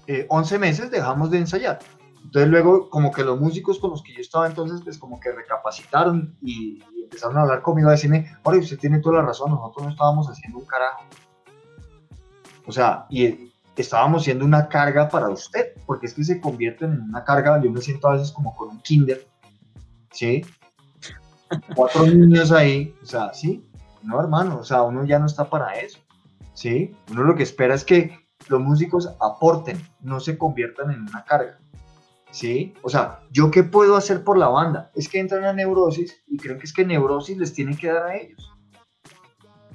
eh, 0.08 0.28
meses 0.60 0.92
dejamos 0.92 1.32
de 1.32 1.40
ensayar. 1.40 1.80
Entonces 2.24 2.50
luego 2.50 2.90
como 2.90 3.12
que 3.12 3.24
los 3.24 3.40
músicos 3.40 3.80
con 3.80 3.92
los 3.92 4.02
que 4.02 4.14
yo 4.14 4.20
estaba 4.20 4.48
entonces 4.48 4.82
pues 4.84 4.98
como 4.98 5.20
que 5.20 5.32
recapacitaron 5.32 6.36
y, 6.42 6.84
empezaron 7.04 7.38
a 7.38 7.42
hablar 7.42 7.62
conmigo 7.62 7.90
a 7.90 7.92
decirme, 7.92 8.36
oye, 8.44 8.60
usted 8.60 8.80
tiene 8.80 9.00
toda 9.00 9.18
la 9.18 9.28
razón, 9.28 9.52
nosotros 9.52 9.86
no 9.86 9.92
estábamos 9.92 10.28
haciendo 10.28 10.58
un 10.58 10.66
carajo. 10.66 11.04
O 12.66 12.72
sea, 12.72 13.06
y 13.12 13.54
estábamos 13.76 14.24
siendo 14.24 14.44
una 14.44 14.68
carga 14.68 15.08
para 15.08 15.30
usted, 15.30 15.74
porque 15.86 16.08
es 16.08 16.16
que 16.16 16.24
se 16.24 16.42
convierten 16.42 16.94
en 16.94 17.02
una 17.02 17.24
carga, 17.24 17.62
yo 17.62 17.70
me 17.70 17.80
siento 17.80 18.08
a 18.08 18.14
veces 18.14 18.32
como 18.32 18.56
con 18.56 18.70
un 18.70 18.82
kinder, 18.82 19.24
¿sí? 20.12 20.44
Cuatro 21.76 22.06
niños 22.08 22.52
ahí, 22.52 22.96
o 23.04 23.06
sea, 23.06 23.32
¿sí? 23.36 23.64
No, 24.02 24.20
hermano, 24.20 24.58
o 24.58 24.64
sea, 24.64 24.82
uno 24.82 25.06
ya 25.06 25.20
no 25.20 25.28
está 25.28 25.48
para 25.48 25.74
eso, 25.74 26.00
¿sí? 26.54 26.96
Uno 27.12 27.22
lo 27.22 27.36
que 27.36 27.44
espera 27.44 27.76
es 27.76 27.86
que 27.86 28.25
los 28.48 28.62
músicos 28.62 29.10
aporten, 29.20 29.78
no 30.02 30.20
se 30.20 30.38
conviertan 30.38 30.92
en 30.92 31.02
una 31.02 31.24
carga. 31.24 31.60
¿Sí? 32.32 32.74
O 32.82 32.90
sea, 32.90 33.22
¿yo 33.32 33.50
qué 33.50 33.64
puedo 33.64 33.96
hacer 33.96 34.24
por 34.24 34.38
la 34.38 34.50
banda? 34.50 34.92
Es 34.94 35.08
que 35.08 35.20
entran 35.20 35.46
a 35.46 35.54
neurosis 35.54 36.22
y 36.28 36.38
creo 36.38 36.58
que 36.58 36.66
es 36.66 36.74
que 36.74 36.86
neurosis 36.86 37.38
les 37.38 37.54
tiene 37.54 37.78
que 37.78 37.88
dar 37.88 38.08
a 38.08 38.18
ellos. 38.18 38.52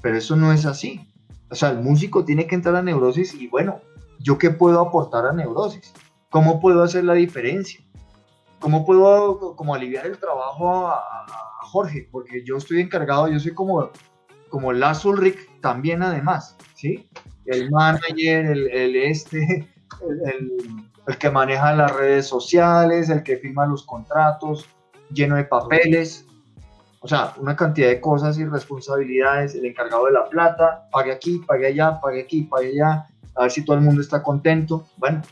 Pero 0.02 0.16
eso 0.18 0.36
no 0.36 0.52
es 0.52 0.66
así. 0.66 1.10
O 1.50 1.54
sea, 1.54 1.70
el 1.70 1.80
músico 1.80 2.24
tiene 2.24 2.46
que 2.46 2.54
entrar 2.54 2.76
a 2.76 2.82
neurosis 2.82 3.34
y 3.34 3.48
bueno, 3.48 3.80
¿yo 4.18 4.38
qué 4.38 4.50
puedo 4.50 4.80
aportar 4.80 5.26
a 5.26 5.32
neurosis? 5.32 5.92
¿Cómo 6.30 6.60
puedo 6.60 6.82
hacer 6.82 7.04
la 7.04 7.14
diferencia? 7.14 7.80
¿Cómo 8.60 8.84
puedo 8.84 9.56
como 9.56 9.74
aliviar 9.74 10.06
el 10.06 10.18
trabajo 10.18 10.86
a, 10.86 11.02
Jorge? 11.62 12.08
Porque 12.10 12.44
yo 12.44 12.56
estoy 12.56 12.80
encargado, 12.80 13.28
yo 13.28 13.38
soy 13.38 13.54
como, 13.54 13.90
como 14.48 14.72
Lars 14.72 15.04
Ulrich 15.04 15.38
también 15.60 16.02
además, 16.02 16.56
¿sí? 16.74 17.08
El 17.50 17.70
manager, 17.70 18.46
el, 18.46 18.96
este, 18.96 19.68
el, 20.26 21.18
que 21.18 21.30
maneja 21.30 21.74
las 21.74 21.94
redes 21.94 22.26
sociales, 22.26 23.10
el 23.10 23.22
que 23.22 23.36
firma 23.38 23.66
los 23.66 23.84
contratos, 23.84 24.66
lleno 25.12 25.36
de 25.36 25.44
papeles, 25.44 26.26
o 27.00 27.08
sea, 27.08 27.34
una 27.38 27.56
cantidad 27.56 27.88
de 27.88 28.00
cosas 28.00 28.38
y 28.38 28.44
responsabilidades, 28.44 29.54
el 29.56 29.64
encargado 29.64 30.06
de 30.06 30.12
la 30.12 30.28
plata, 30.28 30.88
pague 30.92 31.12
aquí, 31.12 31.42
pague 31.46 31.66
allá, 31.66 32.00
pague 32.00 32.22
aquí, 32.22 32.42
pague 32.42 32.68
allá, 32.68 33.08
a 33.34 33.42
ver 33.42 33.50
si 33.50 33.64
todo 33.64 33.76
el 33.76 33.82
mundo 33.82 34.00
está 34.00 34.22
contento. 34.22 34.86
Bueno, 34.98 35.22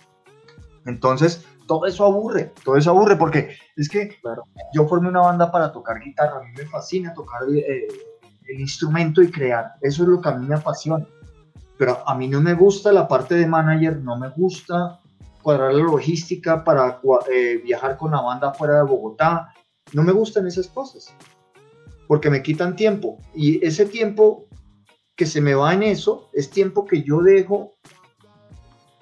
entonces 0.86 1.44
todo 1.68 1.86
eso 1.86 2.04
aburre, 2.06 2.52
todo 2.64 2.76
eso 2.76 2.90
aburre 2.90 3.14
porque 3.16 3.50
es 3.76 3.88
que 3.88 4.16
yo 4.72 4.88
formé 4.88 5.08
una 5.08 5.20
banda 5.20 5.52
para 5.52 5.70
tocar 5.70 6.00
guitarra, 6.00 6.38
a 6.38 6.42
mí 6.42 6.50
me 6.56 6.64
fascina 6.64 7.12
tocar 7.14 7.42
eh, 7.54 7.86
el 8.48 8.60
instrumento 8.60 9.22
y 9.22 9.30
crear, 9.30 9.74
eso 9.82 10.02
es 10.02 10.08
lo 10.08 10.20
que 10.20 10.30
a 10.30 10.32
mí 10.32 10.48
me 10.48 10.56
apasiona 10.56 11.06
pero 11.78 12.02
a 12.06 12.14
mí 12.14 12.28
no 12.28 12.40
me 12.40 12.54
gusta 12.54 12.92
la 12.92 13.06
parte 13.06 13.36
de 13.36 13.46
manager, 13.46 13.98
no 13.98 14.18
me 14.18 14.28
gusta 14.30 15.00
cuadrar 15.40 15.72
la 15.72 15.84
logística 15.84 16.64
para 16.64 17.00
eh, 17.32 17.62
viajar 17.64 17.96
con 17.96 18.10
la 18.10 18.20
banda 18.20 18.52
fuera 18.52 18.78
de 18.78 18.82
Bogotá, 18.82 19.54
no 19.92 20.02
me 20.02 20.12
gustan 20.12 20.46
esas 20.46 20.66
cosas, 20.66 21.14
porque 22.06 22.28
me 22.28 22.42
quitan 22.42 22.76
tiempo. 22.76 23.18
Y 23.34 23.64
ese 23.64 23.86
tiempo 23.86 24.46
que 25.16 25.24
se 25.24 25.40
me 25.40 25.54
va 25.54 25.72
en 25.72 25.84
eso 25.84 26.28
es 26.32 26.50
tiempo 26.50 26.84
que 26.84 27.02
yo 27.02 27.22
dejo 27.22 27.72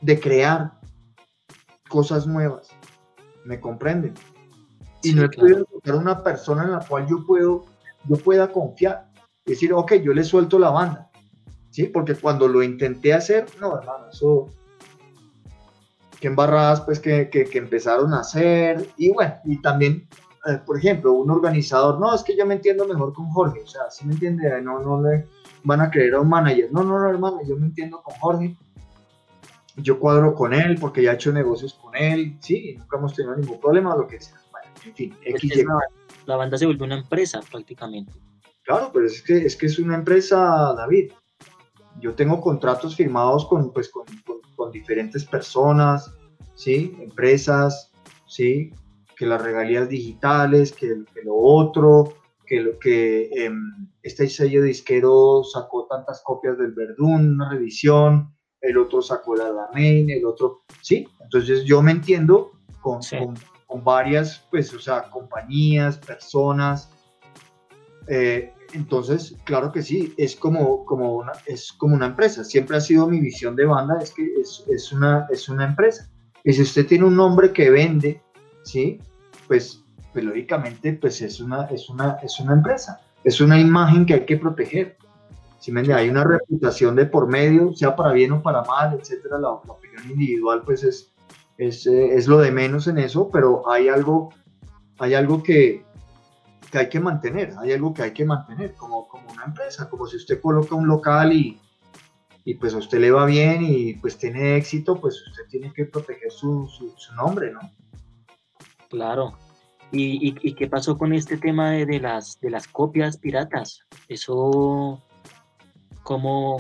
de 0.01 0.21
crear 0.21 0.73
cosas 1.89 2.27
nuevas, 2.27 2.69
¿me 3.45 3.59
comprenden? 3.59 4.15
Y 5.03 5.15
no 5.15 5.25
he 5.25 5.29
podido 5.29 5.61
encontrar 5.61 5.97
una 5.97 6.23
persona 6.23 6.65
en 6.65 6.73
la 6.73 6.81
cual 6.81 7.07
yo 7.09 7.25
puedo, 7.27 7.65
yo 8.05 8.17
pueda 8.17 8.53
confiar, 8.53 9.11
decir, 9.45 9.73
ok, 9.73 9.95
yo 9.95 10.13
le 10.13 10.25
suelto 10.25 10.59
la 10.59 10.71
banda, 10.71 11.06
¿sí? 11.77 11.85
Porque 11.89 12.15
cuando 12.15 12.49
lo 12.49 12.63
intenté 12.63 13.13
hacer, 13.13 13.45
no, 13.61 13.79
hermano, 13.79 14.09
eso, 14.11 14.49
qué 16.19 16.29
embarradas, 16.29 16.81
pues, 16.81 16.99
que, 16.99 17.29
que, 17.29 17.47
empezaron 17.59 18.15
a 18.15 18.21
hacer, 18.21 18.89
y 18.97 19.11
bueno, 19.11 19.35
y 19.45 19.61
también, 19.61 20.09
eh, 20.47 20.59
por 20.65 20.79
ejemplo, 20.79 21.13
un 21.13 21.31
organizador, 21.31 22.01
no, 22.01 22.15
es 22.15 22.23
que 22.23 22.35
yo 22.35 22.47
me 22.47 22.55
entiendo 22.55 22.89
mejor 22.89 23.13
con 23.13 23.29
Jorge, 23.29 23.61
o 23.61 23.67
sea, 23.67 23.91
si 23.91 24.07
me 24.07 24.15
entiende, 24.15 24.63
no, 24.63 24.81
no 24.81 25.03
le 25.03 25.27
van 25.65 25.83
a 25.83 25.91
creer 25.91 26.15
a 26.15 26.21
un 26.21 26.31
manager, 26.31 26.73
no, 26.73 26.83
no, 26.83 26.99
no, 26.99 27.11
hermano, 27.11 27.41
yo 27.47 27.57
me 27.57 27.67
entiendo 27.67 28.01
con 28.03 28.15
Jorge, 28.15 28.57
yo 29.77 30.01
cuadro 30.01 30.35
con 30.35 30.55
él 30.55 30.79
porque 30.81 31.03
ya 31.03 31.13
he 31.13 31.15
hecho 31.17 31.31
negocios 31.31 31.75
con 31.75 31.95
él, 31.95 32.39
sí, 32.41 32.75
nunca 32.79 32.97
hemos 32.97 33.13
tenido 33.13 33.37
ningún 33.37 33.61
problema, 33.61 33.95
lo 33.95 34.07
que 34.07 34.19
sea, 34.19 34.41
bueno, 34.51 34.69
en 34.83 34.95
fin, 34.95 35.15
X 35.27 35.57
la, 35.59 35.79
la 36.25 36.37
banda 36.37 36.57
se 36.57 36.65
vuelve 36.65 36.87
una 36.87 36.97
empresa 36.97 37.43
prácticamente. 37.51 38.15
Claro, 38.63 38.91
pero 38.95 39.05
es 39.05 39.21
que, 39.21 39.45
es 39.45 39.55
que 39.57 39.67
es 39.67 39.79
una 39.79 39.95
empresa, 39.95 40.39
David 40.75 41.13
yo 42.01 42.15
tengo 42.15 42.41
contratos 42.41 42.97
firmados 42.97 43.47
con, 43.47 43.73
pues, 43.73 43.89
con, 43.91 44.05
con, 44.57 44.71
diferentes 44.71 45.25
personas, 45.25 46.13
¿sí? 46.55 46.97
Empresas, 47.01 47.93
¿sí? 48.27 48.73
Que 49.17 49.27
las 49.27 49.43
regalías 49.43 49.89
digitales, 49.89 50.73
que, 50.73 50.89
que 51.15 51.23
lo 51.25 51.37
otro, 51.37 52.15
que 52.47 52.61
lo 52.61 52.79
que 52.79 53.29
em, 53.33 53.89
este 54.03 54.29
sello 54.29 54.63
disquero 54.63 55.43
sacó 55.45 55.87
tantas 55.87 56.23
copias 56.23 56.59
del 56.59 56.73
Verdún, 56.73 57.35
una 57.35 57.51
revisión, 57.51 58.33
el 58.61 58.79
otro 58.79 59.03
sacó 59.03 59.35
la 59.37 59.53
Main, 59.73 60.11
el 60.11 60.25
otro, 60.25 60.63
¿sí? 60.83 61.07
Entonces 61.21 61.65
yo 61.65 61.83
me 61.83 61.93
entiendo 61.93 62.53
con, 62.81 63.01
con, 63.03 63.35
con 63.67 63.85
varias, 63.85 64.47
pues, 64.51 64.73
o 64.75 64.79
sea, 64.79 65.11
compañías, 65.11 65.99
personas, 65.99 66.91
eh, 68.09 68.53
entonces, 68.73 69.37
claro 69.45 69.73
que 69.73 69.83
sí, 69.83 70.15
es 70.17 70.37
como, 70.37 70.85
como, 70.85 71.17
una, 71.17 71.33
es 71.47 71.73
como 71.73 71.95
una 71.95 72.07
empresa. 72.07 72.45
Siempre 72.45 72.77
ha 72.77 72.81
sido 72.81 73.07
mi 73.07 73.21
visión 73.21 73.57
de 73.57 73.67
banda, 73.67 73.99
es 74.01 74.13
que 74.13 74.25
es, 74.41 74.65
es, 74.69 74.93
una, 74.93 75.27
es 75.31 75.49
una 75.49 75.65
empresa. 75.65 76.11
Y 76.45 76.53
si 76.53 76.63
usted 76.63 76.87
tiene 76.87 77.05
un 77.05 77.17
nombre 77.17 77.53
que 77.53 77.71
vende, 77.71 78.23
¿sí? 78.63 79.01
Pues, 79.47 79.85
pues 80.13 80.25
lógicamente, 80.25 80.93
pues 80.95 81.21
es 81.23 81.41
una, 81.41 81.65
es, 81.67 81.89
una, 81.89 82.19
es 82.23 82.39
una 82.41 82.55
empresa. 82.55 83.01
Es 83.25 83.41
una 83.41 83.59
imagen 83.59 84.07
que 84.07 84.15
hay 84.15 84.27
que 84.27 84.37
proteger. 84.37 84.97
¿sí 85.59 85.73
me 85.73 85.81
Hay 85.93 86.09
una 86.09 86.25
reputación 86.25 86.95
de 86.95 87.07
por 87.07 87.27
medio, 87.27 87.73
sea 87.75 87.97
para 87.97 88.13
bien 88.13 88.33
o 88.33 88.43
para 88.43 88.63
mal, 88.63 88.99
etcétera. 89.01 89.39
La, 89.39 89.51
opinión 89.51 90.11
individual, 90.11 90.63
pues 90.65 90.85
es, 90.85 91.13
es, 91.59 91.87
eh, 91.87 92.15
es 92.15 92.29
lo 92.29 92.39
de 92.39 92.53
menos 92.53 92.87
en 92.87 92.99
eso, 92.99 93.31
pero 93.33 93.69
hay 93.71 93.89
algo, 93.89 94.31
hay 94.99 95.15
algo 95.15 95.43
que, 95.43 95.86
que 96.71 96.79
hay 96.79 96.89
que 96.89 97.01
mantener, 97.01 97.55
hay 97.59 97.73
algo 97.73 97.95
que 97.95 98.03
hay 98.03 98.13
que 98.13 98.25
mantener 98.25 98.75
como, 98.75 99.09
como 99.09 99.31
una 99.31 99.45
empresa, 99.45 99.89
como 99.89 100.07
si 100.07 100.17
usted 100.17 100.41
coloca 100.41 100.75
un 100.75 100.87
local 100.87 101.33
y, 101.33 101.59
y 102.45 102.55
pues 102.55 102.75
a 102.75 102.79
usted 102.79 102.99
le 102.99 103.11
va 103.11 103.27
bien 103.27 103.63
y 103.63 103.95
pues 103.95 104.17
tiene 104.17 104.57
éxito, 104.57 105.01
pues 105.01 105.21
usted 105.27 105.45
tiene 105.49 105.73
que 105.73 105.85
proteger 105.85 106.31
su, 106.31 106.69
su, 106.69 107.15
nombre, 107.15 107.53
¿no? 107.53 107.61
Claro. 108.89 109.37
¿Y, 109.93 110.35
y, 110.43 110.55
qué 110.55 110.67
pasó 110.67 110.99
con 110.99 111.13
este 111.13 111.37
tema 111.37 111.71
de, 111.71 112.01
las, 112.01 112.41
de 112.41 112.51
las 112.51 112.67
copias 112.67 113.17
piratas? 113.17 113.81
¿Eso 114.09 115.01
cómo 116.03 116.57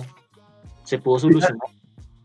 se 0.85 0.99
pudo 0.99 1.19
solucionar? 1.19 1.69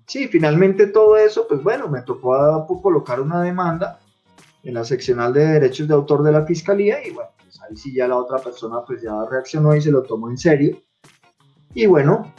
Sí, 0.05 0.27
finalmente 0.27 0.88
todo 0.88 1.17
eso, 1.17 1.47
pues 1.47 1.63
bueno, 1.63 1.88
me 1.88 2.01
tocó 2.01 2.82
colocar 2.82 3.19
una 3.19 3.41
demanda 3.41 3.99
en 4.63 4.75
la 4.75 4.84
seccional 4.84 5.34
de 5.34 5.45
derechos 5.45 5.88
de 5.88 5.93
autor 5.93 6.23
de 6.23 6.32
la 6.32 6.45
fiscalía 6.45 7.05
y 7.05 7.11
bueno, 7.11 7.30
pues 7.52 7.62
ahí 7.70 7.76
sí 7.76 7.93
ya 7.93 8.08
la 8.08 8.18
otra 8.18 8.38
persona 8.38 8.84
pues 8.86 9.02
ya 9.02 9.26
reaccionó 9.30 9.76
y 9.76 9.82
se 9.82 9.91
lo 9.91 10.04
tomó 10.04 10.30
en 10.30 10.38
serio. 10.38 10.82
Y 11.74 11.86
bueno, 11.86 12.34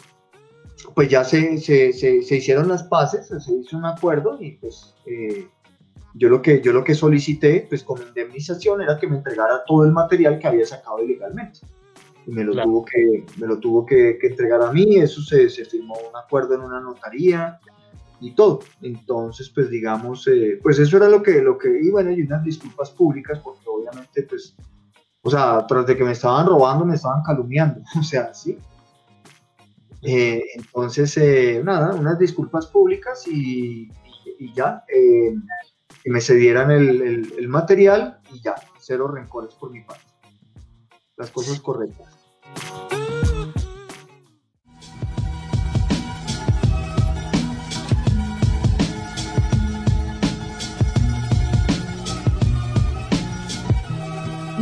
pues 0.94 1.08
ya 1.08 1.24
se, 1.24 1.58
se, 1.58 1.92
se, 1.92 2.36
hicieron 2.36 2.68
las 2.68 2.84
paces, 2.84 3.28
se 3.28 3.54
hizo 3.54 3.76
un 3.76 3.84
acuerdo 3.84 4.38
y 4.40 4.52
pues 4.52 4.94
eh, 5.06 5.48
yo, 6.14 6.28
lo 6.28 6.40
que, 6.40 6.60
yo 6.62 6.72
lo 6.72 6.84
que 6.84 6.94
solicité 6.94 7.66
pues 7.68 7.82
como 7.82 8.02
indemnización 8.02 8.80
era 8.82 8.98
que 8.98 9.06
me 9.06 9.16
entregara 9.16 9.64
todo 9.66 9.84
el 9.84 9.92
material 9.92 10.38
que 10.38 10.48
había 10.48 10.66
sacado 10.66 11.02
ilegalmente. 11.02 11.60
Y 12.26 12.30
me 12.30 12.44
lo 12.44 12.54
tuvo, 12.54 12.84
que, 12.84 13.24
me 13.36 13.48
lo 13.48 13.58
tuvo 13.58 13.84
que, 13.84 14.16
que 14.20 14.28
entregar 14.28 14.62
a 14.62 14.70
mí, 14.70 14.96
eso 14.96 15.20
se, 15.22 15.50
se, 15.50 15.64
firmó 15.64 15.94
un 15.94 16.16
acuerdo 16.16 16.54
en 16.54 16.60
una 16.60 16.78
notaría 16.78 17.58
y 18.20 18.30
todo. 18.30 18.60
Entonces, 18.80 19.50
pues 19.50 19.68
digamos, 19.68 20.28
eh, 20.28 20.60
pues 20.62 20.78
eso 20.78 20.98
era 20.98 21.08
lo 21.08 21.20
que, 21.20 21.42
lo 21.42 21.58
que, 21.58 21.80
y 21.82 21.90
bueno, 21.90 22.12
y 22.12 22.22
unas 22.22 22.44
disculpas 22.44 22.92
públicas 22.92 23.40
porque 23.40 23.64
obviamente 23.66 24.22
pues, 24.22 24.54
o 25.22 25.30
sea, 25.30 25.66
tras 25.66 25.86
de 25.86 25.96
que 25.96 26.04
me 26.04 26.12
estaban 26.12 26.46
robando, 26.46 26.84
me 26.84 26.96
estaban 26.96 27.22
calumniando, 27.22 27.80
o 27.98 28.02
sea, 28.02 28.34
sí. 28.34 28.58
Eh, 30.02 30.42
entonces, 30.56 31.16
eh, 31.16 31.62
nada, 31.64 31.94
unas 31.94 32.18
disculpas 32.18 32.66
públicas 32.66 33.24
y, 33.28 33.88
ya, 34.54 34.84
eh, 34.88 35.34
que 36.02 36.10
me 36.10 36.20
cedieran 36.20 36.72
el, 36.72 37.48
material 37.48 38.18
y 38.32 38.40
ya, 38.40 38.56
cero 38.80 39.06
rencores 39.06 39.54
por 39.54 39.70
mi 39.70 39.82
parte. 39.82 40.04
Las 41.16 41.30
cosas 41.30 41.60
correctas. 41.60 42.18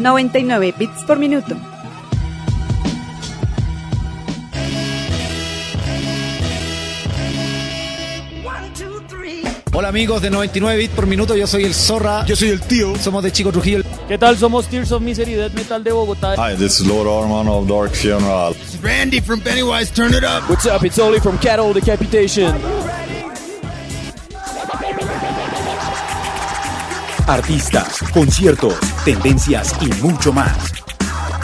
...99 0.01 0.75
bits 0.79 1.05
por 1.07 1.19
minuto. 1.19 1.57
Hola 9.73 9.89
amigos 9.89 10.21
de 10.21 10.31
99 10.31 10.79
bits 10.79 10.95
por 10.95 11.07
minuto, 11.07 11.37
yo 11.37 11.47
soy 11.47 11.65
el 11.65 11.75
Zorra. 11.75 12.27
Yo 12.27 12.35
soy 12.35 12.49
el 12.49 12.61
tío. 12.61 12.97
Somos 12.97 13.23
de 13.23 13.31
Chico 13.31 13.53
Trujillo. 13.53 13.83
¿Qué 14.09 14.19
tal? 14.19 14.37
Somos 14.37 14.67
Tears 14.67 14.91
of 14.93 15.01
Misery 15.01 15.35
Death 15.35 15.53
Metal 15.53 15.83
de 15.85 15.93
Bogotá. 15.93 16.35
Hi, 16.37 16.57
this 16.57 16.81
is 16.81 16.87
Lord 16.87 17.07
Armand 17.07 17.49
of 17.49 17.69
Dark 17.69 17.93
Funeral. 17.93 18.53
This 18.55 18.75
is 18.75 18.83
Randy 18.83 19.21
from 19.21 19.41
Pennywise, 19.41 19.91
turn 19.91 20.13
it 20.13 20.25
up. 20.25 20.49
What's 20.51 20.67
up? 20.67 20.83
It's 20.85 20.99
Oli 20.99 21.21
from 21.21 21.39
Cattle 21.39 21.73
Decapitation. 21.73 22.90
Artistas, 27.31 28.01
conciertos, 28.13 28.75
tendencias 29.05 29.73
y 29.81 29.89
mucho 30.03 30.33
más. 30.33 30.73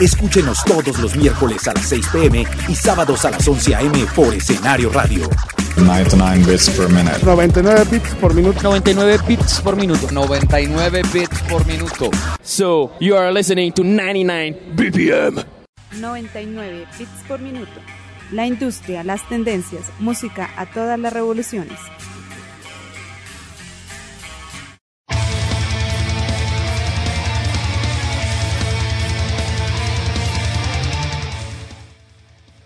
Escúchenos 0.01 0.61
todos 0.65 0.99
los 0.99 1.15
miércoles 1.15 1.65
a 1.65 1.73
las 1.73 1.85
6 1.85 2.07
pm 2.11 2.45
y 2.67 2.75
sábados 2.75 3.23
a 3.23 3.31
las 3.31 3.47
11 3.47 3.73
am 3.73 3.93
por 4.13 4.33
Escenario 4.33 4.89
Radio. 4.89 5.29
99 5.77 6.43
bits 6.45 6.69
per 6.71 6.89
minute. 6.89 7.23
99 7.23 7.85
bits 7.89 8.15
por 8.15 8.33
minuto. 8.33 8.61
99 8.63 9.17
bits 9.25 9.61
por 9.61 9.77
minuto. 9.77 10.11
99 10.11 11.03
bits 11.13 11.41
por 11.43 11.65
minuto. 11.65 12.11
So, 12.43 12.91
you 12.99 13.15
are 13.15 13.31
listening 13.31 13.71
to 13.71 13.85
99 13.85 14.73
BPM. 14.75 15.45
99 16.01 16.85
bits 16.99 17.23
por 17.29 17.39
minuto. 17.39 17.79
La 18.33 18.45
industria, 18.45 19.05
las 19.05 19.25
tendencias, 19.29 19.85
música 19.99 20.49
a 20.57 20.65
todas 20.65 20.99
las 20.99 21.13
revoluciones. 21.13 21.79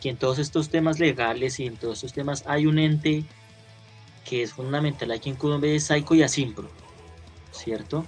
Que 0.02 0.10
en 0.10 0.18
todos 0.18 0.40
estos 0.40 0.70
temas 0.70 1.00
legales 1.00 1.60
y 1.60 1.68
en 1.68 1.78
todos 1.78 2.00
estos 2.00 2.14
temas 2.14 2.44
hay 2.48 2.66
un 2.66 2.80
ente 2.80 3.24
que 4.28 4.44
es 4.44 4.54
fundamental 4.54 5.12
aquí 5.12 5.30
en 5.30 5.36
Colombia, 5.36 5.72
es 5.72 5.86
Psycho 5.86 6.16
y 6.16 6.24
Asimpro, 6.24 6.70
¿cierto? 7.52 8.06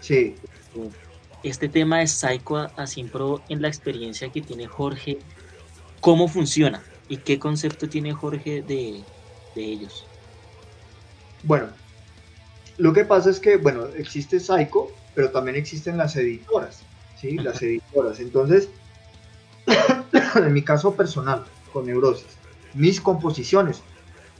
Sí. 0.00 0.34
Este 1.42 1.68
tema 1.68 2.00
de 2.00 2.08
Psycho 2.08 2.56
Asimpro 2.76 3.42
en 3.48 3.62
la 3.62 3.68
experiencia 3.68 4.28
que 4.30 4.42
tiene 4.42 4.66
Jorge, 4.66 5.18
¿cómo 6.00 6.28
funciona? 6.28 6.82
¿Y 7.08 7.18
qué 7.18 7.38
concepto 7.38 7.88
tiene 7.88 8.12
Jorge 8.12 8.62
de, 8.62 9.02
de 9.54 9.64
ellos? 9.64 10.04
Bueno, 11.44 11.68
lo 12.78 12.92
que 12.92 13.04
pasa 13.04 13.30
es 13.30 13.38
que, 13.38 13.56
bueno, 13.56 13.86
existe 13.96 14.40
Psycho, 14.40 14.90
pero 15.14 15.30
también 15.30 15.56
existen 15.56 15.96
las 15.96 16.16
editoras, 16.16 16.82
¿sí? 17.20 17.38
Las 17.38 17.62
editoras. 17.62 18.20
Entonces, 18.20 18.68
en 20.34 20.52
mi 20.52 20.62
caso 20.62 20.94
personal, 20.94 21.44
con 21.72 21.86
neurosis, 21.86 22.26
mis 22.74 23.00
composiciones, 23.00 23.82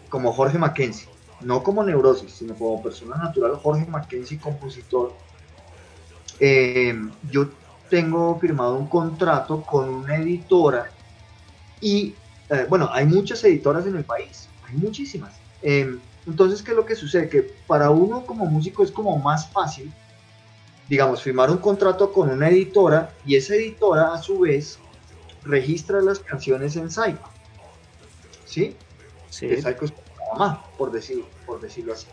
como 0.08 0.32
Jorge 0.32 0.58
Mackenzie, 0.58 1.08
no 1.40 1.62
como 1.62 1.82
neurosis, 1.82 2.32
sino 2.32 2.54
como 2.54 2.82
persona 2.82 3.16
natural, 3.16 3.56
Jorge 3.56 3.86
Mackenzie, 3.86 4.38
compositor, 4.38 5.12
eh, 6.38 6.94
yo 7.30 7.48
tengo 7.90 8.38
firmado 8.38 8.74
un 8.74 8.86
contrato 8.86 9.62
con 9.62 9.88
una 9.88 10.16
editora 10.16 10.90
y, 11.80 12.14
eh, 12.50 12.66
bueno, 12.68 12.88
hay 12.92 13.06
muchas 13.06 13.42
editoras 13.44 13.86
en 13.86 13.96
el 13.96 14.04
país, 14.04 14.48
hay 14.68 14.76
muchísimas. 14.76 15.34
Eh, 15.62 15.98
entonces, 16.26 16.62
¿qué 16.62 16.72
es 16.72 16.76
lo 16.76 16.84
que 16.84 16.96
sucede? 16.96 17.28
Que 17.28 17.42
para 17.66 17.90
uno 17.90 18.26
como 18.26 18.46
músico 18.46 18.82
es 18.82 18.90
como 18.90 19.16
más 19.18 19.48
fácil, 19.50 19.92
digamos, 20.88 21.22
firmar 21.22 21.50
un 21.50 21.58
contrato 21.58 22.12
con 22.12 22.30
una 22.30 22.48
editora 22.48 23.14
y 23.24 23.36
esa 23.36 23.54
editora 23.54 24.12
a 24.12 24.18
su 24.18 24.40
vez 24.40 24.78
registra 25.46 26.00
las 26.00 26.18
canciones 26.18 26.76
en 26.76 26.90
Psycho. 26.90 27.18
¿Sí? 28.44 28.76
Sí. 29.30 29.56
Psycho 29.56 29.84
es 29.84 29.92
mamá, 30.32 30.64
por, 30.76 30.90
decir, 30.90 31.24
por 31.46 31.60
decirlo 31.60 31.92
así. 31.92 32.06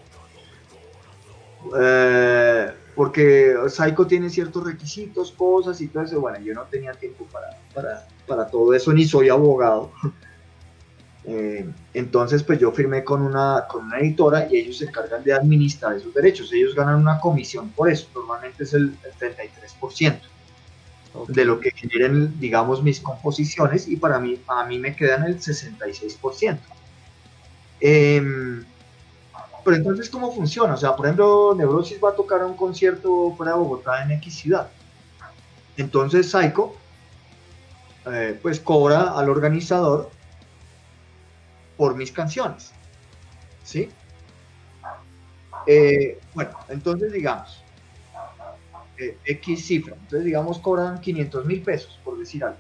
Eh, 1.80 2.74
porque 2.96 3.56
Psycho 3.68 4.06
tiene 4.06 4.30
ciertos 4.30 4.66
requisitos, 4.66 5.32
cosas 5.32 5.80
y 5.82 5.88
todo 5.88 6.04
eso. 6.04 6.22
Bueno, 6.22 6.40
yo 6.40 6.54
no 6.54 6.64
tenía 6.64 6.94
tiempo 6.94 7.26
para, 7.26 8.06
para, 8.28 8.48
todo 8.48 8.74
eso, 8.74 8.94
ni 8.94 9.06
soy 9.06 9.30
abogado. 9.30 9.92
Eh, 11.26 11.66
entonces, 11.94 12.44
pues 12.44 12.60
yo 12.60 12.70
firmé 12.74 13.02
con 13.06 13.22
una, 13.22 13.64
con 13.70 13.86
una 13.86 14.00
editora 14.00 14.46
y 14.52 14.58
ellos 14.58 14.80
se 14.80 14.84
encargan 14.88 15.24
de 15.24 15.32
administrar 15.32 15.96
esos 15.96 16.14
derechos. 16.14 16.52
Ellos 16.52 16.76
ganan 16.76 16.96
una 16.96 17.18
comisión 17.18 17.70
por 17.70 17.90
eso, 17.90 18.10
normalmente 18.14 18.66
es 18.66 18.74
el, 18.74 18.94
el 19.06 19.34
33% 19.34 20.20
de 21.28 21.46
lo 21.46 21.60
que 21.60 21.72
generen, 21.72 22.40
digamos, 22.40 22.82
mis 22.82 23.00
composiciones 23.00 23.88
y 23.88 23.98
para 23.98 24.20
mí, 24.20 24.40
a 24.48 24.66
mí 24.66 24.80
me 24.80 24.96
quedan 24.96 25.24
el 25.26 25.40
66%. 25.40 26.60
Em, 27.80 28.64
pero 29.64 29.78
entonces, 29.78 30.10
¿cómo 30.10 30.34
funciona? 30.34 30.74
O 30.74 30.78
sea, 30.78 30.96
por 30.96 31.06
ejemplo, 31.06 31.54
Neurosis 31.56 32.00
va 32.04 32.10
a 32.10 32.16
tocar 32.16 32.44
un 32.44 32.56
concierto 32.56 33.34
fuera 33.38 33.54
de 33.54 33.60
Bogotá 33.60 34.04
en 34.04 34.12
X 34.12 34.34
ciudad. 34.36 34.70
Entonces, 35.78 36.30
Psycho, 36.30 36.76
eh, 38.06 38.38
pues 38.42 38.60
cobra 38.60 39.18
al 39.18 39.30
organizador 39.30 40.10
por 41.78 41.96
mis 41.96 42.12
canciones. 42.12 42.72
¿Sí? 43.64 43.90
Eh, 45.66 46.20
bueno, 46.34 46.52
entonces 46.68 47.14
digamos, 47.14 47.63
eh, 48.98 49.18
X 49.26 49.66
cifra. 49.66 49.96
Entonces, 49.96 50.26
digamos, 50.26 50.60
cobran 50.60 51.00
500 51.02 51.46
mil 51.46 51.62
pesos, 51.62 52.00
por 52.04 52.18
decir 52.18 52.44
algo. 52.44 52.58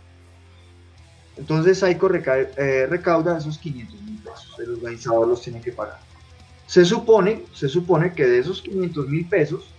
Entonces, 1.38 1.80
Saico 1.80 2.10
eh, 2.14 2.88
recauda 2.90 3.38
esos 3.38 3.58
500 3.58 4.02
mil 4.02 4.20
pesos. 4.20 4.56
El 4.60 4.74
organizador 4.76 5.28
los 5.28 5.42
tiene 5.42 5.62
que 5.62 5.72
pagar. 5.72 6.00
Se 6.68 6.86
supone, 6.86 7.44
se 7.54 7.68
supone 7.68 8.14
que 8.14 8.26
de 8.26 8.40
esos 8.40 8.62
500 8.62 9.10
mil 9.10 9.26
pesos, 9.28 9.70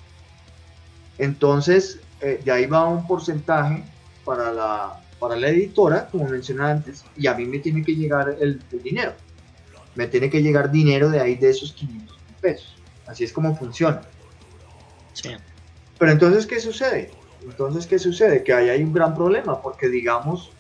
entonces, 1.19 2.01
eh, 2.21 2.41
de 2.45 2.53
ahí 2.53 2.67
va 2.67 2.89
un 2.89 3.07
porcentaje 3.07 3.85
para 4.25 4.53
la, 4.53 5.01
para 5.19 5.37
la 5.37 5.49
editora, 5.49 6.09
como 6.09 6.29
mencioné 6.29 6.65
antes, 6.65 7.05
y 7.17 7.27
a 7.27 7.35
mí 7.35 7.47
me 7.47 7.59
tiene 7.59 7.85
que 7.85 7.95
llegar 7.95 8.37
el, 8.41 8.61
el 8.73 8.83
dinero. 8.83 9.13
Me 9.95 10.09
tiene 10.09 10.29
que 10.29 10.43
llegar 10.43 10.71
dinero 10.71 11.09
de 11.09 11.21
ahí 11.21 11.37
de 11.37 11.51
esos 11.51 11.73
500 11.73 12.17
mil 12.17 12.37
pesos. 12.41 12.75
Así 13.07 13.25
es 13.25 13.33
como 13.33 13.57
funciona. 13.57 14.03
Sí. 15.13 15.31
Pero 15.99 16.13
entonces, 16.13 16.47
¿qué 16.47 16.61
sucede? 16.61 17.11
Entonces, 17.43 17.87
¿qué 17.87 17.99
sucede? 17.99 18.43
Que 18.43 18.53
ahí 18.53 18.69
hay 18.71 18.83
un 18.83 18.93
gran 18.93 19.15
problema, 19.15 19.61
porque 19.61 19.89
digamos, 19.89 20.51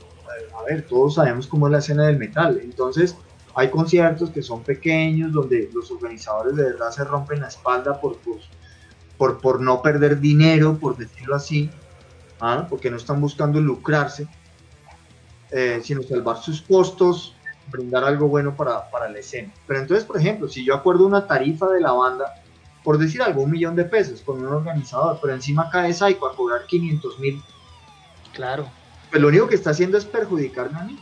a 0.57 0.63
ver, 0.65 0.87
todos 0.87 1.15
sabemos 1.15 1.47
cómo 1.47 1.67
es 1.67 1.73
la 1.73 1.79
escena 1.79 2.07
del 2.07 2.19
metal. 2.19 2.61
Entonces, 2.63 3.17
hay 3.55 3.71
conciertos 3.71 4.31
que 4.31 4.43
son 4.43 4.63
pequeños, 4.63 5.33
donde 5.33 5.71
los 5.73 5.91
organizadores 5.91 6.57
de 6.57 6.65
verdad 6.65 6.91
se 6.91 7.05
rompen 7.05 7.41
la 7.41 7.49
espalda 7.49 8.01
por, 8.01 8.19
por, 9.17 9.41
por 9.41 9.61
no 9.61 9.81
perder 9.81 10.21
dinero, 10.21 10.77
por 10.79 10.97
decirlo 10.97 11.37
así, 11.37 11.71
¿ah? 12.41 12.67
porque 12.69 12.91
no 12.91 12.97
están 12.97 13.21
buscando 13.21 13.61
lucrarse, 13.61 14.27
eh, 15.51 15.81
sino 15.83 16.03
salvar 16.03 16.39
sus 16.39 16.63
costos, 16.63 17.37
brindar 17.71 18.05
algo 18.05 18.29
bueno 18.29 18.57
para, 18.57 18.91
para 18.91 19.09
la 19.09 19.19
escena. 19.21 19.53
Pero 19.67 19.81
entonces, 19.81 20.05
por 20.05 20.19
ejemplo, 20.19 20.49
si 20.49 20.65
yo 20.65 20.75
acuerdo 20.75 21.07
una 21.07 21.27
tarifa 21.27 21.69
de 21.69 21.81
la 21.81 21.93
banda, 21.93 22.35
por 22.85 22.99
decir 22.99 23.23
algo, 23.23 23.43
un 23.43 23.51
millón 23.51 23.75
de 23.75 23.85
pesos 23.85 24.21
con 24.21 24.39
un 24.39 24.47
organizador, 24.47 25.19
pero 25.21 25.35
encima 25.35 25.71
cae 25.71 25.93
Psycho 25.93 26.27
a 26.27 26.37
cobrar 26.37 26.67
500 26.67 27.19
mil. 27.19 27.43
Claro. 28.35 28.69
Pues 29.11 29.23
lo 29.23 29.29
único 29.29 29.49
que 29.49 29.55
está 29.55 29.71
haciendo 29.71 29.97
es 29.97 30.05
perjudicarme 30.05 30.79
a 30.79 30.85
mí. 30.85 30.99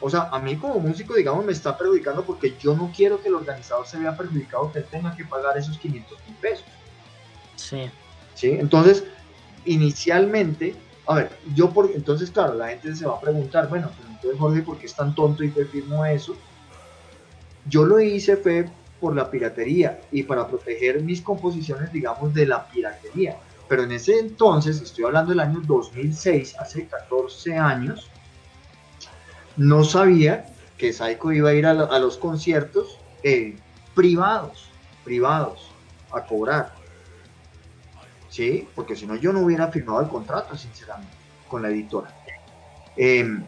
O 0.00 0.08
sea, 0.08 0.28
a 0.30 0.38
mí 0.38 0.54
como 0.56 0.78
músico, 0.78 1.14
digamos, 1.14 1.44
me 1.44 1.50
está 1.50 1.76
perjudicando 1.76 2.22
porque 2.22 2.54
yo 2.60 2.76
no 2.76 2.92
quiero 2.94 3.20
que 3.20 3.28
el 3.28 3.34
organizador 3.34 3.84
se 3.84 3.98
vea 3.98 4.16
perjudicado, 4.16 4.70
que 4.70 4.78
él 4.78 4.86
tenga 4.88 5.16
que 5.16 5.24
pagar 5.24 5.58
esos 5.58 5.76
500 5.78 6.18
mil 6.26 6.36
pesos. 6.36 6.64
Sí. 7.56 7.90
¿Sí? 8.34 8.50
Entonces, 8.52 9.02
inicialmente, 9.64 10.76
a 11.04 11.16
ver, 11.16 11.36
yo 11.52 11.70
por, 11.70 11.90
entonces, 11.90 12.30
claro, 12.30 12.54
la 12.54 12.68
gente 12.68 12.94
se 12.94 13.06
va 13.06 13.16
a 13.16 13.20
preguntar, 13.20 13.68
bueno, 13.68 13.90
pero 13.96 14.08
entonces 14.08 14.38
Jorge, 14.38 14.62
¿por 14.62 14.78
qué 14.78 14.86
es 14.86 14.94
tan 14.94 15.16
tonto 15.16 15.42
y 15.42 15.50
te 15.50 15.64
firmó 15.64 16.06
eso? 16.06 16.36
Yo 17.66 17.84
lo 17.84 17.98
hice 17.98 18.36
fue 18.36 18.70
por 19.00 19.14
la 19.14 19.30
piratería 19.30 20.00
y 20.10 20.22
para 20.24 20.46
proteger 20.46 21.02
mis 21.02 21.22
composiciones, 21.22 21.92
digamos, 21.92 22.34
de 22.34 22.46
la 22.46 22.66
piratería. 22.68 23.36
Pero 23.68 23.82
en 23.82 23.92
ese 23.92 24.18
entonces, 24.18 24.80
estoy 24.80 25.04
hablando 25.04 25.30
del 25.30 25.40
año 25.40 25.60
2006, 25.64 26.56
hace 26.58 26.86
14 26.86 27.56
años, 27.56 28.10
no 29.56 29.84
sabía 29.84 30.46
que 30.76 30.92
Saiko 30.92 31.32
iba 31.32 31.50
a 31.50 31.54
ir 31.54 31.66
a, 31.66 31.98
los 31.98 32.16
conciertos 32.16 32.98
eh, 33.22 33.56
privados, 33.94 34.70
privados, 35.04 35.70
a 36.12 36.24
cobrar. 36.24 36.72
¿Sí? 38.30 38.68
Porque 38.74 38.94
si 38.94 39.06
no, 39.06 39.16
yo 39.16 39.32
no 39.32 39.40
hubiera 39.40 39.68
firmado 39.68 40.00
el 40.00 40.08
contrato, 40.08 40.56
sinceramente, 40.56 41.12
con 41.48 41.62
la 41.62 41.68
editora. 41.68 42.14
Em, 42.96 43.44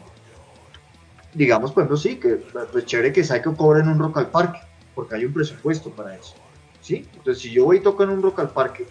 digamos, 1.33 1.71
por 1.71 1.83
ejemplo, 1.83 1.97
sí, 1.97 2.17
que 2.17 2.35
pues 2.71 2.85
chévere 2.85 3.13
que 3.13 3.23
Saiko 3.23 3.55
cobre 3.55 3.81
en 3.81 3.87
un 3.87 3.99
Rock 3.99 4.17
al 4.17 4.27
Parque 4.29 4.59
porque 5.01 5.15
hay 5.15 5.25
un 5.25 5.33
presupuesto 5.33 5.89
para 5.89 6.15
eso. 6.15 6.35
¿sí? 6.79 7.09
Entonces, 7.15 7.41
si 7.41 7.51
yo 7.51 7.65
voy 7.65 7.77
y 7.77 7.79
toco 7.79 8.03
en 8.03 8.11
un 8.11 8.21
rock 8.21 8.41
al 8.41 8.51
parque 8.51 8.85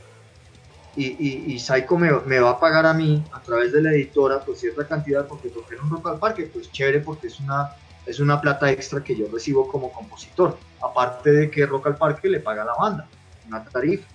y, 0.97 1.07
y, 1.07 1.55
y 1.55 1.59
Psycho 1.61 1.97
me, 1.97 2.11
me, 2.27 2.41
va 2.41 2.51
a 2.51 2.59
pagar 2.59 2.85
a 2.85 2.93
mí 2.93 3.25
a 3.31 3.41
través 3.41 3.73
de 3.73 3.81
la 3.81 3.93
editora 3.93 4.41
pues 4.41 4.59
cierta 4.59 4.89
cantidad 4.89 5.29
porque 5.29 5.51
toqué 5.51 5.77
en 5.77 5.83
un 5.83 5.91
rock 5.91 6.09
al 6.09 6.19
parque, 6.19 6.51
pues 6.53 6.69
chévere 6.73 6.99
porque 6.99 7.29
es 7.29 7.39
una, 7.39 7.77
es 8.07 8.19
una 8.19 8.41
plata 8.41 8.73
extra 8.73 9.05
que 9.05 9.15
yo 9.15 9.29
recibo 9.33 9.69
como 9.69 9.93
compositor. 9.93 10.59
Aparte 10.83 11.31
de 11.31 11.49
que 11.49 11.65
Rock 11.65 11.87
al 11.87 11.97
Parque 11.97 12.29
le 12.29 12.41
paga 12.41 12.63
a 12.63 12.67
la 12.67 12.75
banda, 12.75 13.07
una 13.47 13.63
tarifa. 13.63 14.09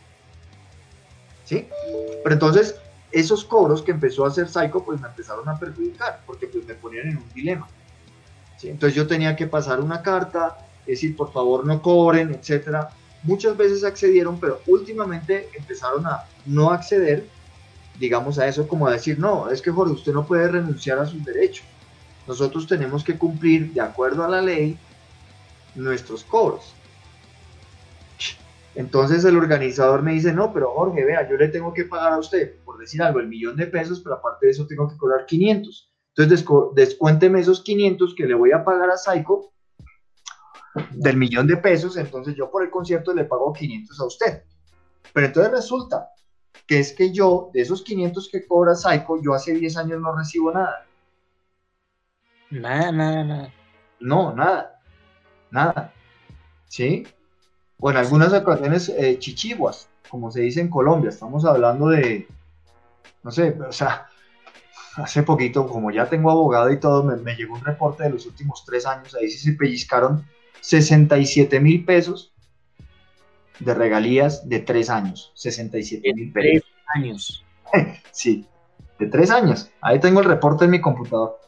¿Sí? 1.46 1.66
Pero 2.24 2.34
entonces, 2.34 2.76
esos 3.14 3.46
cobros 3.46 3.82
que 3.82 3.92
empezó 3.92 4.26
a 4.26 4.28
hacer 4.28 4.50
Psycho, 4.50 4.84
pues 4.84 5.00
me 5.00 5.08
empezaron 5.08 5.48
a 5.48 5.58
perjudicar, 5.58 6.24
porque 6.26 6.48
pues 6.48 6.66
me 6.66 6.74
ponían 6.74 7.08
en 7.08 7.18
un 7.20 7.30
dilema. 7.34 7.70
¿sí? 8.58 8.68
Entonces 8.68 8.98
yo 8.98 9.08
tenía 9.08 9.38
que 9.38 9.48
pasar 9.48 9.80
una 9.80 10.02
carta, 10.02 10.58
decir, 10.92 11.16
por 11.16 11.32
favor 11.32 11.66
no 11.66 11.82
cobren, 11.82 12.34
etcétera. 12.34 12.90
Muchas 13.24 13.58
veces 13.58 13.84
accedieron, 13.84 14.40
pero 14.40 14.62
últimamente 14.68 15.50
empezaron 15.58 16.06
a 16.06 16.26
no 16.46 16.72
acceder, 16.72 17.28
digamos, 18.00 18.38
a 18.38 18.48
eso 18.48 18.68
como 18.68 18.88
a 18.88 18.92
decir, 18.92 19.18
no, 19.20 19.50
es 19.50 19.62
que 19.62 19.72
Jorge, 19.72 19.94
usted 19.94 20.14
no 20.14 20.26
puede 20.26 20.48
renunciar 20.48 21.00
a 21.00 21.06
sus 21.06 21.24
derechos. 21.26 21.66
Nosotros 22.28 22.68
tenemos 22.68 23.04
que 23.04 23.18
cumplir, 23.18 23.74
de 23.74 23.82
acuerdo 23.82 24.24
a 24.24 24.30
la 24.30 24.42
ley, 24.42 24.78
nuestros 25.76 26.24
cobros. 26.24 26.74
Entonces 28.76 29.24
el 29.24 29.38
organizador 29.38 30.02
me 30.02 30.14
dice, 30.14 30.34
no, 30.34 30.52
pero 30.54 30.72
Jorge, 30.72 31.06
vea, 31.06 31.28
yo 31.30 31.38
le 31.38 31.48
tengo 31.48 31.74
que 31.74 31.86
pagar 31.86 32.14
a 32.14 32.20
usted, 32.20 32.58
por 32.66 32.78
decir 32.78 33.02
algo, 33.02 33.20
el 33.20 33.28
millón 33.28 33.56
de 33.56 33.68
pesos, 33.68 34.02
pero 34.02 34.16
aparte 34.16 34.48
de 34.48 34.52
eso 34.52 34.68
tengo 34.68 34.90
que 34.90 34.98
cobrar 34.98 35.26
500. 35.26 35.92
Entonces 36.16 36.46
descuénteme 36.76 37.40
esos 37.40 37.62
500 37.62 38.16
que 38.16 38.26
le 38.26 38.36
voy 38.36 38.52
a 38.52 38.64
pagar 38.64 38.90
a 38.90 38.98
Psycho 38.98 39.52
del 40.92 41.18
millón 41.18 41.48
de 41.48 41.58
pesos, 41.58 41.98
entonces 41.98 42.36
yo 42.36 42.50
por 42.52 42.64
el 42.64 42.70
concierto 42.70 43.14
le 43.14 43.26
pago 43.26 43.54
500 43.54 44.00
a 44.00 44.06
usted. 44.06 44.44
Pero 45.14 45.28
entonces 45.28 45.52
resulta 45.52 46.10
que 46.68 46.80
es 46.80 46.94
que 46.94 47.12
yo, 47.12 47.50
de 47.54 47.62
esos 47.62 47.84
500 47.84 48.30
que 48.30 48.46
cobra 48.46 48.76
Psycho, 48.76 49.22
yo 49.22 49.34
hace 49.34 49.54
10 49.54 49.78
años 49.78 50.02
no 50.02 50.16
recibo 50.16 50.52
nada. 50.52 50.86
Nada, 52.50 52.92
nada, 52.92 53.24
nada. 53.24 53.54
No, 54.00 54.34
nada. 54.34 54.80
Nada. 55.52 55.94
¿Sí? 56.68 57.08
O 57.80 57.92
en 57.92 57.98
algunas 57.98 58.34
ocasiones 58.34 58.90
eh, 58.90 59.18
chichiguas, 59.20 59.90
como 60.10 60.32
se 60.32 60.42
dice 60.42 60.62
en 60.62 60.70
Colombia. 60.70 61.10
Estamos 61.10 61.46
hablando 61.46 61.90
de, 61.90 62.28
no 63.24 63.32
sé, 63.32 63.58
o 63.68 63.72
sea, 63.72 64.08
hace 64.96 65.24
poquito, 65.24 65.68
como 65.68 65.92
ya 65.92 66.10
tengo 66.10 66.32
abogado 66.32 66.72
y 66.72 66.80
todo, 66.80 67.04
me, 67.04 67.16
me, 67.18 67.36
llegó 67.36 67.56
un 67.56 67.64
reporte 67.64 68.04
de 68.04 68.10
los 68.10 68.26
últimos 68.26 68.64
tres 68.66 68.86
años, 68.86 69.16
ahí 69.16 69.30
sí 69.30 69.38
se 69.38 69.58
pellizcaron 69.58 70.26
67 70.66 71.60
mil 71.60 71.86
pesos 71.86 72.34
de 73.60 73.76
regalías 73.76 74.50
de 74.50 74.60
tres 74.60 74.90
años. 74.90 75.32
67 75.36 76.12
mil 76.16 76.32
pesos. 76.32 76.64
Tres 76.64 76.74
años. 76.96 77.46
sí, 78.12 78.48
de 78.98 79.06
tres 79.06 79.30
años. 79.30 79.70
Ahí 79.82 80.00
tengo 80.00 80.22
el 80.22 80.26
reporte 80.26 80.66
en 80.66 80.72
mi 80.72 80.82
computador. 80.82 81.40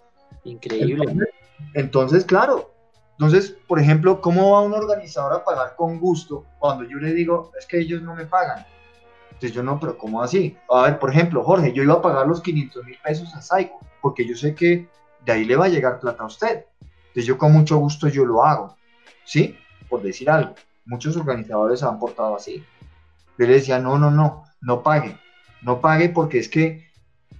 Increíble. 0.44 1.04
Entonces, 1.04 1.30
entonces, 1.74 2.26
claro. 2.26 2.72
Entonces, 3.14 3.58
por 3.68 3.80
ejemplo, 3.80 4.22
¿cómo 4.22 4.52
va 4.52 4.62
un 4.62 4.74
organizador 4.74 5.34
a 5.34 5.44
pagar 5.44 5.76
con 5.76 6.00
gusto 6.00 6.46
cuando 6.60 6.84
yo 6.84 6.98
le 6.98 7.12
digo, 7.12 7.52
es 7.58 7.66
que 7.66 7.80
ellos 7.80 8.04
no 8.04 8.14
me 8.14 8.28
pagan? 8.28 8.68
Entonces 9.30 9.54
yo 9.54 9.64
no, 9.64 9.80
pero 9.80 9.98
¿cómo 9.98 10.22
así? 10.22 10.56
A 10.70 10.84
ver, 10.84 11.00
por 11.00 11.10
ejemplo, 11.10 11.44
Jorge, 11.44 11.74
yo 11.74 11.82
iba 11.82 11.96
a 11.96 12.02
pagar 12.04 12.28
los 12.28 12.40
500 12.40 12.86
mil 12.86 12.98
pesos 13.04 13.34
a 13.34 13.42
Psycho, 13.42 13.80
porque 14.00 14.28
yo 14.28 14.36
sé 14.36 14.54
que 14.54 14.88
de 15.26 15.32
ahí 15.32 15.44
le 15.44 15.56
va 15.56 15.66
a 15.66 15.70
llegar 15.70 16.00
plata 16.00 16.22
a 16.22 16.28
usted. 16.28 16.66
Entonces 17.08 17.26
yo 17.26 17.40
con 17.40 17.52
mucho 17.52 17.78
gusto 17.78 18.08
yo 18.10 18.24
lo 18.24 18.44
hago. 18.46 18.78
¿Sí? 19.28 19.58
Por 19.90 20.02
decir 20.02 20.30
algo. 20.30 20.56
Muchos 20.86 21.18
organizadores 21.18 21.82
se 21.82 21.86
han 21.86 22.00
portado 22.00 22.36
así. 22.36 22.64
Yo 23.38 23.46
le 23.46 23.54
decía, 23.54 23.78
no, 23.78 24.00
no, 24.00 24.10
no, 24.10 24.46
no 24.62 24.82
pague. 24.82 25.18
No 25.62 25.82
pague 25.82 26.10
porque 26.10 26.40
es 26.40 26.48
que, 26.48 26.88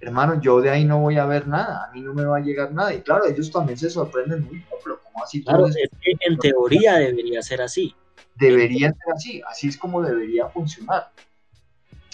hermano, 0.00 0.40
yo 0.40 0.60
de 0.60 0.70
ahí 0.70 0.84
no 0.84 1.00
voy 1.00 1.16
a 1.16 1.24
ver 1.24 1.48
nada. 1.48 1.86
A 1.86 1.92
mí 1.92 2.02
no 2.02 2.12
me 2.12 2.24
va 2.24 2.36
a 2.36 2.40
llegar 2.40 2.72
nada. 2.72 2.94
Y 2.94 3.00
claro, 3.00 3.26
ellos 3.26 3.50
también 3.50 3.78
se 3.78 3.90
sorprenden 3.90 4.44
muy, 4.44 4.64
pero 4.84 5.00
¿cómo 5.02 5.24
así? 5.24 5.42
Claro, 5.42 5.66
es 5.66 5.74
que 5.74 6.12
en 6.20 6.38
teoría 6.38 6.96
debería 6.96 7.42
ser 7.42 7.62
así. 7.62 7.94
Debería 8.36 8.88
ser 8.88 9.14
así. 9.14 9.42
Así 9.48 9.68
es 9.68 9.78
como 9.78 10.02
debería 10.02 10.46
funcionar. 10.48 11.10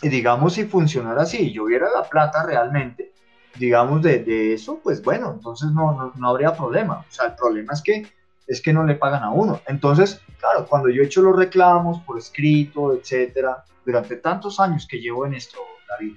Y 0.02 0.08
digamos, 0.08 0.54
si 0.54 0.64
funcionara 0.64 1.22
así, 1.22 1.52
yo 1.52 1.64
viera 1.64 1.88
la 1.90 2.08
plata 2.08 2.46
realmente, 2.46 3.12
digamos, 3.56 4.02
de, 4.02 4.20
de 4.20 4.54
eso, 4.54 4.80
pues 4.82 5.02
bueno, 5.02 5.32
entonces 5.34 5.70
no, 5.70 5.92
no, 5.92 6.12
no 6.14 6.28
habría 6.28 6.54
problema. 6.54 7.04
O 7.08 7.12
sea, 7.12 7.26
el 7.26 7.34
problema 7.34 7.72
es 7.72 7.82
que 7.82 8.06
es 8.46 8.60
que 8.60 8.72
no 8.72 8.84
le 8.84 8.94
pagan 8.94 9.22
a 9.22 9.30
uno. 9.30 9.60
Entonces, 9.66 10.20
claro, 10.38 10.66
cuando 10.66 10.88
yo 10.88 11.02
he 11.02 11.06
hecho 11.06 11.22
los 11.22 11.36
reclamos 11.36 12.00
por 12.00 12.18
escrito, 12.18 12.94
etcétera, 12.94 13.64
durante 13.84 14.16
tantos 14.16 14.60
años 14.60 14.86
que 14.86 15.00
llevo 15.00 15.26
en 15.26 15.34
esto, 15.34 15.58
David, 15.88 16.14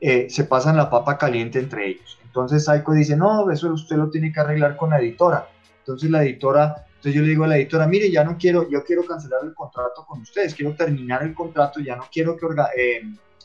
eh, 0.00 0.28
se 0.30 0.44
pasan 0.44 0.76
la 0.76 0.88
papa 0.88 1.18
caliente 1.18 1.58
entre 1.58 1.88
ellos. 1.88 2.18
Entonces 2.24 2.64
Saiko 2.64 2.92
dice, 2.92 3.16
no, 3.16 3.50
eso 3.50 3.72
usted 3.72 3.96
lo 3.96 4.08
tiene 4.08 4.32
que 4.32 4.40
arreglar 4.40 4.76
con 4.76 4.90
la 4.90 5.00
editora. 5.00 5.48
Entonces 5.80 6.10
la 6.10 6.22
editora, 6.22 6.86
entonces 6.86 7.14
yo 7.14 7.22
le 7.22 7.28
digo 7.28 7.44
a 7.44 7.48
la 7.48 7.56
editora, 7.56 7.86
mire, 7.86 8.10
ya 8.10 8.24
no 8.24 8.36
quiero, 8.38 8.68
yo 8.70 8.84
quiero 8.84 9.04
cancelar 9.04 9.40
el 9.44 9.52
contrato 9.52 10.04
con 10.06 10.20
ustedes, 10.20 10.54
quiero 10.54 10.74
terminar 10.74 11.22
el 11.22 11.34
contrato, 11.34 11.80
ya 11.80 11.96
no 11.96 12.04
quiero 12.10 12.36
que 12.36 12.46
eh, 12.76 13.02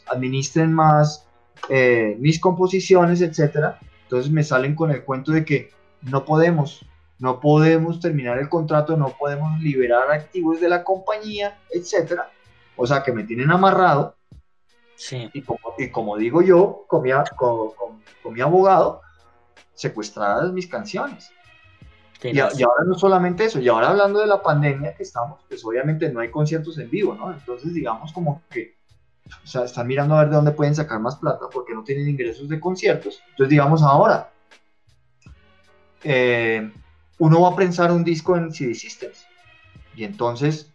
administren 0.07 0.71
más 0.71 1.25
eh, 1.69 2.15
mis 2.19 2.39
composiciones, 2.39 3.21
etcétera. 3.21 3.79
Entonces 4.03 4.31
me 4.31 4.43
salen 4.43 4.75
con 4.75 4.91
el 4.91 5.03
cuento 5.03 5.31
de 5.31 5.43
que 5.43 5.71
no 6.03 6.23
podemos, 6.23 6.85
no 7.20 7.39
podemos 7.39 7.99
terminar 7.99 8.38
el 8.39 8.49
contrato, 8.49 8.97
no 8.97 9.09
podemos 9.18 9.59
liberar 9.59 10.11
activos 10.11 10.59
de 10.59 10.70
la 10.70 10.84
compañía, 10.84 11.57
etcétera. 11.72 12.30
O 12.76 12.86
sea 12.86 13.03
que 13.03 13.13
me 13.13 13.24
tienen 13.24 13.51
amarrado. 13.51 14.16
Sí. 14.95 15.30
Y, 15.34 15.41
como, 15.41 15.59
y 15.78 15.89
como 15.89 16.18
digo 16.18 16.41
yo, 16.41 16.86
con 16.88 17.01
mi, 17.01 17.11
con, 17.36 17.72
con, 18.22 18.34
mi 18.34 18.41
abogado, 18.41 19.01
secuestradas 19.74 20.51
mis 20.51 20.68
canciones. 20.68 21.32
Y, 22.24 22.38
y, 22.38 22.39
ahora 22.39 22.84
no 22.86 22.95
solamente 22.95 23.45
eso, 23.45 23.59
y 23.59 23.68
ahora 23.68 23.89
hablando 23.89 24.20
de 24.20 24.26
la 24.26 24.41
pandemia 24.41 24.95
que 24.95 25.03
estamos, 25.03 25.41
pues 25.47 25.63
obviamente 25.63 26.09
no 26.11 26.22
hay 26.22 26.32
conciertos 26.32 26.78
en 26.80 26.89
vivo, 26.89 27.13
¿no? 27.13 27.32
Entonces 27.32 27.74
digamos 27.74 28.13
como 28.13 28.41
que, 28.49 28.78
o 29.43 29.47
sea, 29.47 29.66
están 29.66 29.86
mirando 29.86 30.16
a 30.16 30.22
ver 30.22 30.30
de 30.30 30.36
dónde 30.38 30.51
pueden 30.51 30.74
sacar 30.74 30.99
más 30.99 31.18
plata 31.18 31.45
porque 31.51 31.74
no 31.74 31.84
tienen 31.84 32.07
ingresos 32.07 32.49
de 32.49 32.59
conciertos. 32.59 33.22
Entonces 33.32 33.49
digamos 33.49 33.84
ahora, 33.84 34.32
eh, 36.03 36.72
uno 37.20 37.41
va 37.41 37.49
a 37.49 37.55
prensar 37.55 37.91
un 37.91 38.03
disco 38.03 38.36
en 38.36 38.51
CD 38.51 38.74
Systems. 38.74 39.26
Y 39.95 40.03
entonces 40.03 40.74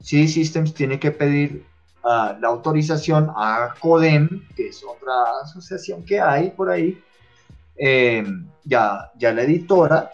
CD 0.00 0.28
Systems 0.28 0.72
tiene 0.74 0.98
que 0.98 1.10
pedir 1.10 1.66
uh, 2.04 2.38
la 2.40 2.48
autorización 2.48 3.30
a 3.36 3.74
CODEM, 3.80 4.48
que 4.56 4.68
es 4.68 4.82
otra 4.84 5.12
asociación 5.42 6.04
que 6.04 6.20
hay 6.20 6.50
por 6.50 6.70
ahí, 6.70 7.02
eh, 7.76 8.24
ya, 8.64 9.10
ya 9.16 9.32
la 9.32 9.42
editora, 9.42 10.10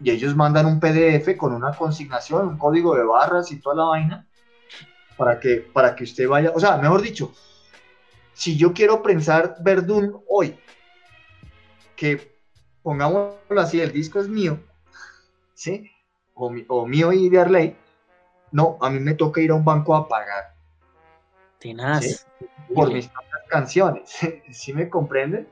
y 0.00 0.10
ellos 0.10 0.36
mandan 0.36 0.66
un 0.66 0.80
PDF 0.80 1.36
con 1.36 1.52
una 1.52 1.72
consignación, 1.72 2.48
un 2.48 2.58
código 2.58 2.94
de 2.94 3.04
barras 3.04 3.50
y 3.50 3.60
toda 3.60 3.76
la 3.76 3.84
vaina. 3.84 4.26
para 5.16 5.40
que, 5.40 5.56
para 5.56 5.96
que 5.96 6.04
usted 6.04 6.28
vaya, 6.28 6.52
o 6.54 6.60
sea, 6.60 6.76
mejor 6.76 7.02
dicho, 7.02 7.32
si 8.34 8.56
yo 8.56 8.72
quiero 8.72 9.02
prensar 9.02 9.56
Verdún 9.60 10.22
hoy, 10.28 10.56
que 11.96 12.38
pongámoslo 12.82 13.60
así, 13.60 13.80
el 13.80 13.90
disco 13.90 14.20
es 14.20 14.28
mío, 14.28 14.60
¿sí? 15.58 15.90
O, 16.34 16.54
o 16.68 16.86
mío 16.86 17.12
y 17.12 17.28
de 17.28 17.40
Arley, 17.40 17.76
no, 18.52 18.78
a 18.80 18.88
mí 18.90 19.00
me 19.00 19.14
toca 19.14 19.40
ir 19.40 19.50
a 19.50 19.54
un 19.54 19.64
banco 19.64 19.94
a 19.94 20.06
pagar. 20.06 20.54
Tenaz. 21.58 22.26
Por 22.72 22.92
mis 22.92 23.10
canciones, 23.48 24.16
¿sí 24.52 24.72
me 24.72 24.88
comprenden? 24.88 25.48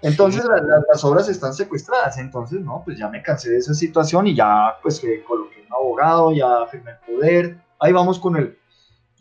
Entonces 0.00 0.44
las 0.88 1.04
obras 1.04 1.28
están 1.28 1.52
secuestradas, 1.52 2.18
entonces 2.18 2.60
no, 2.60 2.82
pues 2.84 2.96
ya 2.98 3.08
me 3.08 3.20
cansé 3.20 3.50
de 3.50 3.58
esa 3.58 3.74
situación 3.74 4.28
y 4.28 4.36
ya 4.36 4.76
pues 4.80 5.00
que 5.00 5.24
coloqué 5.24 5.64
un 5.66 5.72
abogado, 5.72 6.30
ya 6.30 6.64
firmé 6.66 6.92
el 6.92 7.14
poder, 7.16 7.58
ahí 7.80 7.92
vamos 7.92 8.20
con 8.20 8.36
el, 8.36 8.56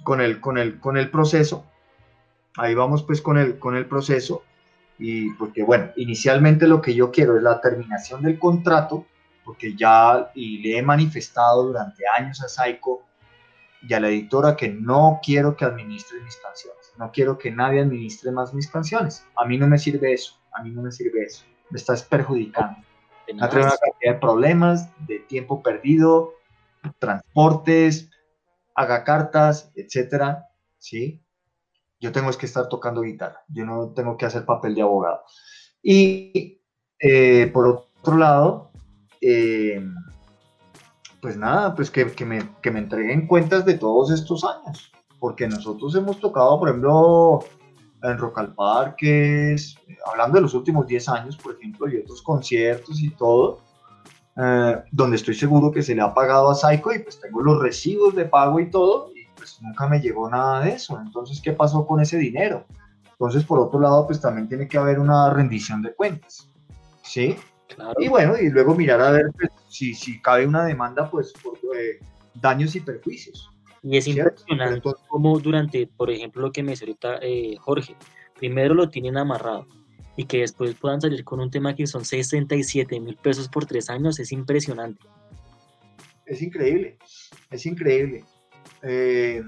con 0.03 0.21
el, 0.21 0.39
con 0.39 0.59
el, 0.59 0.79
con 0.79 0.97
el 0.97 1.09
proceso, 1.09 1.65
ahí 2.57 2.75
vamos 2.75 3.01
pues 3.01 3.23
con 3.23 3.39
el, 3.39 3.57
con 3.57 3.75
el 3.75 3.87
proceso 3.87 4.43
y 4.99 5.31
porque 5.31 5.63
bueno, 5.63 5.89
inicialmente 5.95 6.67
lo 6.67 6.79
que 6.79 6.93
yo 6.93 7.09
quiero 7.09 7.35
es 7.37 7.41
la 7.41 7.59
terminación 7.59 8.21
del 8.21 8.37
contrato, 8.37 9.07
porque 9.47 9.73
ya 9.77 10.29
y 10.35 10.57
le 10.57 10.77
he 10.77 10.81
manifestado 10.83 11.63
durante 11.63 12.03
años 12.05 12.43
a 12.43 12.49
Saiko 12.49 13.05
y 13.81 13.93
a 13.93 13.99
la 14.01 14.09
editora 14.09 14.57
que 14.57 14.67
no 14.67 15.21
quiero 15.23 15.55
que 15.55 15.63
administre 15.63 16.19
mis 16.19 16.35
canciones, 16.35 16.93
no 16.97 17.09
quiero 17.13 17.37
que 17.37 17.49
nadie 17.49 17.79
administre 17.79 18.29
más 18.31 18.53
mis 18.53 18.69
canciones, 18.69 19.25
a 19.37 19.45
mí 19.45 19.57
no 19.57 19.65
me 19.65 19.77
sirve 19.77 20.13
eso, 20.13 20.37
a 20.51 20.61
mí 20.61 20.71
no 20.71 20.81
me 20.81 20.91
sirve 20.91 21.23
eso, 21.23 21.45
me 21.69 21.77
estás 21.77 22.03
perjudicando, 22.03 22.77
me 23.33 23.47
trae 23.47 23.63
una 23.63 23.77
cantidad 23.77 24.13
de 24.15 24.19
problemas, 24.19 24.89
de 25.07 25.19
tiempo 25.19 25.63
perdido, 25.63 26.33
transportes, 26.99 28.09
haga 28.75 29.05
cartas, 29.05 29.71
etcétera, 29.75 30.49
¿sí? 30.77 31.23
Yo 32.01 32.11
tengo 32.11 32.29
que 32.31 32.45
estar 32.45 32.67
tocando 32.67 33.01
guitarra, 33.01 33.45
yo 33.47 33.63
no 33.63 33.93
tengo 33.93 34.17
que 34.17 34.25
hacer 34.25 34.43
papel 34.43 34.75
de 34.75 34.81
abogado. 34.81 35.21
Y 35.81 36.61
eh, 36.99 37.47
por 37.47 37.87
otro 38.01 38.17
lado, 38.17 38.66
eh, 39.21 39.83
pues 41.21 41.37
nada, 41.37 41.75
pues 41.75 41.89
que, 41.91 42.05
me, 42.25 42.49
que 42.61 42.71
me 42.71 42.79
entreguen 42.79 43.27
cuentas 43.27 43.65
de 43.65 43.75
todos 43.75 44.11
estos 44.11 44.43
años, 44.43 44.91
porque 45.19 45.47
nosotros 45.47 45.95
hemos 45.95 46.19
tocado, 46.19 46.59
por 46.59 46.69
ejemplo, 46.69 47.39
en 48.03 48.17
Rock 48.17 48.53
Parques, 48.55 49.77
hablando 50.05 50.35
de 50.35 50.41
los 50.41 50.53
últimos 50.53 50.87
10 50.87 51.09
años, 51.09 51.37
por 51.37 51.55
ejemplo, 51.55 51.89
y 51.89 51.97
otros 51.97 52.21
conciertos 52.21 53.01
y 53.01 53.09
todo, 53.11 53.59
eh, 54.35 54.83
donde 54.91 55.15
estoy 55.15 55.33
seguro 55.33 55.71
que 55.71 55.81
se 55.81 55.95
le 55.95 56.01
ha 56.01 56.13
pagado 56.13 56.51
a 56.51 56.55
Psycho 56.55 56.93
y 56.93 56.99
pues 56.99 57.19
tengo 57.19 57.41
los 57.41 57.61
recibos 57.61 58.15
de 58.15 58.25
pago 58.25 58.59
y 58.59 58.69
todo, 58.69 59.11
y 59.15 59.25
pues 59.35 59.59
nunca 59.61 59.87
me 59.87 59.99
llegó 59.99 60.29
nada 60.29 60.61
de 60.61 60.73
eso. 60.73 60.99
Entonces, 60.99 61.41
¿qué 61.41 61.53
pasó 61.53 61.85
con 61.87 61.99
ese 61.99 62.17
dinero? 62.17 62.65
Entonces, 63.11 63.43
por 63.43 63.59
otro 63.59 63.79
lado, 63.79 64.05
pues 64.05 64.21
también 64.21 64.47
tiene 64.47 64.67
que 64.67 64.77
haber 64.77 64.99
una 64.99 65.31
rendición 65.31 65.81
de 65.81 65.95
cuentas, 65.95 66.51
¿sí? 67.01 67.35
Y 67.99 68.07
bueno, 68.07 68.37
y 68.37 68.49
luego 68.49 68.75
mirar 68.75 69.01
a 69.01 69.11
ver 69.11 69.25
pues, 69.37 69.49
si, 69.67 69.93
si 69.93 70.21
cabe 70.21 70.47
una 70.47 70.65
demanda, 70.65 71.09
pues, 71.09 71.33
por 71.33 71.57
eh, 71.75 71.99
daños 72.35 72.75
y 72.75 72.79
perjuicios. 72.79 73.49
Y 73.83 73.97
es 73.97 74.07
impresionante 74.07 74.81
como 75.07 75.39
durante, 75.39 75.87
por 75.87 76.09
ejemplo, 76.09 76.41
lo 76.41 76.51
que 76.51 76.63
me 76.63 76.71
dice 76.71 76.85
ahorita 76.85 77.19
eh, 77.21 77.55
Jorge, 77.59 77.95
primero 78.37 78.73
lo 78.73 78.89
tienen 78.89 79.17
amarrado 79.17 79.67
y 80.15 80.25
que 80.25 80.39
después 80.39 80.75
puedan 80.75 80.99
salir 80.99 81.23
con 81.23 81.39
un 81.39 81.51
tema 81.51 81.75
que 81.75 81.85
son 81.85 82.03
67 82.03 82.99
mil 82.99 83.15
pesos 83.17 83.47
por 83.47 83.65
tres 83.65 83.89
años, 83.89 84.19
es 84.19 84.31
impresionante. 84.31 84.99
Es 86.25 86.41
increíble, 86.41 86.97
es 87.51 87.65
increíble. 87.65 88.25
Eh, 88.81 89.43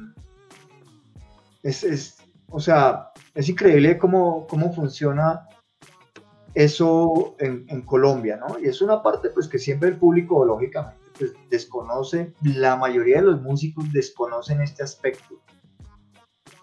es, 1.64 2.18
o 2.48 2.60
sea, 2.60 3.12
es 3.34 3.50
increíble 3.50 3.98
cómo, 3.98 4.46
cómo 4.48 4.72
funciona 4.72 5.49
eso 6.54 7.36
en, 7.39 7.82
Colombia, 7.82 8.38
¿no? 8.38 8.60
Y 8.60 8.68
es 8.68 8.82
una 8.82 9.02
parte, 9.02 9.30
pues, 9.30 9.47
que 9.47 9.60
siempre 9.60 9.89
el 9.89 9.97
público, 9.97 10.43
lógicamente, 10.45 11.00
pues, 11.18 11.34
desconoce, 11.50 12.34
la 12.41 12.76
mayoría 12.76 13.18
de 13.18 13.24
los 13.24 13.41
músicos 13.41 13.91
desconocen 13.93 14.62
este 14.62 14.84
aspecto 14.84 15.41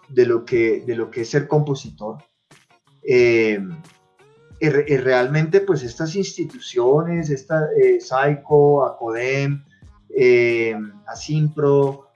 de 0.09 0.25
lo 0.25 0.45
que, 0.45 0.81
de 0.85 0.95
lo 0.95 1.11
que 1.11 1.21
es 1.21 1.29
ser 1.29 1.47
compositor. 1.47 2.17
Eh, 3.03 3.59
y, 4.59 4.69
realmente 4.69 5.61
pues 5.61 5.83
estas 5.83 6.15
instituciones, 6.15 7.29
esta 7.29 7.67
eh, 7.79 7.99
Psycho, 8.01 8.85
Acodem, 8.85 9.63
eh, 10.09 10.75
Asimpro, 11.05 12.07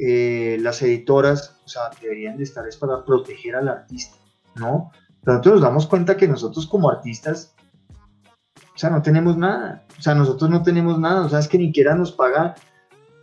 eh, 0.00 0.56
las 0.60 0.80
editoras, 0.82 1.60
o 1.64 1.68
sea, 1.68 1.90
deberían 2.00 2.38
de 2.38 2.44
estar 2.44 2.66
es 2.66 2.76
para 2.76 3.04
proteger 3.04 3.54
al 3.56 3.68
artista, 3.68 4.16
¿no? 4.54 4.90
Nosotros 5.24 5.54
nos 5.54 5.62
damos 5.62 5.86
cuenta 5.86 6.16
que 6.16 6.28
nosotros 6.28 6.66
como 6.66 6.90
artistas, 6.90 7.54
o 8.74 8.78
sea, 8.78 8.90
no 8.90 9.02
tenemos 9.02 9.36
nada, 9.36 9.86
o 9.98 10.02
sea, 10.02 10.14
nosotros 10.14 10.50
no 10.50 10.62
tenemos 10.62 10.98
nada, 10.98 11.26
o 11.26 11.28
sea, 11.28 11.38
es 11.38 11.48
que 11.48 11.58
ni 11.58 11.66
siquiera 11.66 11.94
nos 11.94 12.12
paga, 12.12 12.54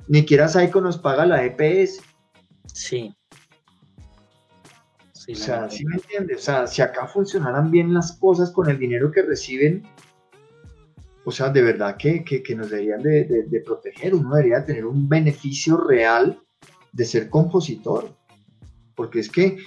ni 0.07 0.19
siquiera 0.19 0.47
Psycho 0.47 0.81
nos 0.81 0.97
paga 0.97 1.25
la 1.25 1.43
EPS. 1.43 2.01
Sí 2.71 3.17
o 5.29 5.35
sea, 5.35 5.69
¿sí 5.69 5.85
me 5.85 5.95
entiendes? 5.95 6.37
O 6.37 6.41
sea, 6.41 6.67
si 6.67 6.81
acá 6.81 7.07
funcionaran 7.07 7.69
bien 7.69 7.93
las 7.93 8.13
cosas 8.13 8.51
con 8.51 8.69
el 8.69 8.79
dinero 8.79 9.11
que 9.11 9.23
reciben, 9.23 9.83
o 11.25 11.31
sea, 11.31 11.49
de 11.49 11.61
verdad 11.61 11.97
que, 11.97 12.23
que, 12.23 12.55
nos 12.55 12.69
deberían 12.69 13.01
de, 13.03 13.25
de, 13.25 13.59
proteger, 13.59 14.15
uno 14.15 14.33
debería 14.35 14.63
tener 14.63 14.85
un 14.85 15.09
beneficio 15.09 15.75
real 15.75 16.39
de 16.93 17.03
ser 17.03 17.29
compositor. 17.29 18.15
Porque 18.95 19.19
es 19.19 19.29
que, 19.29 19.57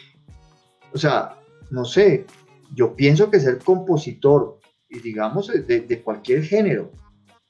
o 0.94 0.98
sea, 0.98 1.36
no 1.70 1.84
sé, 1.84 2.26
yo 2.74 2.94
pienso 2.94 3.30
que 3.30 3.40
ser 3.40 3.58
compositor, 3.58 4.58
y 4.88 4.98
digamos 4.98 5.46
de, 5.48 6.02
cualquier 6.02 6.42
género, 6.42 6.90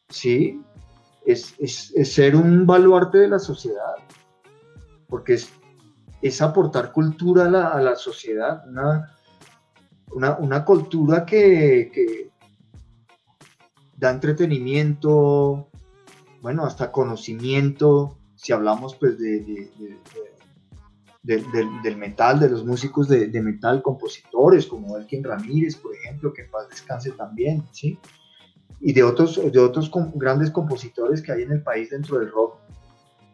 ¿sí? 0.08 0.60
Es, 1.24 1.54
es, 1.58 1.92
ser 2.12 2.36
un 2.36 2.66
baluarte 2.66 3.18
de 3.18 3.28
la 3.28 3.38
sociedad. 3.38 3.94
Porque 5.08 5.34
es, 5.34 5.50
es 6.22 6.42
aportar 6.42 6.92
cultura 6.92 7.46
a 7.46 7.80
la, 7.80 7.96
sociedad, 7.96 8.62
una, 8.68 10.36
una, 10.38 10.64
cultura 10.64 11.24
que, 11.24 12.30
da 13.96 14.10
entretenimiento, 14.10 15.68
bueno, 16.42 16.64
hasta 16.64 16.92
conocimiento, 16.92 18.18
si 18.36 18.52
hablamos 18.52 18.94
pues 18.96 19.18
de, 19.18 19.70
del 21.22 21.96
metal, 21.96 22.40
de 22.40 22.48
los 22.48 22.64
músicos 22.64 23.08
de, 23.08 23.28
metal, 23.42 23.82
compositores 23.82 24.66
como 24.66 24.96
Elkin 24.96 25.22
Ramírez, 25.22 25.76
por 25.76 25.94
ejemplo, 25.94 26.32
que 26.32 26.44
paz 26.44 26.68
descanse 26.68 27.10
también, 27.10 27.62
¿sí? 27.72 27.98
Y 28.80 28.92
de 28.94 29.02
otros, 29.02 29.40
de 29.52 29.58
otros 29.58 29.90
grandes 30.14 30.50
compositores 30.50 31.20
que 31.20 31.32
hay 31.32 31.42
en 31.42 31.52
el 31.52 31.62
país 31.62 31.90
dentro 31.90 32.18
del 32.18 32.30
rock. 32.30 32.54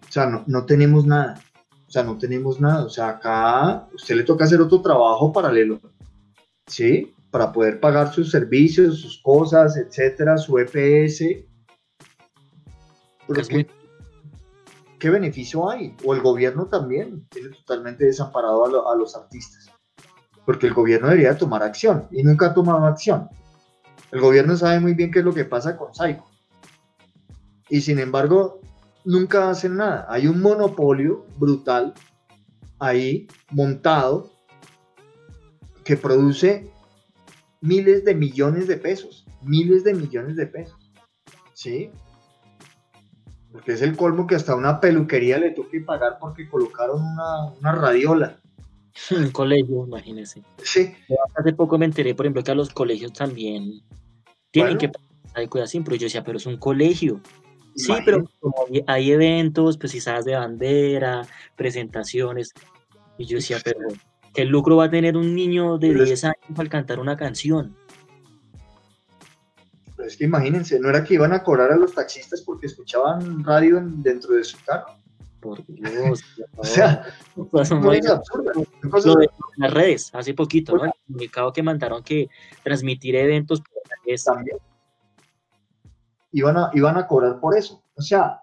O 0.08 0.12
sea, 0.12 0.26
no, 0.26 0.42
no 0.46 0.66
tenemos 0.66 1.06
nada. 1.06 1.40
O 1.86 1.90
sea, 1.90 2.02
no 2.02 2.18
tenemos 2.18 2.60
nada. 2.60 2.84
O 2.84 2.88
sea, 2.88 3.10
acá 3.10 3.88
usted 3.94 4.16
le 4.16 4.24
toca 4.24 4.44
hacer 4.44 4.60
otro 4.60 4.82
trabajo 4.82 5.32
paralelo, 5.32 5.80
¿sí? 6.66 7.14
Para 7.30 7.52
poder 7.52 7.78
pagar 7.78 8.12
sus 8.12 8.32
servicios, 8.32 9.00
sus 9.00 9.22
cosas, 9.22 9.76
etcétera, 9.76 10.36
su 10.36 10.58
EPS. 10.58 11.22
Porque, 13.28 13.68
¿qué 14.98 15.10
beneficio 15.10 15.68
hay? 15.68 15.94
O 16.04 16.14
el 16.14 16.20
gobierno 16.20 16.66
también 16.66 17.26
tiene 17.28 17.50
totalmente 17.50 18.04
desamparado 18.04 18.88
a, 18.88 18.96
los 18.96 19.16
artistas. 19.16 19.70
Porque 20.44 20.66
el 20.66 20.74
gobierno 20.74 21.08
debería 21.08 21.36
tomar 21.36 21.62
acción 21.62 22.06
y 22.10 22.22
nunca 22.22 22.46
ha 22.46 22.54
tomado 22.54 22.84
acción. 22.86 23.28
El 24.12 24.20
gobierno 24.20 24.56
sabe 24.56 24.80
muy 24.80 24.94
bien 24.94 25.10
qué 25.10 25.18
es 25.18 25.24
lo 25.24 25.34
que 25.34 25.44
pasa 25.44 25.76
con 25.76 25.94
Saico. 25.94 26.30
Y 27.68 27.80
sin 27.80 27.98
embargo, 27.98 28.60
nunca 29.04 29.50
hacen 29.50 29.76
nada. 29.76 30.06
Hay 30.08 30.28
un 30.28 30.40
monopolio 30.40 31.26
brutal 31.36 31.94
ahí 32.78 33.26
montado 33.50 34.30
que 35.84 35.96
produce 35.96 36.70
miles 37.60 38.04
de 38.04 38.14
millones 38.14 38.68
de 38.68 38.76
pesos, 38.76 39.26
miles 39.42 39.82
de 39.84 39.94
millones 39.94 40.36
de 40.36 40.46
pesos. 40.46 40.92
¿Sí? 41.54 41.90
Porque 43.56 43.72
es 43.72 43.80
el 43.80 43.96
colmo 43.96 44.26
que 44.26 44.34
hasta 44.34 44.54
una 44.54 44.80
peluquería 44.80 45.38
le 45.38 45.52
toque 45.52 45.80
pagar 45.80 46.18
porque 46.20 46.46
colocaron 46.46 47.00
una, 47.00 47.72
radiola. 47.72 48.36
Un 49.10 49.30
colegio, 49.30 49.86
imagínese. 49.86 50.42
Sí. 50.62 50.94
Hace 51.34 51.54
poco 51.54 51.78
me 51.78 51.86
enteré, 51.86 52.14
por 52.14 52.26
ejemplo, 52.26 52.44
que 52.44 52.50
a 52.50 52.54
los 52.54 52.68
colegios 52.68 53.14
también 53.14 53.80
tienen 54.50 54.76
que 54.76 54.90
pagar 54.90 55.62
así, 55.62 55.80
pero 55.80 55.96
yo 55.96 56.04
decía, 56.04 56.22
pero 56.22 56.36
es 56.36 56.44
un 56.44 56.58
colegio. 56.58 57.22
Sí, 57.74 57.94
pero 58.04 58.28
como 58.40 58.66
hay 58.86 59.12
eventos, 59.12 59.78
pues 59.78 59.92
quizás 59.92 60.26
de 60.26 60.34
bandera, 60.34 61.22
presentaciones, 61.56 62.52
y 63.16 63.24
yo 63.24 63.36
decía, 63.36 63.56
pero 63.64 63.80
¿qué 64.34 64.44
lucro 64.44 64.76
va 64.76 64.84
a 64.84 64.90
tener 64.90 65.16
un 65.16 65.34
niño 65.34 65.78
de 65.78 65.94
10 65.94 66.24
años 66.24 66.58
al 66.58 66.68
cantar 66.68 67.00
una 67.00 67.16
canción? 67.16 67.74
Pero 70.06 70.12
es 70.12 70.18
que 70.18 70.24
imagínense, 70.24 70.78
¿no 70.78 70.88
era 70.88 71.02
que 71.02 71.14
iban 71.14 71.32
a 71.32 71.42
cobrar 71.42 71.72
a 71.72 71.76
los 71.76 71.92
taxistas 71.92 72.40
porque 72.42 72.66
escuchaban 72.66 73.42
radio 73.42 73.80
dentro 73.82 74.36
de 74.36 74.44
su 74.44 74.56
carro? 74.64 74.86
por 75.40 75.66
Dios. 75.66 76.22
O 76.56 76.62
sea, 76.64 77.04
muy- 77.34 77.50
cosas- 77.50 79.04
Lo 79.04 79.14
de 79.16 79.28
las 79.56 79.74
redes, 79.74 80.10
hace 80.14 80.32
poquito, 80.32 80.76
¿no? 80.76 80.84
El 80.84 80.92
comunicado 81.08 81.52
que 81.52 81.62
mandaron 81.64 82.04
que 82.04 82.28
transmitir 82.62 83.16
eventos 83.16 83.60
por 83.60 83.82
redes 84.04 84.22
también. 84.22 84.58
Iban 86.30 86.56
a, 86.56 86.70
iban 86.72 86.96
a 86.96 87.06
cobrar 87.08 87.40
por 87.40 87.56
eso. 87.56 87.82
O 87.96 88.02
sea, 88.02 88.42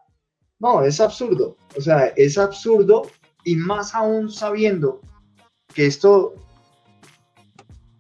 no, 0.60 0.84
es 0.84 1.00
absurdo. 1.00 1.56
O 1.78 1.82
sea, 1.82 2.08
es 2.08 2.38
absurdo 2.38 3.04
y 3.46 3.56
más 3.56 3.96
aún 3.96 4.30
sabiendo 4.30 5.00
que 5.74 5.86
esto, 5.86 6.34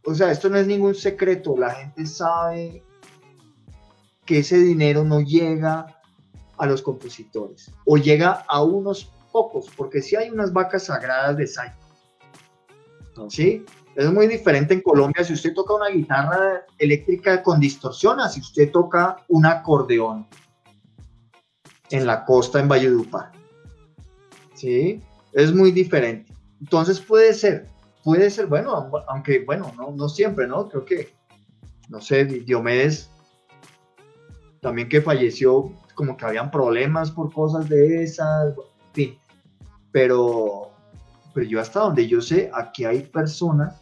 o 0.05 0.13
sea, 0.13 0.31
esto 0.31 0.49
no 0.49 0.57
es 0.57 0.67
ningún 0.67 0.95
secreto. 0.95 1.55
La 1.57 1.71
gente 1.71 2.05
sabe 2.05 2.83
que 4.25 4.39
ese 4.39 4.57
dinero 4.57 5.03
no 5.03 5.21
llega 5.21 5.87
a 6.57 6.65
los 6.65 6.81
compositores 6.81 7.71
o 7.85 7.97
llega 7.97 8.45
a 8.47 8.63
unos 8.63 9.11
pocos, 9.31 9.67
porque 9.75 10.01
sí 10.01 10.15
hay 10.15 10.29
unas 10.29 10.53
vacas 10.53 10.85
sagradas 10.85 11.37
de 11.37 11.47
Psycho. 11.47 13.29
¿Sí? 13.29 13.65
Es 13.95 14.11
muy 14.11 14.27
diferente 14.27 14.73
en 14.73 14.81
Colombia 14.81 15.23
si 15.23 15.33
usted 15.33 15.53
toca 15.53 15.75
una 15.75 15.89
guitarra 15.89 16.65
eléctrica 16.77 17.43
con 17.43 17.59
distorsión 17.59 18.19
a 18.19 18.29
si 18.29 18.39
usted 18.41 18.71
toca 18.71 19.17
un 19.27 19.45
acordeón 19.45 20.25
en 21.89 22.07
la 22.07 22.25
costa 22.25 22.59
en 22.59 22.67
Valledupar. 22.67 23.31
¿Sí? 24.55 25.01
Es 25.31 25.53
muy 25.53 25.71
diferente. 25.71 26.33
Entonces 26.59 26.99
puede 26.99 27.33
ser, 27.33 27.67
puede 28.03 28.29
ser, 28.29 28.47
bueno, 28.47 28.89
aunque 29.07 29.43
bueno, 29.45 29.71
no, 29.77 29.91
no 29.91 30.09
siempre, 30.09 30.47
¿no? 30.47 30.69
Creo 30.69 30.85
que, 30.85 31.13
no 31.89 32.01
sé, 32.01 32.25
Diomedes 32.25 33.09
también 34.63 34.87
que 34.87 35.01
falleció, 35.01 35.71
como 35.93 36.15
que 36.15 36.25
habían 36.25 36.49
problemas 36.49 37.11
por 37.11 37.31
cosas 37.31 37.67
de 37.67 38.01
esas, 38.01 38.55
en 38.55 38.93
fin. 38.93 39.19
Pero, 39.91 40.71
pero 41.33 41.45
yo 41.45 41.59
hasta 41.59 41.81
donde 41.81 42.07
yo 42.07 42.21
sé, 42.21 42.49
aquí 42.53 42.85
hay 42.85 43.01
personas, 43.01 43.81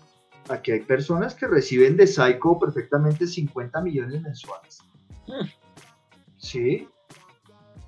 aquí 0.49 0.71
hay 0.71 0.81
personas 0.81 1.35
que 1.35 1.47
reciben 1.47 1.95
de 1.95 2.07
Psycho 2.07 2.57
perfectamente 2.59 3.27
50 3.27 3.79
millones 3.81 4.21
mensuales. 4.23 4.79
Mm. 5.27 5.45
Sí. 6.37 6.89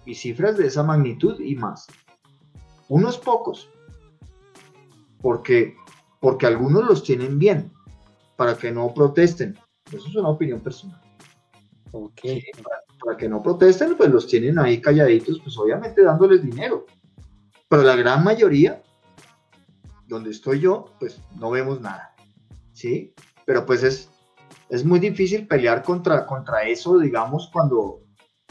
Y 0.05 0.13
cifras 0.13 0.57
de 0.57 0.67
esa 0.67 0.83
magnitud 0.83 1.39
y 1.41 1.55
más. 1.55 1.87
Unos 2.89 3.17
pocos. 3.17 3.69
Porque, 5.19 5.75
porque 6.21 6.45
algunos 6.45 6.85
los 6.85 7.03
tienen 7.03 7.39
bien, 7.39 7.73
para 8.35 8.55
que 8.55 8.71
no 8.71 8.93
protesten. 8.93 9.57
Eso 9.91 10.07
es 10.07 10.15
una 10.15 10.29
opinión 10.29 10.59
personal. 10.59 11.01
Ok. 11.91 12.21
Para 12.63 12.82
que 13.17 13.29
no 13.29 13.41
protesten, 13.41 13.95
pues 13.95 14.09
los 14.09 14.27
tienen 14.27 14.57
ahí 14.59 14.81
calladitos, 14.81 15.39
pues 15.41 15.57
obviamente 15.57 16.03
dándoles 16.03 16.41
dinero. 16.41 16.85
Pero 17.67 17.83
la 17.83 17.95
gran 17.95 18.23
mayoría, 18.23 18.81
donde 20.07 20.31
estoy 20.31 20.59
yo, 20.59 20.85
pues 20.99 21.19
no 21.39 21.51
vemos 21.51 21.81
nada. 21.81 22.15
¿Sí? 22.71 23.13
Pero 23.45 23.65
pues 23.65 23.83
es, 23.83 24.09
es 24.69 24.83
muy 24.83 24.99
difícil 24.99 25.47
pelear 25.47 25.83
contra, 25.83 26.25
contra 26.25 26.63
eso, 26.63 26.97
digamos, 26.97 27.49
cuando 27.51 28.01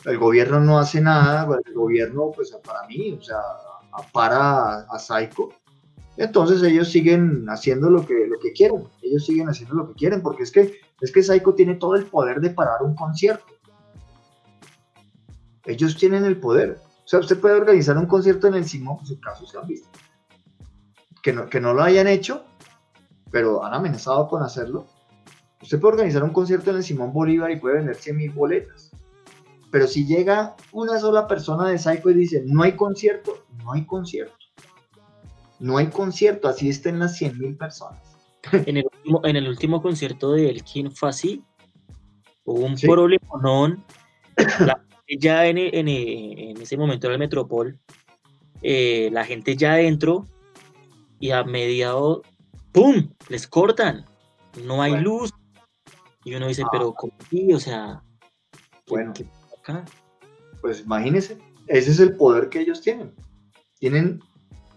el 0.04 0.18
gobierno 0.18 0.60
no 0.60 0.78
hace 0.78 1.00
nada, 1.00 1.46
pues, 1.46 1.60
el 1.66 1.74
gobierno, 1.74 2.30
pues 2.34 2.50
para 2.64 2.86
mí, 2.86 3.12
o 3.12 3.22
sea, 3.22 3.40
para 4.12 4.80
a 4.80 4.98
Psycho. 4.98 5.50
Entonces 6.16 6.62
ellos 6.62 6.90
siguen 6.90 7.46
haciendo 7.48 7.88
lo 7.88 8.04
que, 8.04 8.26
lo 8.26 8.38
que 8.38 8.52
quieren, 8.52 8.84
ellos 9.02 9.24
siguen 9.24 9.48
haciendo 9.48 9.74
lo 9.74 9.88
que 9.88 9.94
quieren, 9.94 10.22
porque 10.22 10.42
es 10.42 10.50
que, 10.50 10.80
es 11.00 11.12
que 11.12 11.22
Psycho 11.22 11.54
tiene 11.54 11.74
todo 11.76 11.94
el 11.94 12.06
poder 12.06 12.40
de 12.40 12.50
parar 12.50 12.82
un 12.82 12.94
concierto. 12.94 13.51
Ellos 15.66 15.96
tienen 15.96 16.24
el 16.24 16.38
poder. 16.38 16.78
O 17.04 17.08
sea, 17.08 17.20
usted 17.20 17.40
puede 17.40 17.56
organizar 17.56 17.96
un 17.98 18.06
concierto 18.06 18.46
en 18.48 18.54
el 18.54 18.64
Simón, 18.64 18.98
en 19.00 19.06
su 19.06 19.20
caso 19.20 19.46
se 19.46 19.58
han 19.58 19.66
visto. 19.66 19.88
Que 21.22 21.32
no, 21.32 21.48
que 21.48 21.60
no 21.60 21.72
lo 21.74 21.82
hayan 21.82 22.06
hecho, 22.08 22.44
pero 23.30 23.64
han 23.64 23.74
amenazado 23.74 24.28
con 24.28 24.42
hacerlo. 24.42 24.86
Usted 25.60 25.80
puede 25.80 25.94
organizar 25.94 26.24
un 26.24 26.30
concierto 26.32 26.70
en 26.70 26.76
el 26.76 26.82
Simón 26.82 27.12
Bolívar 27.12 27.50
y 27.50 27.56
puede 27.56 27.76
vender 27.76 27.94
100 27.94 28.16
mil 28.16 28.30
boletas. 28.32 28.90
Pero 29.70 29.86
si 29.86 30.04
llega 30.06 30.56
una 30.72 30.98
sola 30.98 31.26
persona 31.26 31.68
de 31.68 31.78
Psycho 31.78 32.10
y 32.10 32.14
dice, 32.14 32.42
no 32.46 32.62
hay 32.62 32.72
concierto, 32.72 33.44
no 33.62 33.72
hay 33.72 33.86
concierto. 33.86 34.34
No 35.60 35.76
hay 35.78 35.86
concierto, 35.86 36.48
así 36.48 36.68
estén 36.68 36.98
las 36.98 37.16
100 37.16 37.38
mil 37.38 37.56
personas. 37.56 38.00
En 38.66 38.76
el, 38.76 38.84
último, 38.92 39.20
en 39.24 39.36
el 39.36 39.48
último 39.48 39.80
concierto 39.80 40.32
de 40.32 40.50
Elkin 40.50 40.90
fue 40.90 41.08
así. 41.10 41.44
Hubo 42.44 42.66
un 42.66 42.76
Sí. 42.76 42.88
problemonón. 42.88 43.84
La 44.60 44.84
ya 45.18 45.46
en, 45.46 45.58
en, 45.58 45.88
en 45.88 46.60
ese 46.60 46.76
momento 46.76 47.06
era 47.06 47.14
el 47.14 47.20
Metropol. 47.20 47.78
eh, 48.64 49.08
la 49.12 49.24
gente 49.24 49.56
ya 49.56 49.72
adentro 49.72 50.26
y 51.18 51.32
a 51.32 51.42
mediado, 51.42 52.22
¡pum! 52.70 53.10
Les 53.28 53.48
cortan. 53.48 54.04
No 54.64 54.80
hay 54.82 54.92
Bueno. 54.92 55.04
luz. 55.04 55.30
Y 56.24 56.34
uno 56.36 56.46
dice, 56.46 56.62
Ah. 56.64 56.68
pero 56.70 56.92
¿cómo 56.94 57.12
así? 57.20 57.52
O 57.52 57.58
sea, 57.58 58.02
¿qué- 58.52 58.58
Bueno. 58.86 59.12
qué 59.14 59.26
acá? 59.58 59.84
Pues 60.60 60.82
imagínense, 60.82 61.38
ese 61.66 61.90
es 61.90 61.98
el 61.98 62.16
poder 62.16 62.48
que 62.50 62.60
ellos 62.60 62.80
tienen. 62.80 63.12
Tienen 63.80 64.20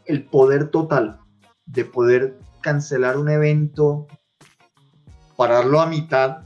el 0.06 0.26
poder 0.26 0.70
total 0.72 1.20
de 1.68 1.86
poder 1.86 2.40
cancelar 2.62 3.18
un 3.18 3.30
evento, 3.30 4.08
pararlo 5.38 5.80
a 5.80 5.86
mitad, 5.86 6.44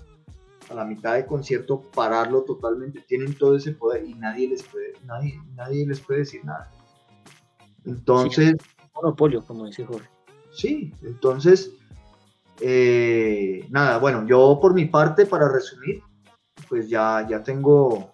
a 0.70 0.74
la 0.74 0.86
mitad 0.86 1.15
de 1.15 1.26
concierto, 1.26 1.82
pararlo 1.93 2.43
totalmente. 2.43 3.01
Tienen 3.01 3.34
todo 3.36 3.55
ese 3.55 3.72
poder 3.72 4.05
y 4.05 4.13
nadie 4.13 4.47
les 4.49 4.63
puede, 4.63 4.93
nadie, 5.05 5.39
nadie 5.55 5.86
les 5.88 5.99
puede 5.99 6.20
decir 6.20 6.45
nada. 6.45 6.72
Entonces, 7.86 8.55
Monopolio, 8.93 9.43
como 9.45 9.65
dice 9.65 9.86
Jorge. 9.86 10.07
Sí, 10.51 10.93
entonces, 11.03 11.72
eh, 12.61 13.65
nada, 13.70 13.97
bueno, 13.97 14.26
yo 14.28 14.59
por 14.61 14.74
mi 14.74 14.86
parte, 14.86 15.26
para 15.26 15.49
resumir, 15.51 16.01
pues 16.67 16.89
ya, 16.89 17.26
ya 17.30 17.41
tengo 17.43 18.13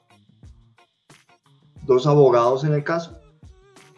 dos 1.83 2.07
abogados 2.07 2.63
en 2.63 2.73
el 2.73 2.83
caso 2.83 3.19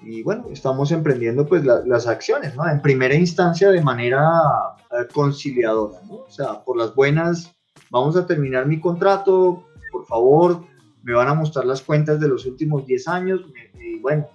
y 0.02 0.22
bueno, 0.24 0.46
estamos 0.52 0.92
emprendiendo 0.92 1.46
pues 1.48 1.66
la- 1.66 1.84
las 1.86 2.06
acciones, 2.08 2.56
¿no? 2.56 2.68
En 2.70 2.82
primera 2.82 3.16
instancia 3.16 3.70
de 3.72 3.82
manera 3.82 4.22
eh, 4.92 5.08
conciliadora, 5.14 6.00
¿no? 6.08 6.16
O 6.18 6.30
sea, 6.30 6.64
por 6.64 6.78
las 6.78 6.94
buenas, 6.96 7.56
vamos 7.92 8.16
a 8.16 8.26
terminar 8.26 8.66
mi 8.66 8.80
contrato, 8.80 9.66
por 9.92 10.06
favor, 10.06 10.64
me 11.04 11.14
van 11.14 11.28
a 11.28 11.34
mostrar 11.34 11.66
las 11.66 11.82
cuentas 11.82 12.20
de 12.20 12.28
los 12.28 12.46
últimos 12.46 12.86
10 12.86 13.08
años 13.08 13.42
y 13.80 14.00
bueno, 14.00 14.28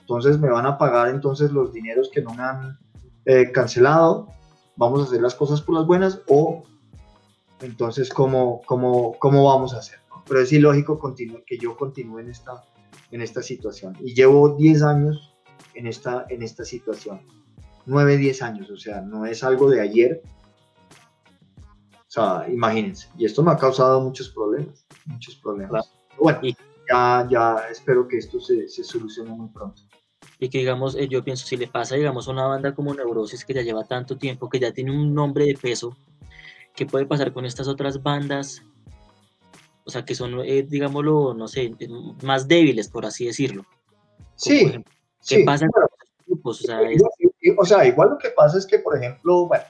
entonces 0.00 0.38
me 0.38 0.50
van 0.50 0.66
a 0.66 0.76
pagar 0.78 1.08
entonces 1.08 1.50
los 1.52 1.72
dineros 1.72 2.10
que 2.12 2.22
no 2.22 2.34
me 2.34 2.42
han 2.42 2.78
eh, 3.24 3.50
cancelado, 3.52 4.28
vamos 4.76 5.00
a 5.00 5.04
hacer 5.04 5.20
las 5.22 5.34
cosas 5.34 5.60
por 5.62 5.74
las 5.74 5.86
buenas 5.86 6.20
o 6.28 6.62
entonces 7.60 8.08
cómo, 8.10 8.62
cómo, 8.66 9.14
cómo 9.18 9.44
vamos 9.44 9.74
a 9.74 9.78
hacer. 9.78 9.98
¿no? 10.10 10.22
Pero 10.26 10.40
es 10.40 10.52
ilógico 10.52 10.98
continu- 10.98 11.42
que 11.46 11.58
yo 11.58 11.76
continúe 11.76 12.20
en 12.20 12.30
esta, 12.30 12.62
en 13.10 13.20
esta 13.22 13.42
situación. 13.42 13.96
Y 14.00 14.14
llevo 14.14 14.50
10 14.56 14.82
años 14.82 15.34
en 15.74 15.86
esta, 15.86 16.26
en 16.28 16.42
esta 16.42 16.64
situación. 16.64 17.20
9, 17.86 18.16
10 18.18 18.42
años, 18.42 18.70
o 18.70 18.76
sea, 18.76 19.00
no 19.00 19.24
es 19.26 19.42
algo 19.42 19.70
de 19.70 19.80
ayer. 19.80 20.22
O 22.08 22.10
sea, 22.10 22.46
imagínense. 22.48 23.08
Y 23.18 23.26
esto 23.26 23.42
me 23.42 23.52
ha 23.52 23.56
causado 23.56 24.00
muchos 24.00 24.30
problemas, 24.30 24.86
muchos 25.04 25.36
problemas. 25.36 25.92
Bueno, 26.18 26.38
Y- 26.42 26.56
ya, 26.90 27.26
ya 27.30 27.56
espero 27.70 28.08
que 28.08 28.16
esto 28.16 28.40
se, 28.40 28.66
se 28.66 28.82
solucione 28.82 29.30
muy 29.30 29.48
pronto. 29.50 29.82
Y 30.38 30.48
que 30.48 30.58
digamos, 30.58 30.94
eh, 30.96 31.06
yo 31.06 31.22
pienso, 31.22 31.46
si 31.46 31.56
le 31.58 31.66
pasa, 31.66 31.96
digamos, 31.96 32.26
a 32.26 32.30
una 32.30 32.46
banda 32.46 32.74
como 32.74 32.94
Neurosis 32.94 33.44
que 33.44 33.52
ya 33.52 33.60
lleva 33.62 33.84
tanto 33.84 34.16
tiempo, 34.16 34.48
que 34.48 34.58
ya 34.58 34.72
tiene 34.72 34.90
un 34.92 35.12
nombre 35.12 35.44
de 35.44 35.54
peso, 35.54 35.96
¿qué 36.74 36.86
puede 36.86 37.04
pasar 37.04 37.32
con 37.32 37.44
estas 37.44 37.68
otras 37.68 38.02
bandas? 38.02 38.62
O 39.84 39.90
sea, 39.90 40.04
que 40.04 40.14
son, 40.14 40.40
eh, 40.44 40.62
digámoslo, 40.62 41.34
no 41.34 41.46
sé, 41.48 41.74
más 42.22 42.48
débiles, 42.48 42.88
por 42.88 43.04
así 43.04 43.26
decirlo. 43.26 43.66
Sí, 44.34 44.60
ejemplo, 44.60 44.92
¿Qué 45.26 45.36
sí, 45.38 45.42
pasa 45.44 45.64
en 45.66 45.70
bueno, 45.72 45.88
los 45.90 46.26
grupos? 46.26 46.60
O 46.62 46.64
sea, 46.64 46.82
es- 46.90 47.02
o 47.58 47.64
sea, 47.66 47.84
igual 47.86 48.10
lo 48.10 48.18
que 48.18 48.30
pasa 48.30 48.56
es 48.58 48.66
que, 48.66 48.78
por 48.78 48.96
ejemplo, 48.96 49.46
bueno, 49.46 49.64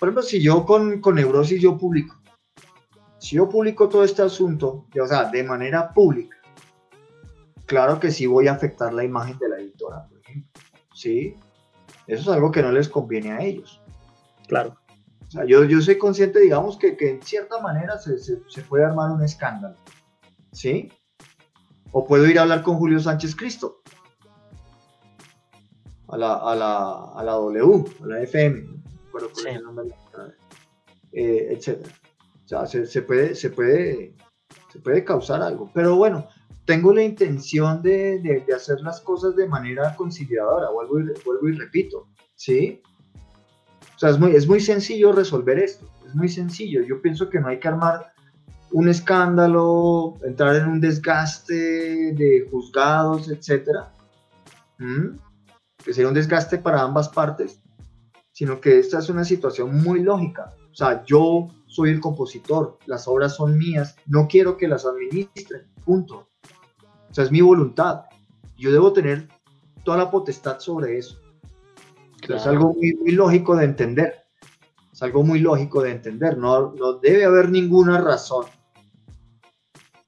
por 0.00 0.08
ejemplo, 0.08 0.22
si 0.22 0.42
yo 0.42 0.64
con, 0.64 1.00
con 1.00 1.14
Neurosis 1.14 1.60
yo 1.62 1.76
publico, 1.78 2.16
si 3.18 3.36
yo 3.36 3.48
publico 3.48 3.88
todo 3.88 4.02
este 4.02 4.22
asunto, 4.22 4.86
o 5.00 5.06
sea, 5.06 5.26
de 5.30 5.44
manera 5.44 5.92
pública, 5.92 6.36
claro 7.66 8.00
que 8.00 8.10
sí 8.10 8.26
voy 8.26 8.48
a 8.48 8.52
afectar 8.52 8.92
la 8.94 9.04
imagen 9.04 9.38
de 9.38 9.48
la 9.50 9.56
editora, 9.58 10.06
por 10.08 10.18
ejemplo, 10.20 10.50
¿sí? 10.94 11.36
Eso 12.06 12.22
es 12.22 12.28
algo 12.28 12.50
que 12.50 12.62
no 12.62 12.72
les 12.72 12.88
conviene 12.88 13.30
a 13.32 13.42
ellos. 13.42 13.80
claro. 14.48 14.76
O 15.28 15.30
sea, 15.32 15.44
yo, 15.44 15.62
yo 15.62 15.80
soy 15.80 15.96
consciente, 15.96 16.40
digamos, 16.40 16.76
que, 16.76 16.96
que 16.96 17.08
en 17.10 17.22
cierta 17.22 17.60
manera 17.60 17.96
se, 17.98 18.18
se- 18.18 18.42
se 18.48 18.62
puede 18.62 18.84
armar 18.84 19.12
un 19.12 19.22
escándalo, 19.22 19.76
¿sí? 20.50 20.90
O 21.92 22.04
puedo 22.04 22.26
ir 22.26 22.36
a 22.38 22.42
hablar 22.42 22.64
con 22.64 22.78
Julio 22.78 22.98
Sánchez 22.98 23.36
Cristo, 23.36 23.76
a 26.08 26.16
la, 26.16 26.34
a 26.34 26.54
la, 26.56 27.04
a 27.14 27.22
la 27.22 27.32
W, 27.34 27.84
a 28.02 28.06
la 28.08 28.20
FM, 28.22 28.79
recuerdo 29.10 29.30
cuál 29.32 29.46
es 29.46 29.52
Sí. 29.52 29.58
el 29.58 29.64
nombre 29.64 29.84
de 29.86 29.90
la- 29.90 30.34
eh, 31.12 31.48
etcétera. 31.56 31.94
O 32.44 32.48
sea, 32.48 32.66
se, 32.66 32.86
se 32.86 33.02
puede, 33.02 33.34
se, 33.34 33.50
puede, 33.50 34.14
se 34.72 34.78
puede 34.80 35.04
causar 35.04 35.42
algo. 35.42 35.70
Pero 35.74 35.96
bueno, 35.96 36.26
tengo 36.64 36.92
la 36.92 37.02
intención 37.02 37.82
de, 37.82 38.20
de, 38.20 38.44
de, 38.46 38.54
hacer 38.54 38.80
las 38.80 39.00
cosas 39.00 39.34
de 39.36 39.46
manera 39.48 39.94
conciliadora, 39.96 40.70
vuelvo 40.70 41.00
y, 41.00 41.04
vuelvo 41.24 41.48
y 41.48 41.52
repito, 41.58 42.06
¿sí? 42.36 42.80
O 43.94 43.98
sea, 43.98 44.10
es 44.10 44.18
muy, 44.18 44.34
es 44.34 44.46
muy 44.46 44.60
sencillo 44.60 45.12
resolver 45.12 45.58
esto, 45.58 45.86
es 46.06 46.14
muy 46.14 46.28
sencillo. 46.28 46.82
Yo 46.82 47.02
pienso 47.02 47.28
que 47.28 47.40
no 47.40 47.48
hay 47.48 47.58
que 47.58 47.68
armar 47.68 48.12
un 48.72 48.88
escándalo, 48.88 50.14
entrar 50.22 50.56
en 50.56 50.68
un 50.68 50.80
desgaste 50.80 51.54
de 52.14 52.48
juzgados, 52.50 53.28
etcétera, 53.28 53.92
que 55.84 55.92
sería 55.92 56.08
un 56.08 56.14
desgaste 56.14 56.58
para 56.58 56.82
ambas 56.82 57.08
partes, 57.08 57.59
sino 58.40 58.58
que 58.58 58.78
esta 58.78 59.00
es 59.00 59.10
una 59.10 59.22
situación 59.22 59.82
muy 59.82 60.00
lógica. 60.00 60.54
O 60.72 60.74
sea, 60.74 61.04
yo 61.04 61.48
soy 61.66 61.90
el 61.90 62.00
compositor, 62.00 62.78
las 62.86 63.06
obras 63.06 63.36
son 63.36 63.58
mías, 63.58 63.96
no 64.06 64.28
quiero 64.28 64.56
que 64.56 64.66
las 64.66 64.86
administren, 64.86 65.66
punto. 65.84 66.26
O 67.10 67.12
sea, 67.14 67.24
es 67.24 67.30
mi 67.30 67.42
voluntad. 67.42 68.04
Yo 68.56 68.72
debo 68.72 68.94
tener 68.94 69.28
toda 69.84 69.98
la 69.98 70.10
potestad 70.10 70.58
sobre 70.58 70.96
eso. 70.96 71.20
Es 72.26 72.46
algo 72.46 72.72
muy, 72.72 72.94
muy, 72.94 73.10
lógico 73.10 73.54
de 73.56 73.66
entender. 73.66 74.24
Es 74.90 75.02
algo 75.02 75.22
muy 75.22 75.40
lógico 75.40 75.82
de 75.82 75.90
entender. 75.90 76.38
No, 76.38 76.72
no 76.72 76.94
debe 76.94 77.26
haber 77.26 77.50
ninguna 77.50 78.00
razón 78.00 78.46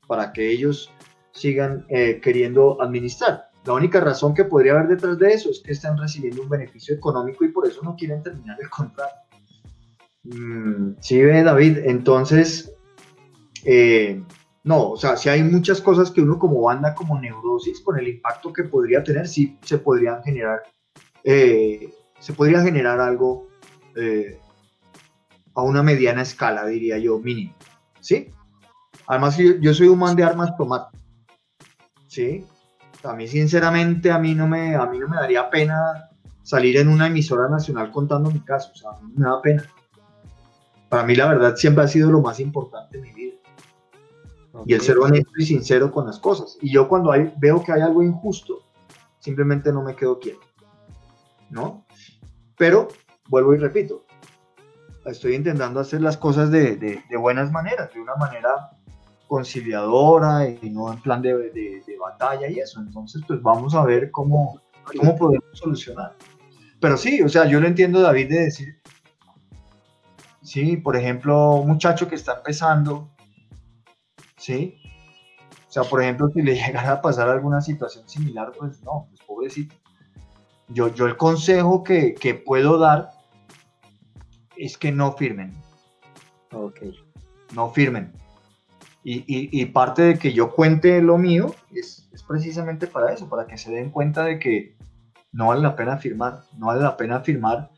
para 0.06 0.32
que 0.32 0.50
ellos 0.50 0.90
sigan 1.32 1.84
eh, 1.90 2.18
queriendo 2.22 2.80
administrar. 2.80 3.50
La 3.64 3.74
única 3.74 4.00
razón 4.00 4.34
que 4.34 4.44
podría 4.44 4.72
haber 4.72 4.88
detrás 4.88 5.18
de 5.18 5.32
eso 5.32 5.50
es 5.50 5.60
que 5.60 5.72
están 5.72 5.96
recibiendo 5.96 6.42
un 6.42 6.48
beneficio 6.48 6.94
económico 6.94 7.44
y 7.44 7.48
por 7.48 7.66
eso 7.66 7.80
no 7.82 7.94
quieren 7.96 8.22
terminar 8.22 8.58
el 8.60 8.68
contrato. 8.68 9.14
Mm, 10.24 10.94
sí, 11.00 11.22
ve 11.22 11.42
David, 11.42 11.78
entonces, 11.84 12.72
eh, 13.64 14.22
no, 14.64 14.90
o 14.90 14.96
sea, 14.96 15.16
si 15.16 15.28
hay 15.28 15.42
muchas 15.42 15.80
cosas 15.80 16.10
que 16.10 16.20
uno 16.20 16.38
como 16.38 16.62
banda, 16.62 16.94
como 16.94 17.20
neurosis, 17.20 17.80
con 17.80 17.98
el 17.98 18.08
impacto 18.08 18.52
que 18.52 18.64
podría 18.64 19.02
tener, 19.02 19.26
sí 19.26 19.58
se 19.62 19.78
podrían 19.78 20.22
generar, 20.22 20.62
eh, 21.24 21.92
se 22.20 22.32
podría 22.32 22.62
generar 22.62 23.00
algo 23.00 23.48
eh, 23.96 24.38
a 25.54 25.62
una 25.62 25.82
mediana 25.82 26.22
escala, 26.22 26.66
diría 26.66 26.98
yo, 26.98 27.18
mínimo, 27.18 27.54
¿sí? 28.00 28.30
Además, 29.06 29.36
yo, 29.36 29.74
soy 29.74 29.88
un 29.88 29.98
man 29.98 30.14
de 30.14 30.22
armas 30.22 30.56
tomate, 30.56 30.96
¿sí? 32.06 32.46
A 33.04 33.14
mí, 33.14 33.26
sinceramente, 33.26 34.10
a 34.10 34.18
mí 34.18 34.34
no 34.34 34.46
me, 34.46 34.76
a 34.76 34.86
mí 34.86 34.98
no 34.98 35.08
me 35.08 35.16
daría 35.16 35.50
pena 35.50 36.10
salir 36.42 36.76
en 36.76 36.88
una 36.88 37.06
emisora 37.06 37.48
nacional 37.48 37.90
contando 37.90 38.30
mi 38.30 38.40
caso, 38.40 38.70
o 38.72 38.76
sea, 38.76 38.90
a 38.90 39.00
mí 39.00 39.12
me 39.16 39.26
da 39.26 39.40
pena. 39.40 39.64
Para 40.88 41.04
mí, 41.04 41.14
la 41.14 41.26
verdad, 41.26 41.56
siempre 41.56 41.84
ha 41.84 41.88
sido 41.88 42.10
lo 42.10 42.20
más 42.20 42.38
importante 42.38 42.98
en 42.98 43.02
mi 43.02 43.12
vida. 43.12 43.36
Y 44.66 44.74
el 44.74 44.82
ser 44.82 44.98
honesto 44.98 45.30
y 45.38 45.46
sincero 45.46 45.90
con 45.90 46.06
las 46.06 46.18
cosas. 46.18 46.58
Y 46.60 46.70
yo 46.70 46.86
cuando 46.86 47.10
hay, 47.10 47.32
veo 47.38 47.64
que 47.64 47.72
hay 47.72 47.80
algo 47.80 48.02
injusto, 48.02 48.58
simplemente 49.18 49.72
no 49.72 49.82
me 49.82 49.96
quedo 49.96 50.18
quieto. 50.18 50.46
¿No? 51.48 51.86
Pero, 52.56 52.88
vuelvo 53.28 53.54
y 53.54 53.58
repito, 53.58 54.04
estoy 55.06 55.34
intentando 55.34 55.80
hacer 55.80 56.02
las 56.02 56.18
cosas 56.18 56.50
de, 56.50 56.76
de, 56.76 57.02
de 57.08 57.16
buenas 57.16 57.50
maneras, 57.50 57.92
de 57.94 58.00
una 58.00 58.14
manera 58.16 58.70
conciliadora 59.32 60.46
y 60.46 60.68
no 60.68 60.92
en 60.92 61.00
plan 61.00 61.22
de, 61.22 61.34
de, 61.34 61.82
de, 61.86 61.98
batalla 61.98 62.50
y 62.50 62.58
eso. 62.58 62.80
Entonces, 62.80 63.22
pues 63.26 63.40
vamos 63.40 63.74
a 63.74 63.82
ver 63.82 64.10
cómo, 64.10 64.60
cómo 64.84 65.16
podemos 65.16 65.48
solucionar. 65.54 66.14
Pero 66.78 66.98
sí, 66.98 67.22
o 67.22 67.30
sea, 67.30 67.46
yo 67.46 67.58
lo 67.58 67.66
entiendo, 67.66 68.02
David, 68.02 68.28
de 68.28 68.40
decir, 68.42 68.82
sí, 70.42 70.76
por 70.76 70.96
ejemplo, 70.96 71.54
un 71.54 71.68
muchacho 71.68 72.08
que 72.08 72.14
está 72.14 72.34
empezando, 72.34 73.08
sí, 74.36 74.76
o 75.66 75.72
sea, 75.72 75.84
por 75.84 76.02
ejemplo, 76.02 76.28
si 76.28 76.42
le 76.42 76.54
llegara 76.66 76.92
a 76.92 77.00
pasar 77.00 77.30
alguna 77.30 77.62
situación 77.62 78.06
similar, 78.06 78.52
pues 78.58 78.82
no, 78.82 79.06
pues 79.08 79.22
pobrecito. 79.26 79.74
Yo, 80.68 80.88
yo 80.88 81.06
el 81.06 81.16
consejo 81.16 81.82
que, 81.82 82.12
que 82.12 82.34
puedo 82.34 82.76
dar 82.76 83.12
es 84.58 84.76
que 84.76 84.92
no 84.92 85.12
firmen. 85.12 85.54
Ok. 86.52 86.80
No 87.54 87.70
firmen 87.70 88.12
y, 89.04 89.24
y, 89.26 89.66
parte 89.66 90.02
de 90.02 90.18
que 90.18 90.32
yo 90.32 90.54
cuente 90.54 91.02
lo 91.02 91.18
mío 91.18 91.54
es, 91.74 92.08
es, 92.12 92.22
precisamente 92.22 92.86
para 92.86 93.12
eso, 93.12 93.28
para 93.28 93.46
que 93.48 93.58
se 93.58 93.72
den 93.72 93.90
cuenta 93.90 94.24
de 94.24 94.38
que 94.38 94.76
no 95.32 95.48
vale 95.48 95.60
la 95.60 95.74
pena 95.74 95.98
firmar, 95.98 96.44
no 96.56 96.66
vale 96.66 96.82
la 96.82 96.96
pena 96.96 97.20
firmar 97.20 97.70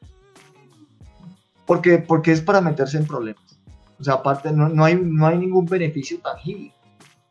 porque, 1.64 1.98
porque 1.98 2.32
es 2.32 2.42
para 2.42 2.60
meterse 2.60 2.98
en 2.98 3.06
problemas. 3.06 3.58
O 3.98 4.04
sea, 4.04 4.14
aparte 4.14 4.52
no, 4.52 4.68
no, 4.68 4.84
hay, 4.84 4.96
no 5.02 5.26
hay 5.26 5.38
ningún 5.38 5.64
beneficio 5.64 6.20
tangible 6.20 6.74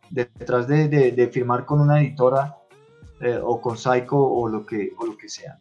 detrás 0.09 0.67
de, 0.67 0.87
de, 0.87 1.11
de 1.11 1.27
firmar 1.27 1.65
con 1.65 1.79
una 1.79 2.01
editora 2.01 2.57
eh, 3.21 3.39
o 3.43 3.61
con 3.61 3.77
Psycho 3.77 4.17
o 4.17 4.49
lo, 4.49 4.65
que, 4.65 4.91
o 4.97 5.05
lo 5.05 5.15
que 5.15 5.29
sea. 5.29 5.59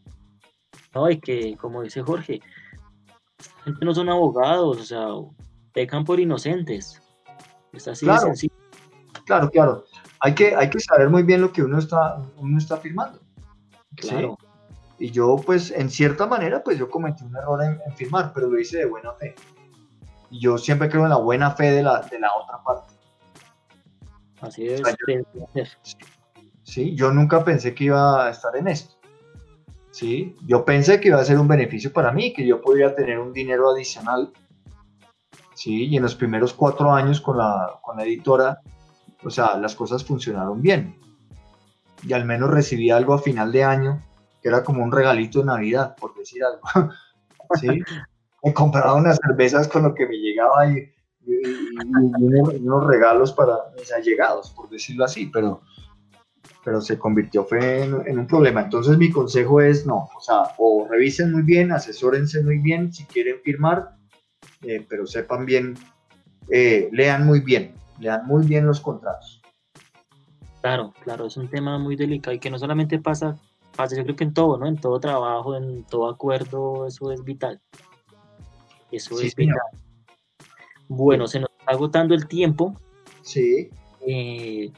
No, 0.94 1.10
y 1.10 1.20
que 1.20 1.54
como 1.58 1.82
dice 1.82 2.00
Jorge, 2.00 2.40
no 3.82 3.94
son 3.94 4.08
abogados, 4.08 4.78
o 4.78 4.84
sea, 4.84 5.06
pecan 5.74 6.04
por 6.04 6.18
inocentes 6.18 7.01
Está 7.72 7.92
así 7.92 8.04
claro, 8.04 8.32
claro, 9.24 9.50
claro. 9.50 9.84
Hay 10.20 10.34
que, 10.34 10.54
hay 10.54 10.70
que 10.70 10.78
saber 10.80 11.08
muy 11.08 11.22
bien 11.22 11.40
lo 11.40 11.52
que 11.52 11.62
uno 11.62 11.78
está, 11.78 12.18
uno 12.36 12.58
está 12.58 12.76
firmando. 12.76 13.18
Claro. 13.96 14.36
¿sí? 14.38 14.46
Y 15.06 15.10
yo, 15.10 15.36
pues, 15.44 15.72
en 15.72 15.90
cierta 15.90 16.26
manera, 16.26 16.62
pues 16.62 16.78
yo 16.78 16.88
cometí 16.88 17.24
un 17.24 17.34
error 17.36 17.62
en, 17.64 17.80
en, 17.84 17.96
firmar, 17.96 18.32
pero 18.32 18.48
lo 18.48 18.58
hice 18.58 18.78
de 18.78 18.86
buena 18.86 19.12
fe. 19.14 19.34
Y 20.30 20.40
yo 20.40 20.58
siempre 20.58 20.88
creo 20.88 21.02
en 21.02 21.10
la 21.10 21.16
buena 21.16 21.50
fe 21.50 21.72
de 21.72 21.82
la, 21.82 22.00
de 22.02 22.20
la 22.20 22.30
otra 22.34 22.62
parte. 22.62 22.94
Así 24.40 24.66
es. 24.66 24.80
O 24.80 24.84
sea, 24.84 24.94
yo, 25.54 25.64
sí, 26.62 26.94
yo 26.94 27.10
nunca 27.12 27.44
pensé 27.44 27.74
que 27.74 27.84
iba 27.84 28.26
a 28.26 28.30
estar 28.30 28.54
en 28.56 28.68
esto. 28.68 28.94
Sí, 29.90 30.36
yo 30.46 30.64
pensé 30.64 31.00
que 31.00 31.08
iba 31.08 31.20
a 31.20 31.24
ser 31.24 31.38
un 31.38 31.48
beneficio 31.48 31.92
para 31.92 32.12
mí, 32.12 32.32
que 32.32 32.46
yo 32.46 32.60
podría 32.60 32.94
tener 32.94 33.18
un 33.18 33.32
dinero 33.32 33.70
adicional 33.70 34.32
¿sí? 35.54 35.86
Y 35.86 35.96
en 35.96 36.02
los 36.02 36.14
primeros 36.14 36.54
cuatro 36.54 36.92
años 36.92 37.20
con 37.20 37.38
la, 37.38 37.78
con 37.82 37.96
la 37.96 38.04
editora, 38.04 38.60
o 39.24 39.30
sea, 39.30 39.56
las 39.56 39.74
cosas 39.74 40.04
funcionaron 40.04 40.60
bien. 40.60 40.96
Y 42.02 42.12
al 42.12 42.24
menos 42.24 42.50
recibí 42.50 42.90
algo 42.90 43.14
a 43.14 43.18
final 43.18 43.52
de 43.52 43.64
año, 43.64 44.02
que 44.42 44.48
era 44.48 44.64
como 44.64 44.82
un 44.82 44.90
regalito 44.90 45.40
de 45.40 45.46
Navidad, 45.46 45.94
por 45.96 46.14
decir 46.14 46.42
algo. 46.44 46.92
¿Sí? 47.60 47.68
me 48.42 48.52
compraba 48.52 48.94
unas 48.94 49.18
cervezas 49.24 49.68
con 49.68 49.84
lo 49.84 49.94
que 49.94 50.06
me 50.06 50.16
llegaba 50.16 50.66
y, 50.66 50.78
y, 51.26 51.32
y 51.34 52.24
unos, 52.24 52.54
unos, 52.54 52.86
regalos 52.86 53.32
para 53.32 53.56
mis 53.78 53.92
allegados, 53.92 54.50
por 54.50 54.68
decirlo 54.68 55.04
así, 55.04 55.26
pero, 55.26 55.60
pero 56.64 56.80
se 56.80 56.98
convirtió 56.98 57.44
fue 57.44 57.84
en, 57.84 58.06
en, 58.06 58.18
un 58.18 58.26
problema. 58.26 58.62
Entonces 58.62 58.98
mi 58.98 59.10
consejo 59.10 59.60
es 59.60 59.86
no, 59.86 60.08
o 60.16 60.20
sea, 60.20 60.54
o 60.58 60.88
revisen 60.90 61.32
muy 61.32 61.42
bien, 61.42 61.72
asesórense 61.72 62.42
muy 62.42 62.58
bien 62.58 62.92
si 62.92 63.04
quieren 63.04 63.36
firmar, 63.44 63.96
eh, 64.62 64.84
pero 64.88 65.06
sepan 65.06 65.44
bien, 65.44 65.74
eh, 66.50 66.88
lean 66.92 67.26
muy 67.26 67.40
bien, 67.40 67.74
lean 67.98 68.26
muy 68.26 68.46
bien 68.46 68.66
los 68.66 68.80
contratos. 68.80 69.40
Claro, 70.60 70.92
claro, 71.02 71.26
es 71.26 71.36
un 71.36 71.48
tema 71.48 71.78
muy 71.78 71.96
delicado 71.96 72.34
y 72.34 72.38
que 72.38 72.50
no 72.50 72.58
solamente 72.58 72.98
pasa, 73.00 73.36
pasa 73.76 73.96
yo 73.96 74.04
creo 74.04 74.16
que 74.16 74.24
en 74.24 74.34
todo, 74.34 74.58
¿no? 74.58 74.66
En 74.66 74.76
todo 74.76 75.00
trabajo, 75.00 75.56
en 75.56 75.84
todo 75.84 76.08
acuerdo, 76.08 76.86
eso 76.86 77.10
es 77.10 77.24
vital. 77.24 77.60
Eso 78.92 79.16
sí, 79.16 79.26
es 79.26 79.34
vital. 79.34 79.58
Bueno, 80.88 81.26
se 81.26 81.40
nos 81.40 81.50
está 81.58 81.72
agotando 81.72 82.14
el 82.14 82.28
tiempo. 82.28 82.76
Sí. 83.22 83.70
Eh, 84.06 84.70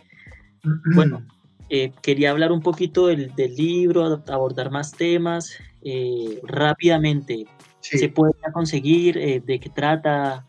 bueno, 0.94 1.26
eh, 1.68 1.92
quería 2.02 2.30
hablar 2.30 2.52
un 2.52 2.60
poquito 2.60 3.08
del, 3.08 3.34
del 3.34 3.54
libro, 3.54 4.22
abordar 4.28 4.70
más 4.70 4.92
temas 4.92 5.58
eh, 5.82 6.40
rápidamente. 6.44 7.46
Sí. 7.84 7.98
¿Se 7.98 8.08
puede 8.08 8.32
conseguir? 8.52 9.16
Eh, 9.18 9.42
¿De 9.44 9.60
qué 9.60 9.68
trata? 9.68 10.46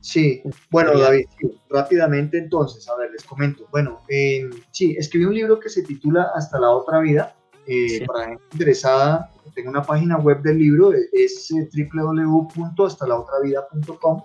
Sí, 0.00 0.40
bueno, 0.70 0.96
David, 0.96 1.24
sí, 1.40 1.50
rápidamente 1.68 2.38
entonces, 2.38 2.88
a 2.88 2.96
ver, 2.96 3.10
les 3.10 3.24
comento. 3.24 3.66
Bueno, 3.72 4.02
eh, 4.08 4.48
sí, 4.70 4.94
escribí 4.96 5.24
un 5.24 5.34
libro 5.34 5.58
que 5.58 5.68
se 5.68 5.82
titula 5.82 6.30
Hasta 6.34 6.60
la 6.60 6.70
otra 6.70 7.00
vida. 7.00 7.34
Eh, 7.66 7.88
sí. 7.88 8.04
Para 8.06 8.28
gente 8.28 8.44
interesada, 8.52 9.28
tengo 9.54 9.70
una 9.70 9.82
página 9.82 10.18
web 10.18 10.40
del 10.42 10.58
libro, 10.58 10.92
es 11.12 11.48
www.hastalaotravida.com. 11.50 14.22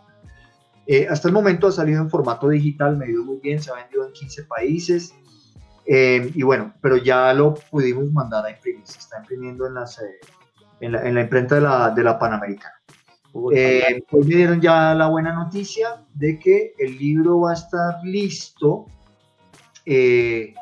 Eh, 0.86 1.08
hasta 1.10 1.30
el 1.30 1.34
momento 1.34 1.66
ha 1.68 1.72
salido 1.72 2.02
en 2.02 2.10
formato 2.10 2.50
digital, 2.50 2.98
me 2.98 3.06
ha 3.06 3.10
ido 3.10 3.24
muy 3.24 3.38
bien, 3.38 3.60
se 3.60 3.72
ha 3.72 3.76
vendido 3.76 4.06
en 4.06 4.14
15 4.14 4.44
países. 4.44 5.16
Eh, 5.86 6.32
y 6.36 6.44
bueno, 6.44 6.72
pero 6.82 6.98
ya 6.98 7.34
lo 7.34 7.56
pudimos 7.56 8.12
mandar 8.12 8.46
a 8.46 8.52
imprimir, 8.52 8.86
se 8.86 9.00
está 9.00 9.18
imprimiendo 9.20 9.66
en, 9.66 9.74
las, 9.74 10.00
eh, 10.00 10.20
en, 10.84 10.92
la, 10.92 11.08
en 11.08 11.16
la, 11.16 11.22
imprenta 11.22 11.56
de 11.56 11.62
la, 11.62 11.90
de 11.92 12.04
la 12.04 12.20
Panamericana. 12.20 12.76
Eh, 13.52 14.04
pues 14.10 14.28
me 14.28 14.36
dieron 14.36 14.62
ya 14.62 14.94
la 14.94 15.08
buena 15.08 15.34
noticia 15.34 16.06
de 16.14 16.38
que 16.38 16.76
el 16.78 16.98
libro 16.98 17.40
va 17.40 17.52
a 17.52 17.54
estar 17.56 18.04
listo 18.04 18.86
eh, 19.86 20.54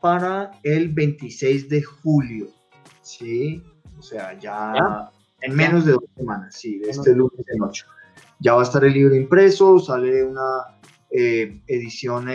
para 0.00 0.50
el 0.62 0.90
26 0.90 1.70
de 1.70 1.82
julio, 1.82 2.48
¿sí? 3.00 3.62
O 3.98 4.02
sea, 4.02 4.34
ya 4.34 4.72
¿Ya? 4.74 5.10
en 5.40 5.56
menos 5.56 5.86
de 5.86 5.92
dos 5.92 6.04
semanas, 6.14 6.54
sí, 6.54 6.80
de 6.80 6.90
este 6.90 7.14
lunes 7.14 7.46
en 7.46 7.62
8. 7.62 7.86
Ya 8.40 8.54
va 8.54 8.60
a 8.60 8.64
estar 8.64 8.84
el 8.84 8.92
libro 8.92 9.14
impreso, 9.14 9.78
sale 9.78 10.24
una 10.24 10.78
eh, 11.10 11.62
edición 11.66 12.28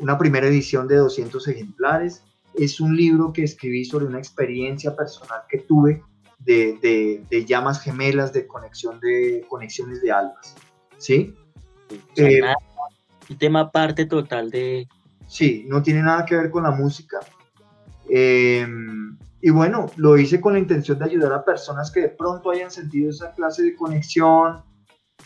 una 0.00 0.16
primera 0.16 0.46
edición 0.46 0.86
de 0.86 0.96
200 0.96 1.48
ejemplares. 1.48 2.22
Es 2.56 2.80
un 2.80 2.96
libro 2.96 3.32
que 3.32 3.44
escribí 3.44 3.84
sobre 3.84 4.06
una 4.06 4.18
experiencia 4.18 4.94
personal 4.94 5.40
que 5.48 5.58
tuve 5.58 6.02
de, 6.38 7.24
de, 7.28 7.44
llamas 7.44 7.80
gemelas, 7.80 8.32
de 8.32 8.46
conexión 8.46 9.00
de 9.00 9.44
conexiones 9.48 10.02
de 10.02 10.12
almas. 10.12 10.54
¿Sí? 10.98 11.34
Eh, 12.16 12.40
un 13.28 13.38
tema 13.38 13.70
parte 13.70 14.06
total 14.06 14.50
de... 14.50 14.86
Sí, 15.26 15.64
no 15.68 15.82
tiene 15.82 16.02
nada 16.02 16.24
que 16.24 16.36
ver 16.36 16.50
con 16.50 16.64
la 16.64 16.70
música. 16.70 17.20
Eh, 18.08 18.66
y 19.40 19.50
bueno, 19.50 19.90
lo 19.96 20.16
hice 20.16 20.40
con 20.40 20.54
la 20.54 20.58
intención 20.58 20.98
de 20.98 21.04
ayudar 21.04 21.32
a 21.32 21.44
personas 21.44 21.90
que 21.90 22.00
de 22.00 22.08
pronto 22.08 22.50
hayan 22.50 22.70
sentido 22.70 23.10
esa 23.10 23.32
clase 23.32 23.62
de 23.62 23.76
conexión, 23.76 24.62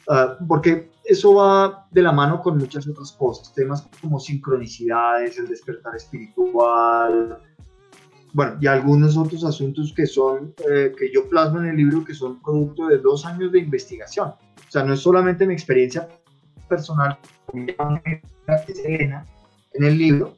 ah, 0.09 0.37
porque 0.47 0.91
eso 1.05 1.35
va 1.35 1.87
de 1.91 2.03
la 2.03 2.13
mano 2.13 2.43
con 2.43 2.59
muchas 2.59 2.87
otras 2.87 3.13
cosas, 3.13 3.53
temas 3.55 3.89
como 4.01 4.21
sincronicidades, 4.21 5.39
el 5.39 5.49
despertar 5.49 5.97
espiritual, 5.97 7.41
bueno, 8.33 8.57
y 8.61 8.67
algunos 8.67 9.17
otros 9.17 9.45
asuntos 9.45 9.93
que 9.95 10.07
son, 10.07 10.55
eh, 10.71 10.93
que 10.99 11.11
yo 11.13 11.29
plasmo 11.29 11.61
en 11.61 11.69
el 11.69 11.77
libro, 11.77 12.05
que 12.05 12.15
son 12.15 12.43
producto 12.43 12.87
de 12.87 12.99
dos 12.99 13.25
años 13.25 13.53
de 13.53 13.61
investigación. 13.61 14.29
O 14.29 14.71
sea, 14.71 14.83
no 14.85 14.95
es 14.95 15.01
solamente 15.01 15.47
mi 15.47 15.55
experiencia 15.55 16.09
personal, 16.69 17.19
en 17.55 17.75
el 19.85 19.99
libro, 19.99 20.37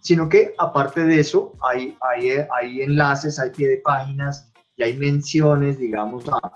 sino 0.00 0.28
que 0.28 0.54
aparte 0.58 1.04
de 1.04 1.20
eso, 1.20 1.54
hay, 1.62 1.96
hay, 2.02 2.32
hay 2.54 2.82
enlaces, 2.82 3.38
hay 3.38 3.50
pie 3.50 3.68
de 3.68 3.76
páginas 3.78 4.52
y 4.76 4.82
hay 4.82 4.96
menciones, 4.96 5.78
digamos, 5.78 6.24
a, 6.28 6.52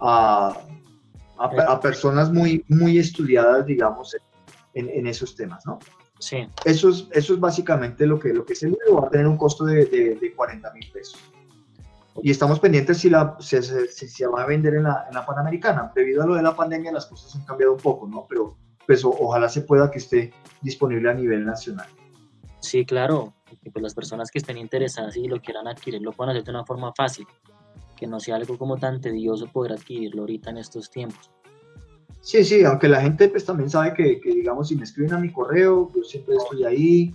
a, 0.00 0.60
a, 1.38 1.80
personas 1.80 2.32
muy, 2.32 2.64
muy 2.68 2.98
estudiadas, 2.98 3.66
digamos, 3.66 4.16
en, 4.74 4.88
en 4.88 5.06
esos 5.06 5.34
temas, 5.34 5.64
¿no? 5.66 5.78
Sí. 6.18 6.48
Eso 6.64 6.88
es, 6.88 7.06
eso 7.12 7.34
es 7.34 7.40
básicamente 7.40 8.06
lo 8.06 8.18
que, 8.18 8.32
lo 8.32 8.44
que 8.44 8.54
es 8.54 8.62
el 8.62 8.70
libro, 8.70 9.02
va 9.02 9.08
a 9.08 9.10
tener 9.10 9.26
un 9.26 9.36
costo 9.36 9.64
de, 9.64 9.84
de, 9.84 10.32
40 10.34 10.72
mil 10.72 10.90
pesos. 10.90 11.20
Y 12.22 12.30
estamos 12.30 12.58
pendientes 12.58 12.98
si, 12.98 13.10
la, 13.10 13.36
si, 13.40 13.60
se 13.62 14.26
va 14.26 14.42
a 14.42 14.46
vender 14.46 14.74
en 14.74 14.84
la, 14.84 15.04
en 15.08 15.14
la, 15.14 15.26
Panamericana. 15.26 15.92
Debido 15.94 16.22
a 16.22 16.26
lo 16.26 16.34
de 16.34 16.42
la 16.42 16.56
pandemia, 16.56 16.90
las 16.90 17.06
cosas 17.06 17.34
han 17.36 17.44
cambiado 17.44 17.74
un 17.74 17.80
poco, 17.80 18.08
¿no? 18.08 18.26
Pero 18.28 18.56
pues 18.86 19.04
ojalá 19.04 19.48
se 19.48 19.62
pueda 19.62 19.90
que 19.90 19.98
esté 19.98 20.32
disponible 20.62 21.10
a 21.10 21.14
nivel 21.14 21.44
nacional. 21.44 21.88
Sí, 22.60 22.86
claro. 22.86 23.34
Que 23.62 23.70
pues 23.70 23.82
las 23.82 23.94
personas 23.94 24.30
que 24.30 24.38
estén 24.38 24.56
interesadas 24.56 25.16
y 25.16 25.28
lo 25.28 25.40
quieran 25.40 25.68
adquirir 25.68 26.00
lo 26.00 26.12
puedan 26.12 26.30
hacer 26.30 26.44
de 26.44 26.50
una 26.52 26.64
forma 26.64 26.92
fácil. 26.96 27.26
Que 27.96 28.06
no 28.06 28.20
sea 28.20 28.36
algo 28.36 28.58
como 28.58 28.76
tan 28.76 29.00
tedioso 29.00 29.46
poder 29.46 29.72
adquirirlo 29.72 30.22
ahorita 30.22 30.50
en 30.50 30.58
estos 30.58 30.90
tiempos. 30.90 31.30
Sí, 32.20 32.44
sí, 32.44 32.64
aunque 32.64 32.88
la 32.88 33.00
gente 33.00 33.28
pues 33.28 33.44
también 33.44 33.70
sabe 33.70 33.94
que, 33.94 34.20
digamos, 34.24 34.68
si 34.68 34.74
me 34.74 34.82
escriben 34.82 35.14
a 35.14 35.18
mi 35.18 35.32
correo, 35.32 35.92
yo 35.94 36.02
siempre 36.02 36.34
estoy 36.34 36.64
ahí, 36.64 37.14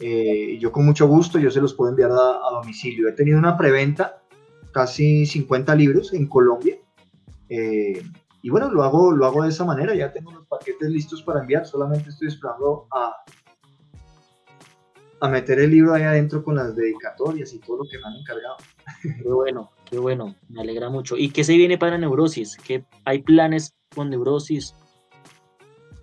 eh, 0.00 0.56
yo 0.58 0.72
con 0.72 0.86
mucho 0.86 1.06
gusto, 1.06 1.38
yo 1.38 1.50
se 1.50 1.60
los 1.60 1.74
puedo 1.74 1.90
enviar 1.90 2.10
a, 2.12 2.50
domicilio. 2.52 3.08
He 3.08 3.12
tenido 3.12 3.38
una 3.38 3.58
preventa, 3.58 4.22
casi 4.72 5.26
50 5.26 5.74
libros 5.74 6.14
en 6.14 6.26
Colombia, 6.26 6.78
eh, 7.50 8.02
y 8.40 8.50
bueno, 8.50 8.70
lo 8.70 8.84
hago, 8.84 9.10
lo 9.10 9.26
hago 9.26 9.42
de 9.42 9.50
esa 9.50 9.66
manera, 9.66 9.94
ya 9.94 10.12
tengo 10.12 10.32
los 10.32 10.46
paquetes 10.46 10.88
listos 10.88 11.22
para 11.22 11.40
enviar, 11.40 11.66
solamente 11.66 12.08
estoy 12.08 12.28
esperando 12.28 12.86
a, 12.90 13.12
a 15.20 15.28
meter 15.28 15.58
el 15.58 15.70
libro 15.70 15.92
ahí 15.92 16.04
adentro 16.04 16.42
con 16.42 16.54
las 16.54 16.74
dedicatorias 16.74 17.52
y 17.52 17.58
todo 17.58 17.78
lo 17.78 17.84
que 17.84 17.98
me 17.98 18.06
han 18.06 18.14
encargado. 18.14 18.56
Qué 19.02 19.28
bueno, 19.28 19.70
qué 19.90 19.98
bueno, 19.98 20.34
me 20.48 20.60
alegra 20.60 20.88
mucho. 20.88 21.16
¿Y 21.16 21.30
qué 21.30 21.44
se 21.44 21.56
viene 21.56 21.78
para 21.78 21.98
Neurosis? 21.98 22.56
¿Qué, 22.56 22.84
¿Hay 23.04 23.22
planes 23.22 23.74
con 23.94 24.10
neurosis? 24.10 24.74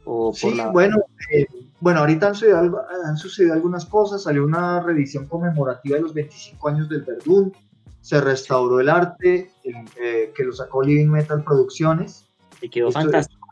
O 0.05 0.33
sí, 0.33 0.55
bueno, 0.71 0.97
eh, 1.31 1.47
bueno, 1.79 2.01
ahorita 2.01 2.27
han 2.27 3.17
sucedido, 3.17 3.53
algunas 3.53 3.85
cosas, 3.85 4.23
salió 4.23 4.45
una 4.45 4.81
revisión 4.81 5.27
conmemorativa 5.27 5.97
de 5.97 6.03
los 6.03 6.13
25 6.13 6.67
años 6.69 6.89
del 6.89 7.01
Verdún, 7.01 7.53
se 8.01 8.21
restauró 8.21 8.79
el 8.79 8.89
arte, 8.89 9.51
eh, 9.63 10.31
que 10.35 10.43
lo 10.43 10.53
sacó 10.53 10.83
Living 10.83 11.07
Metal 11.07 11.43
Producciones. 11.43 12.27
Y 12.61 12.69
quedó 12.69 12.91
fantástico. 12.91 13.47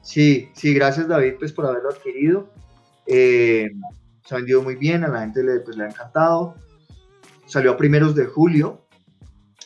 sí, 0.00 0.48
sí, 0.54 0.72
gracias 0.72 1.08
David 1.08 1.34
pues 1.38 1.52
por 1.52 1.66
haberlo 1.66 1.90
adquirido. 1.90 2.48
Eh, 3.06 3.70
se 4.24 4.34
ha 4.34 4.38
vendido 4.38 4.62
muy 4.62 4.76
bien, 4.76 5.04
a 5.04 5.08
la 5.08 5.20
gente 5.20 5.42
le, 5.42 5.60
pues, 5.60 5.76
le 5.76 5.84
ha 5.84 5.88
encantado. 5.88 6.54
Salió 7.44 7.72
a 7.72 7.76
primeros 7.76 8.14
de 8.14 8.24
julio, 8.24 8.83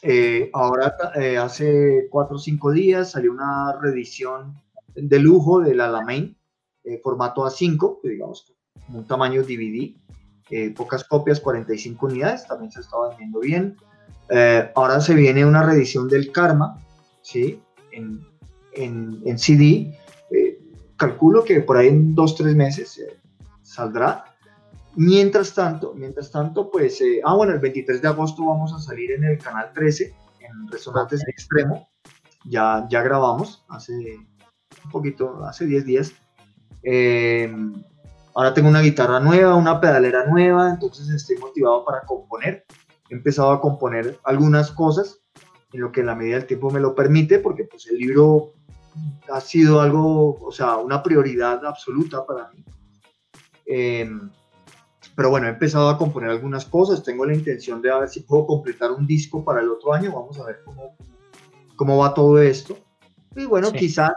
eh, 0.02 0.50
ahora, 0.52 0.96
eh, 1.16 1.38
hace 1.38 2.08
cuatro 2.10 2.36
o 2.36 2.38
cinco 2.38 2.70
días 2.72 3.12
salió 3.12 3.32
una 3.32 3.78
reedición 3.80 4.54
de 4.94 5.18
lujo 5.18 5.60
del 5.60 5.80
Alamein, 5.80 6.36
eh, 6.84 7.00
formato 7.02 7.44
A5, 7.44 8.00
que 8.02 8.08
digamos, 8.10 8.54
un 8.92 9.06
tamaño 9.06 9.42
DVD, 9.42 9.94
pocas 10.74 11.04
copias, 11.04 11.40
45 11.40 12.06
unidades, 12.06 12.46
también 12.46 12.72
se 12.72 12.80
está 12.80 12.96
vendiendo 13.08 13.40
bien. 13.40 13.76
ahora 14.74 15.00
se 15.00 15.14
viene 15.14 15.44
una 15.44 15.62
reedición 15.62 16.08
del 16.08 16.32
Karma, 16.32 16.78
¿sí? 17.20 17.60
En, 17.92 18.26
en, 18.72 19.20
en 19.26 19.38
CD. 19.38 19.94
calculo 20.96 21.44
que 21.44 21.60
por 21.60 21.76
ahí 21.76 21.88
en 21.88 22.14
dos, 22.14 22.34
tres 22.34 22.56
meses 22.56 22.98
saldrá. 23.62 24.24
Mientras 25.00 25.54
tanto, 25.54 25.94
mientras 25.94 26.32
tanto, 26.32 26.72
pues, 26.72 27.00
eh, 27.00 27.20
ah, 27.24 27.36
bueno, 27.36 27.52
el 27.52 27.60
23 27.60 28.02
de 28.02 28.08
agosto 28.08 28.44
vamos 28.44 28.72
a 28.72 28.80
salir 28.80 29.12
en 29.12 29.22
el 29.22 29.38
canal 29.38 29.70
13, 29.72 30.12
en 30.40 30.66
Resonantes 30.72 31.22
en 31.22 31.30
Extremo. 31.30 31.88
Ya, 32.44 32.84
ya 32.90 33.00
grabamos 33.02 33.64
hace 33.68 33.94
un 34.84 34.90
poquito, 34.90 35.44
hace 35.44 35.66
10 35.66 35.84
días. 35.84 36.12
Em, 36.82 37.80
ahora 38.34 38.52
tengo 38.52 38.68
una 38.68 38.80
guitarra 38.80 39.20
nueva, 39.20 39.54
una 39.54 39.80
pedalera 39.80 40.26
nueva, 40.26 40.68
entonces 40.68 41.08
estoy 41.10 41.36
motivado 41.36 41.84
para 41.84 42.00
componer. 42.00 42.64
He 43.08 43.14
empezado 43.14 43.52
a 43.52 43.60
componer 43.60 44.18
algunas 44.24 44.72
cosas 44.72 45.20
en 45.72 45.80
lo 45.80 45.92
que 45.92 46.00
en 46.00 46.06
la 46.06 46.16
medida 46.16 46.38
del 46.38 46.46
tiempo 46.48 46.72
me 46.72 46.80
lo 46.80 46.96
permite, 46.96 47.38
porque 47.38 47.62
pues 47.62 47.86
el 47.86 47.98
libro 47.98 48.50
ha 49.32 49.40
sido 49.40 49.80
algo, 49.80 50.40
o 50.44 50.50
sea, 50.50 50.78
una 50.78 51.04
prioridad 51.04 51.64
absoluta 51.64 52.26
para 52.26 52.50
mí. 52.50 52.64
Eh, 53.64 54.10
pero 55.18 55.30
bueno, 55.30 55.48
he 55.48 55.50
empezado 55.50 55.88
a 55.88 55.98
componer 55.98 56.30
algunas 56.30 56.64
cosas, 56.64 57.02
tengo 57.02 57.26
la 57.26 57.34
intención 57.34 57.82
de 57.82 57.90
a 57.90 57.98
ver 57.98 58.08
si 58.08 58.20
puedo 58.20 58.46
completar 58.46 58.92
un 58.92 59.04
disco 59.04 59.44
para 59.44 59.60
el 59.60 59.68
otro 59.68 59.92
año, 59.92 60.12
vamos 60.12 60.38
a 60.38 60.44
ver 60.44 60.60
cómo, 60.64 60.94
cómo 61.74 61.96
va 61.96 62.14
todo 62.14 62.40
esto. 62.40 62.78
Y 63.34 63.44
bueno, 63.44 63.72
quizás 63.72 64.12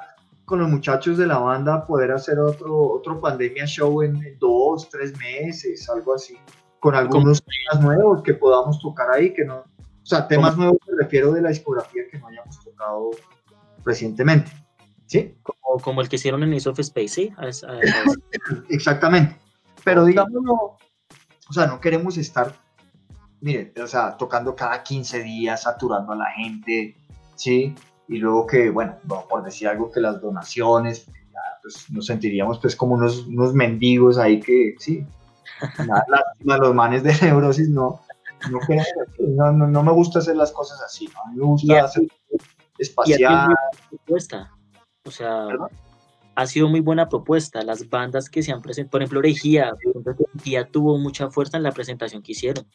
con 0.45 0.59
los 0.59 0.69
muchachos 0.69 1.17
de 1.17 1.25
la 1.25 1.39
banda 1.39 1.87
poder 1.87 2.11
hacer 2.11 2.37
otro, 2.37 2.79
otro 2.79 3.19
pandemia 3.19 3.65
show 3.65 4.03
en, 4.03 4.37
dos, 4.37 4.91
tres 4.91 5.17
meses, 5.17 5.89
algo 5.89 6.13
así, 6.13 6.37
con 6.79 6.93
algunos 6.93 7.43
temas 7.43 7.83
nuevos 7.83 8.21
que 8.21 8.35
podamos 8.35 8.79
tocar 8.79 9.09
ahí, 9.09 9.33
que 9.33 9.43
no, 9.43 9.55
o 9.55 10.05
sea, 10.05 10.27
temas 10.27 10.55
nuevos 10.55 10.77
me 10.87 11.03
refiero 11.03 11.31
de 11.31 11.41
la 11.41 11.49
discografía 11.49 12.03
que 12.11 12.19
no 12.19 12.27
hayamos 12.27 12.63
tocado 12.63 13.09
recientemente. 13.83 14.51
¿Sí? 15.07 15.33
Como, 15.41 15.81
como 15.81 16.01
el 16.01 16.09
que 16.09 16.17
hicieron 16.17 16.43
en 16.43 16.53
Ace 16.53 16.69
of 16.69 16.77
Space, 16.77 17.07
¿sí? 17.07 17.33
Exactamente. 18.69 19.35
Pero 19.83 20.05
digámoslo, 20.05 20.77
o 21.51 21.53
sea, 21.53 21.67
no 21.67 21.81
queremos 21.81 22.17
estar, 22.17 22.55
miren, 23.41 23.73
o 23.83 23.87
sea, 23.87 24.15
tocando 24.15 24.55
cada 24.55 24.81
15 24.81 25.21
días, 25.21 25.63
saturando 25.63 26.13
a 26.13 26.15
la 26.15 26.31
gente, 26.31 26.95
¿sí? 27.35 27.75
Y 28.07 28.19
luego 28.19 28.47
que, 28.47 28.69
bueno, 28.69 28.95
por 29.29 29.43
decir 29.43 29.67
algo, 29.67 29.91
que 29.91 29.99
las 29.99 30.21
donaciones, 30.21 31.07
pues 31.61 31.91
nos 31.91 32.05
sentiríamos 32.05 32.57
pues 32.59 32.73
como 32.75 32.95
unos, 32.95 33.27
unos 33.27 33.53
mendigos 33.53 34.17
ahí 34.17 34.39
que, 34.39 34.75
sí, 34.79 35.05
nada, 35.85 36.05
lástima, 36.07 36.57
los 36.57 36.73
manes 36.73 37.03
de 37.03 37.13
neurosis 37.21 37.67
no, 37.67 37.99
no, 38.49 39.51
no, 39.51 39.67
no, 39.67 39.83
me 39.83 39.91
gusta 39.91 40.19
hacer 40.19 40.37
las 40.37 40.53
cosas 40.53 40.81
así, 40.81 41.09
¿no? 41.13 41.21
A 41.21 41.27
mí 41.31 41.37
me 41.37 41.45
gusta 41.45 41.83
hacer 41.83 42.07
espacial. 42.77 43.53
O 45.03 45.11
sea, 45.11 45.47
ha 46.35 46.47
sido 46.47 46.67
muy 46.67 46.79
buena 46.79 47.09
propuesta. 47.09 47.61
Las 47.63 47.89
bandas 47.89 48.29
que 48.29 48.43
se 48.43 48.51
han 48.51 48.61
presentado, 48.61 48.91
por 48.91 49.01
ejemplo, 49.01 49.19
Orejía, 49.19 49.73
Orejía 50.33 50.67
tuvo 50.67 50.97
mucha 50.97 51.29
fuerza 51.29 51.57
en 51.57 51.63
la 51.63 51.71
presentación 51.71 52.21
que 52.21 52.31
hicieron. 52.31 52.65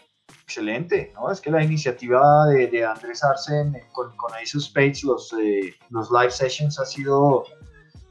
Excelente, 0.42 1.12
¿no? 1.14 1.30
Es 1.30 1.40
que 1.40 1.50
la 1.50 1.62
iniciativa 1.62 2.46
de, 2.46 2.68
de 2.68 2.84
Andrés 2.84 3.22
Arsen 3.24 3.76
con, 3.92 4.14
con 4.16 4.32
Ace 4.34 4.56
of 4.56 4.64
Spades, 4.64 5.04
los, 5.04 5.32
eh, 5.34 5.74
los 5.90 6.10
live 6.10 6.30
sessions, 6.30 6.78
ha 6.78 6.84
sido, 6.84 7.44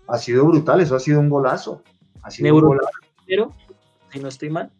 ha 0.07 0.17
sido 0.17 0.45
brutal, 0.45 0.81
eso 0.81 0.95
ha 0.95 0.99
sido 0.99 1.19
un 1.19 1.29
golazo. 1.29 1.81
Ha 2.23 2.31
sido 2.31 2.55
un 2.55 2.61
golazo. 2.61 2.89
Primero, 3.25 3.53
si 4.11 4.19
no 4.19 4.27
estoy 4.27 4.49
mal. 4.49 4.71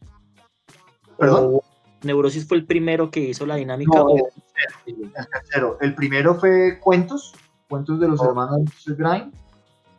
¿Perdón? 1.17 1.61
Neurosis 2.01 2.47
fue 2.47 2.57
el 2.57 2.65
primero 2.65 3.09
que 3.09 3.21
hizo 3.21 3.45
la 3.45 3.55
dinámica. 3.55 4.03
el, 4.85 5.11
tercero, 5.31 5.77
el 5.81 5.95
primero 5.95 6.35
fue 6.35 6.79
Cuentos, 6.79 7.33
Cuentos 7.67 7.99
de 7.99 8.07
los 8.07 8.21
hermanos 8.21 8.69
Grind 8.85 9.33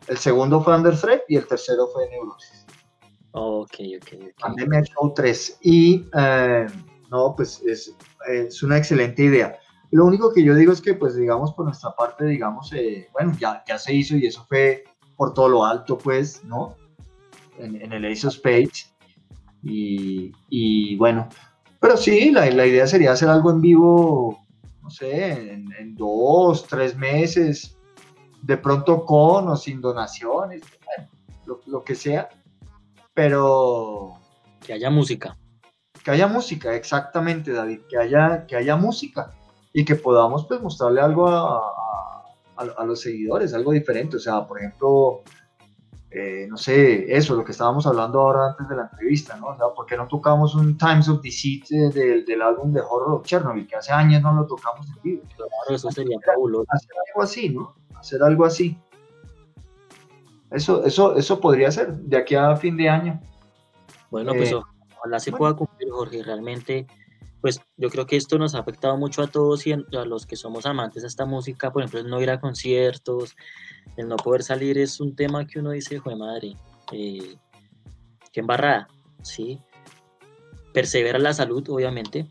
el 0.07 0.17
segundo 0.17 0.61
fue 0.61 0.75
Under 0.75 0.99
Threat 0.99 1.21
y 1.27 1.35
el 1.35 1.47
tercero 1.47 1.87
fue 1.93 2.09
Neurosis. 2.09 2.65
Ok, 3.31 3.75
ok, 4.01 4.13
ok. 4.13 4.41
Pandemia 4.41 4.81
Show 4.83 5.13
3. 5.13 5.59
Y 5.61 6.05
eh, 6.17 6.65
no, 7.11 7.33
pues 7.35 7.61
es, 7.65 7.95
es, 8.27 8.63
una 8.63 8.77
excelente 8.77 9.23
idea. 9.23 9.59
Lo 9.91 10.05
único 10.05 10.33
que 10.33 10.43
yo 10.43 10.55
digo 10.55 10.73
es 10.73 10.81
que, 10.81 10.93
pues 10.93 11.15
digamos, 11.15 11.53
por 11.53 11.65
nuestra 11.65 11.91
parte, 11.95 12.25
digamos, 12.25 12.73
eh, 12.73 13.07
bueno, 13.13 13.33
ya, 13.39 13.63
ya 13.67 13.77
se 13.77 13.93
hizo 13.93 14.15
y 14.17 14.25
eso 14.25 14.45
fue 14.47 14.83
por 15.15 15.33
todo 15.33 15.49
lo 15.49 15.65
alto, 15.65 15.97
pues, 15.97 16.43
¿no? 16.43 16.75
en, 17.59 17.91
el 17.91 18.05
Ace 18.05 18.27
of 18.27 18.33
Spades. 18.33 18.93
Y, 19.63 20.31
y 20.49 20.95
bueno, 20.97 21.27
pero 21.79 21.97
sí, 21.97 22.31
la, 22.31 22.49
la, 22.51 22.65
idea 22.65 22.87
sería 22.87 23.11
hacer 23.11 23.29
algo 23.29 23.51
en 23.51 23.61
vivo, 23.61 24.45
no 24.81 24.89
sé, 24.89 25.53
en, 25.53 25.95
dos, 25.95 26.65
tres 26.67 26.95
meses, 26.95 27.76
de 28.47 28.55
pronto 28.55 29.03
con 29.03 29.49
o 29.49 29.57
sin 29.57 29.81
donaciones, 29.81 30.61
lo, 31.45 31.59
lo 31.65 31.83
que 31.83 31.95
sea, 31.95 32.29
pero... 33.13 34.13
Que 34.65 34.71
haya 34.71 34.89
música. 34.89 35.37
Que 36.01 36.11
haya 36.11 36.27
música, 36.27 36.73
exactamente, 36.73 37.51
David, 37.51 37.81
que 37.89 37.97
haya, 37.97 38.45
que 38.47 38.55
haya 38.55 38.77
música 38.77 39.31
y 39.73 39.83
que 39.83 39.95
podamos 39.95 40.45
pues 40.45 40.61
mostrarle 40.61 41.01
algo 41.01 41.27
a, 41.27 42.23
a, 42.55 42.85
los 42.85 43.01
seguidores, 43.01 43.53
algo 43.53 43.73
diferente. 43.73 44.15
O 44.15 44.19
sea, 44.19 44.47
por 44.47 44.59
ejemplo, 44.59 45.23
eh, 46.09 46.47
no 46.49 46.55
sé, 46.55 47.13
eso, 47.13 47.35
lo 47.35 47.43
que 47.43 47.51
estábamos 47.51 47.85
hablando 47.85 48.21
ahora 48.21 48.51
antes 48.51 48.69
de 48.69 48.77
la 48.77 48.83
entrevista, 48.83 49.35
¿no? 49.35 49.47
O 49.47 49.57
sea, 49.57 49.67
¿por 49.75 49.85
qué 49.85 49.97
no 49.97 50.07
tocamos 50.07 50.55
un 50.55 50.77
Times 50.77 51.09
of 51.09 51.21
Deceit 51.21 51.69
eh, 51.71 51.89
del, 51.89 52.23
del, 52.23 52.41
álbum 52.41 52.71
de 52.71 52.79
Horror 52.79 53.15
of 53.15 53.25
Chernobyl, 53.25 53.67
que 53.67 53.75
hace 53.75 53.91
años 53.91 54.21
no 54.21 54.33
lo 54.33 54.47
tocamos 54.47 54.87
en 54.87 55.01
vivo? 55.03 55.23
Claro, 55.35 55.51
eso 55.75 55.91
sería 55.91 56.17
fabuloso. 56.25 56.65
Hacer 56.69 56.91
algo 57.09 57.23
así, 57.23 57.49
¿no? 57.49 57.75
Hacer 57.99 58.21
algo 58.23 58.45
así. 58.45 58.77
Eso, 60.51 60.83
eso, 60.85 61.15
eso 61.15 61.39
podría 61.39 61.71
ser 61.71 61.93
de 61.93 62.17
aquí 62.17 62.35
a 62.35 62.55
fin 62.55 62.77
de 62.77 62.89
año. 62.89 63.21
Bueno, 64.09 64.33
pues 64.33 64.51
eh, 64.51 64.55
ojalá 64.97 65.19
se 65.19 65.31
pueda 65.31 65.53
cumplir, 65.53 65.91
Jorge. 65.91 66.23
Realmente 66.23 66.87
pues 67.41 67.61
yo 67.77 67.89
creo 67.89 68.05
que 68.05 68.15
esto 68.15 68.37
nos 68.37 68.55
ha 68.55 68.59
afectado 68.59 68.97
mucho 68.97 69.21
a 69.21 69.27
todos 69.27 69.67
y 69.67 69.73
a 69.73 69.77
los 70.05 70.25
que 70.25 70.35
somos 70.35 70.65
amantes 70.65 71.03
de 71.03 71.07
esta 71.07 71.25
música, 71.25 71.71
por 71.71 71.81
ejemplo, 71.81 71.99
el 71.99 72.09
no 72.09 72.21
ir 72.21 72.29
a 72.29 72.39
conciertos, 72.39 73.35
el 73.95 74.07
no 74.07 74.15
poder 74.17 74.43
salir 74.43 74.77
es 74.77 74.99
un 74.99 75.15
tema 75.15 75.45
que 75.45 75.59
uno 75.59 75.71
dice, 75.71 75.99
joder 75.99 76.17
madre, 76.17 76.55
eh, 76.91 77.37
qué 78.31 78.39
embarrada, 78.39 78.87
¿sí? 79.21 79.61
Persevera 80.73 81.19
la 81.19 81.33
salud, 81.33 81.63
obviamente, 81.69 82.27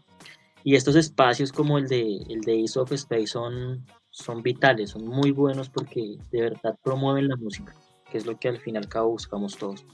y 0.65 0.75
estos 0.75 0.97
espacios 0.97 1.53
como 1.53 1.79
el 1.79 1.89
de, 1.89 2.19
el 2.29 2.41
de 2.41 2.65
of 2.77 2.93
Space 2.93 3.29
son, 3.29 3.87
son 4.17 4.43
vitales, 4.43 4.91
son 4.91 5.07
muy 5.07 5.31
buenos 5.31 5.69
porque 5.69 6.17
de 6.33 6.41
verdad 6.41 6.75
promueven 6.83 7.29
la 7.29 7.37
música, 7.37 7.75
que 8.11 8.17
es 8.17 8.25
lo 8.25 8.39
que 8.39 8.49
al 8.49 8.59
fin 8.59 8.75
y 8.75 8.79
al 8.79 8.89
cabo 8.89 9.11
buscamos 9.11 9.59
todos, 9.59 9.85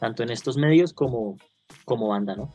tanto 0.00 0.22
en 0.22 0.30
estos 0.30 0.56
medios 0.56 0.94
como, 0.94 1.36
como 1.84 2.08
banda, 2.08 2.34
¿no? 2.34 2.50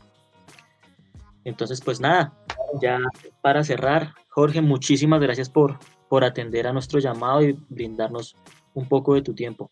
Entonces, 1.44 1.82
pues 1.82 2.00
nada, 2.00 2.34
ya 2.82 3.00
para 3.42 3.64
cerrar, 3.64 4.16
Jorge, 4.30 4.62
muchísimas 4.62 5.22
gracias 5.22 5.52
por, 5.52 5.78
por 6.10 6.24
atender 6.24 6.66
a 6.66 6.74
nuestro 6.74 7.00
llamado 7.00 7.44
y 7.44 7.60
brindarnos 7.70 8.36
un 8.74 8.88
poco 8.88 9.14
de 9.14 9.22
tu 9.22 9.36
tiempo. 9.36 9.70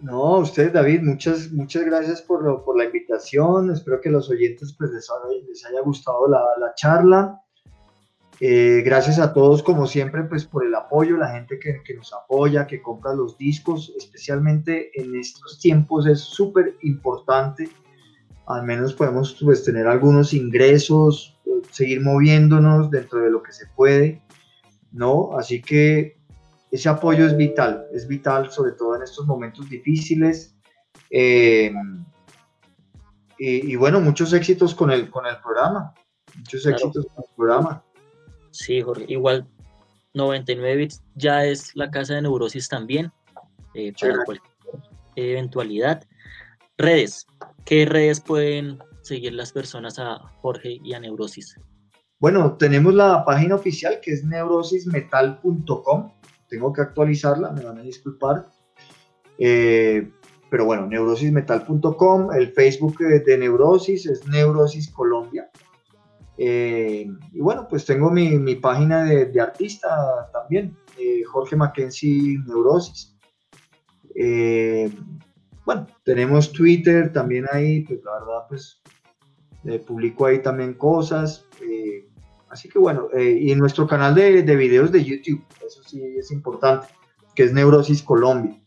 No, 0.00 0.38
usted, 0.38 0.72
David, 0.72 1.02
muchas, 1.02 1.52
muchas 1.52 1.84
gracias 1.84 2.20
por, 2.22 2.64
por 2.64 2.76
la 2.76 2.86
invitación. 2.86 3.70
Espero 3.70 4.00
que 4.00 4.10
los 4.10 4.28
oyentes 4.28 4.74
pues, 4.76 4.90
les, 4.90 5.08
les 5.46 5.64
haya 5.66 5.82
gustado 5.82 6.26
la, 6.26 6.44
la 6.58 6.74
charla. 6.74 7.40
Eh, 8.40 8.82
gracias 8.84 9.18
a 9.18 9.32
todos, 9.32 9.62
como 9.62 9.86
siempre, 9.86 10.22
pues 10.24 10.44
por 10.44 10.64
el 10.64 10.74
apoyo, 10.74 11.16
la 11.16 11.32
gente 11.32 11.58
que, 11.58 11.82
que 11.84 11.94
nos 11.94 12.12
apoya, 12.12 12.66
que 12.66 12.80
compra 12.80 13.12
los 13.12 13.36
discos, 13.36 13.92
especialmente 13.98 14.90
en 14.94 15.16
estos 15.16 15.58
tiempos 15.58 16.06
es 16.06 16.20
súper 16.20 16.76
importante 16.82 17.68
al 18.48 18.62
menos 18.62 18.94
podemos 18.94 19.36
pues, 19.42 19.62
tener 19.62 19.86
algunos 19.86 20.32
ingresos, 20.32 21.38
seguir 21.70 22.00
moviéndonos 22.00 22.90
dentro 22.90 23.20
de 23.20 23.30
lo 23.30 23.42
que 23.42 23.52
se 23.52 23.66
puede, 23.76 24.22
¿no? 24.90 25.36
Así 25.38 25.60
que 25.60 26.18
ese 26.70 26.88
apoyo 26.88 27.26
es 27.26 27.36
vital, 27.36 27.86
es 27.92 28.08
vital 28.08 28.50
sobre 28.50 28.72
todo 28.72 28.96
en 28.96 29.02
estos 29.02 29.26
momentos 29.26 29.68
difíciles. 29.68 30.56
Eh, 31.10 31.72
y, 33.38 33.76
bueno, 33.76 34.00
muchos 34.00 34.32
éxitos 34.32 34.74
con 34.74 34.90
el, 34.90 35.10
con 35.10 35.26
el 35.26 35.36
programa, 35.40 35.94
muchos 36.34 36.66
éxitos 36.66 37.06
con 37.06 37.24
el 37.24 37.36
programa. 37.36 37.84
Sí, 38.58 38.82
Jorge, 38.82 39.04
igual 39.08 39.46
99 40.14 40.76
bits 40.76 41.02
ya 41.14 41.44
es 41.44 41.74
la 41.76 41.90
casa 41.90 42.14
de 42.14 42.22
neurosis 42.22 42.68
también, 42.68 43.12
eh, 43.74 43.92
para 44.00 44.24
cualquier 44.24 44.52
eventualidad. 45.16 46.04
Redes, 46.76 47.26
¿Qué 47.68 47.84
redes 47.84 48.18
pueden 48.18 48.78
seguir 49.02 49.34
las 49.34 49.52
personas 49.52 49.98
a 49.98 50.20
Jorge 50.40 50.80
y 50.82 50.94
a 50.94 51.00
Neurosis? 51.00 51.60
Bueno, 52.18 52.56
tenemos 52.56 52.94
la 52.94 53.26
página 53.26 53.56
oficial 53.56 54.00
que 54.00 54.12
es 54.12 54.24
neurosismetal.com. 54.24 56.12
Tengo 56.48 56.72
que 56.72 56.80
actualizarla, 56.80 57.52
me 57.52 57.62
van 57.62 57.76
a 57.76 57.82
disculpar. 57.82 58.48
Eh, 59.38 60.10
pero 60.48 60.64
bueno, 60.64 60.86
neurosismetal.com. 60.86 62.32
El 62.32 62.52
Facebook 62.54 62.96
de 62.96 63.36
Neurosis 63.36 64.06
es 64.06 64.26
Neurosis 64.26 64.90
Colombia. 64.90 65.50
Eh, 66.38 67.06
y 67.32 67.40
bueno, 67.40 67.66
pues 67.68 67.84
tengo 67.84 68.10
mi, 68.10 68.54
página 68.56 69.04
de, 69.04 69.40
artista 69.40 70.30
también, 70.32 70.76
eh, 70.98 71.22
Jorge 71.24 71.56
Mackenzie 71.56 72.38
Neurosis. 72.46 73.16
Bueno, 75.68 75.86
tenemos 76.02 76.50
Twitter 76.50 77.12
también 77.12 77.44
ahí, 77.52 77.82
pues 77.82 78.02
la 78.02 78.14
verdad, 78.14 78.46
pues 78.48 78.80
eh, 79.64 79.78
publico 79.78 80.24
ahí 80.24 80.40
también 80.40 80.72
cosas. 80.72 81.44
Eh, 81.60 82.08
así 82.48 82.70
que 82.70 82.78
bueno, 82.78 83.08
eh, 83.12 83.38
y 83.38 83.54
nuestro 83.54 83.86
canal 83.86 84.14
de, 84.14 84.42
de, 84.44 84.56
videos 84.56 84.90
de 84.92 85.04
YouTube, 85.04 85.44
eso 85.66 85.82
sí 85.82 86.02
es 86.16 86.30
importante, 86.30 86.86
que 87.34 87.42
es 87.42 87.52
Neurosis 87.52 88.02
Colombia. 88.02 88.58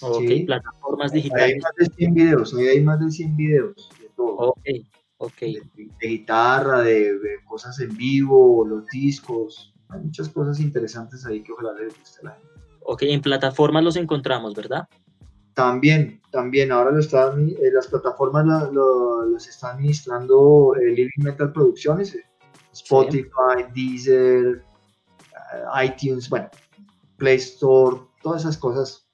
Ok, 0.00 0.24
plataformas 0.46 1.12
digitales. 1.12 1.54
hay 1.54 1.60
más 1.60 1.72
de 1.78 1.86
100 1.94 2.14
videos, 2.14 2.54
hay 2.54 2.80
más 2.82 2.98
de 2.98 3.08
100 3.08 3.36
videos 3.36 3.90
de 4.00 4.08
todo. 4.16 4.34
Ok, 4.36 4.62
ok. 5.20 5.40
De, 5.40 6.08
guitarra, 6.08 6.80
de, 6.82 7.18
cosas 7.46 7.78
en 7.80 7.96
vivo, 7.96 8.66
los 8.66 8.86
discos, 8.86 9.72
hay 9.88 10.00
muchas 10.00 10.28
cosas 10.30 10.60
interesantes 10.60 11.24
ahí 11.26 11.42
que 11.42 11.52
ojalá 11.52 11.74
les 11.74 11.98
guste 11.98 12.20
a 12.22 12.24
la 12.24 12.30
gente. 12.32 12.48
Ok, 12.80 13.02
en 13.02 13.20
plataformas 13.20 13.84
los 13.84 13.96
encontramos, 13.96 14.54
¿verdad? 14.54 14.88
También, 15.54 16.20
también, 16.30 16.72
ahora 16.72 16.90
lo 16.90 17.00
están, 17.00 17.50
eh, 17.50 17.70
las 17.72 17.88
plataformas 17.88 18.46
las 18.72 19.46
está 19.46 19.72
administrando 19.72 20.74
eh, 20.76 20.90
Living 20.90 21.22
Metal 21.24 21.52
Producciones, 21.52 22.14
eh, 22.14 22.24
Spotify, 22.72 23.66
Deezer, 23.74 24.64
iTunes, 25.84 26.30
bueno, 26.30 26.48
Play 27.16 27.36
Store, 27.36 27.98
todas 28.22 28.42
esas 28.42 28.56
cosas 28.56 29.06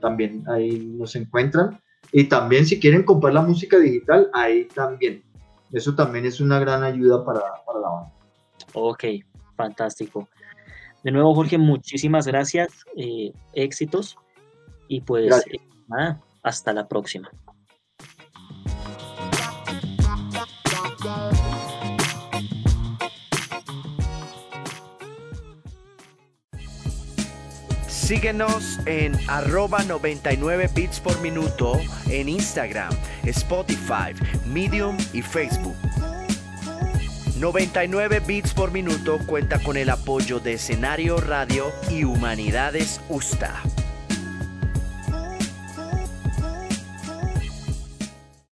también 0.00 0.42
ahí 0.48 0.78
nos 0.96 1.14
encuentran. 1.14 1.78
Y 2.10 2.24
también 2.24 2.64
si 2.64 2.80
quieren 2.80 3.02
comprar 3.02 3.34
la 3.34 3.42
música 3.42 3.78
digital, 3.78 4.30
ahí 4.32 4.66
también. 4.74 5.22
Eso 5.72 5.94
también 5.94 6.26
es 6.26 6.40
una 6.40 6.58
gran 6.58 6.82
ayuda 6.82 7.24
para, 7.24 7.40
para 7.66 7.80
la 7.80 7.88
banda. 7.88 8.12
Ok, 8.74 9.04
fantástico. 9.56 10.28
De 11.04 11.12
nuevo, 11.12 11.34
Jorge, 11.34 11.58
muchísimas 11.58 12.26
gracias. 12.26 12.84
éxitos 13.54 14.16
y 14.88 15.00
pues 15.02 15.44
nada, 15.88 16.20
hasta 16.42 16.72
la 16.72 16.88
próxima. 16.88 17.30
Síguenos 28.08 28.78
en 28.86 29.12
arroba 29.28 29.84
99 29.84 30.70
bits 30.74 30.98
por 30.98 31.20
minuto 31.20 31.74
en 32.08 32.30
Instagram, 32.30 32.88
Spotify, 33.30 34.14
Medium 34.46 34.96
y 35.12 35.22
Facebook. 35.22 35.76
99 37.38 38.20
bits 38.20 38.52
por 38.52 38.72
minuto 38.72 39.18
cuenta 39.26 39.60
con 39.60 39.76
el 39.76 39.90
apoyo 39.90 40.40
de 40.40 40.54
Escenario 40.54 41.18
Radio 41.18 41.72
y 41.88 42.04
Humanidades 42.04 43.00
USTA. 43.08 43.62